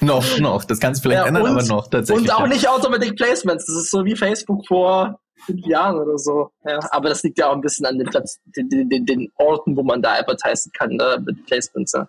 noch, 0.06 0.40
noch. 0.40 0.66
Das 0.66 0.80
kannst 0.80 1.04
du 1.04 1.10
vielleicht 1.10 1.24
ja, 1.24 1.28
ändern, 1.28 1.48
aber 1.48 1.64
noch 1.64 1.88
tatsächlich. 1.88 2.30
Und 2.30 2.36
auch 2.36 2.48
nicht 2.48 2.68
Automatic 2.68 3.16
Placements. 3.16 3.66
Das 3.66 3.76
ist 3.76 3.92
so 3.92 4.06
wie 4.06 4.16
Facebook 4.16 4.66
vor 4.68 5.20
fünf 5.46 5.66
Jahren 5.66 6.00
oder 6.00 6.18
so. 6.18 6.50
Ja, 6.66 6.80
aber 6.92 7.10
das 7.10 7.22
liegt 7.24 7.38
ja 7.38 7.50
auch 7.50 7.56
ein 7.56 7.62
bisschen 7.62 7.86
an 7.86 7.98
den 7.98 8.08
Platz, 8.08 8.40
den, 8.56 8.90
den, 8.90 9.06
den 9.06 9.30
Orten, 9.36 9.76
wo 9.76 9.84
man 9.84 10.02
da 10.02 10.14
advertisen 10.14 10.72
kann, 10.72 10.92
ne, 10.92 11.22
mit 11.26 11.46
Placements. 11.46 11.92
Ja. 11.94 12.08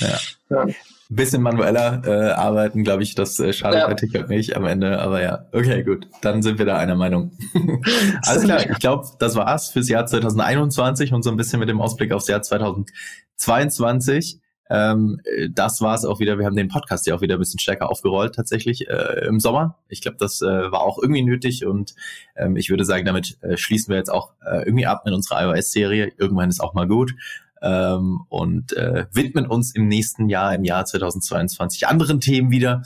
ja. 0.00 0.18
ja. 0.50 0.66
Bisschen 1.10 1.42
manueller 1.42 2.02
äh, 2.06 2.30
arbeiten, 2.32 2.82
glaube 2.82 3.02
ich, 3.02 3.14
das 3.14 3.38
äh, 3.38 3.52
schadet 3.52 3.80
ja. 3.80 3.86
bei 3.86 3.92
TikTok 3.94 4.30
nicht 4.30 4.56
am 4.56 4.64
Ende, 4.64 5.00
aber 5.00 5.22
ja, 5.22 5.44
okay, 5.52 5.84
gut, 5.84 6.08
dann 6.22 6.40
sind 6.42 6.58
wir 6.58 6.64
da 6.64 6.78
einer 6.78 6.96
Meinung. 6.96 7.32
Alles 8.26 8.44
klar, 8.44 8.66
ich 8.68 8.78
glaube, 8.78 9.06
das 9.18 9.36
war's 9.36 9.68
fürs 9.68 9.90
Jahr 9.90 10.06
2021 10.06 11.12
und 11.12 11.22
so 11.22 11.30
ein 11.30 11.36
bisschen 11.36 11.60
mit 11.60 11.68
dem 11.68 11.78
Ausblick 11.80 12.10
aufs 12.12 12.26
Jahr 12.26 12.40
2022. 12.40 14.40
Ähm, 14.70 15.20
das 15.50 15.80
war 15.80 15.94
es 15.94 16.04
auch 16.04 16.20
wieder. 16.20 16.38
Wir 16.38 16.46
haben 16.46 16.56
den 16.56 16.68
Podcast 16.68 17.06
ja 17.06 17.14
auch 17.14 17.20
wieder 17.20 17.36
ein 17.36 17.38
bisschen 17.38 17.60
stärker 17.60 17.90
aufgerollt 17.90 18.34
tatsächlich 18.34 18.88
äh, 18.88 19.26
im 19.26 19.40
Sommer. 19.40 19.78
Ich 19.88 20.00
glaube, 20.00 20.16
das 20.18 20.40
äh, 20.40 20.46
war 20.46 20.82
auch 20.82 20.98
irgendwie 21.00 21.22
nötig 21.22 21.66
und 21.66 21.94
ähm, 22.36 22.56
ich 22.56 22.70
würde 22.70 22.84
sagen, 22.84 23.04
damit 23.04 23.36
äh, 23.42 23.56
schließen 23.56 23.90
wir 23.90 23.98
jetzt 23.98 24.10
auch 24.10 24.32
äh, 24.44 24.64
irgendwie 24.64 24.86
ab 24.86 25.04
mit 25.04 25.14
unserer 25.14 25.42
iOS-Serie. 25.42 26.12
Irgendwann 26.16 26.48
ist 26.48 26.60
auch 26.60 26.74
mal 26.74 26.88
gut. 26.88 27.14
Ähm, 27.60 28.20
und 28.28 28.74
äh, 28.74 29.06
widmen 29.12 29.46
uns 29.46 29.74
im 29.74 29.88
nächsten 29.88 30.28
Jahr, 30.28 30.54
im 30.54 30.64
Jahr 30.64 30.84
2022, 30.84 31.86
anderen 31.86 32.20
Themen 32.20 32.50
wieder. 32.50 32.82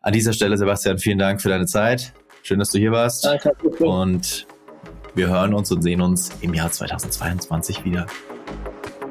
An 0.00 0.12
dieser 0.12 0.32
Stelle, 0.32 0.56
Sebastian, 0.56 0.98
vielen 0.98 1.18
Dank 1.18 1.42
für 1.42 1.48
deine 1.48 1.66
Zeit. 1.66 2.12
Schön, 2.42 2.60
dass 2.60 2.70
du 2.70 2.78
hier 2.78 2.92
warst. 2.92 3.24
Danke. 3.24 3.50
Und 3.84 4.46
wir 5.14 5.28
hören 5.28 5.52
uns 5.52 5.72
und 5.72 5.82
sehen 5.82 6.00
uns 6.00 6.30
im 6.40 6.54
Jahr 6.54 6.70
2022 6.70 7.84
wieder. 7.84 8.06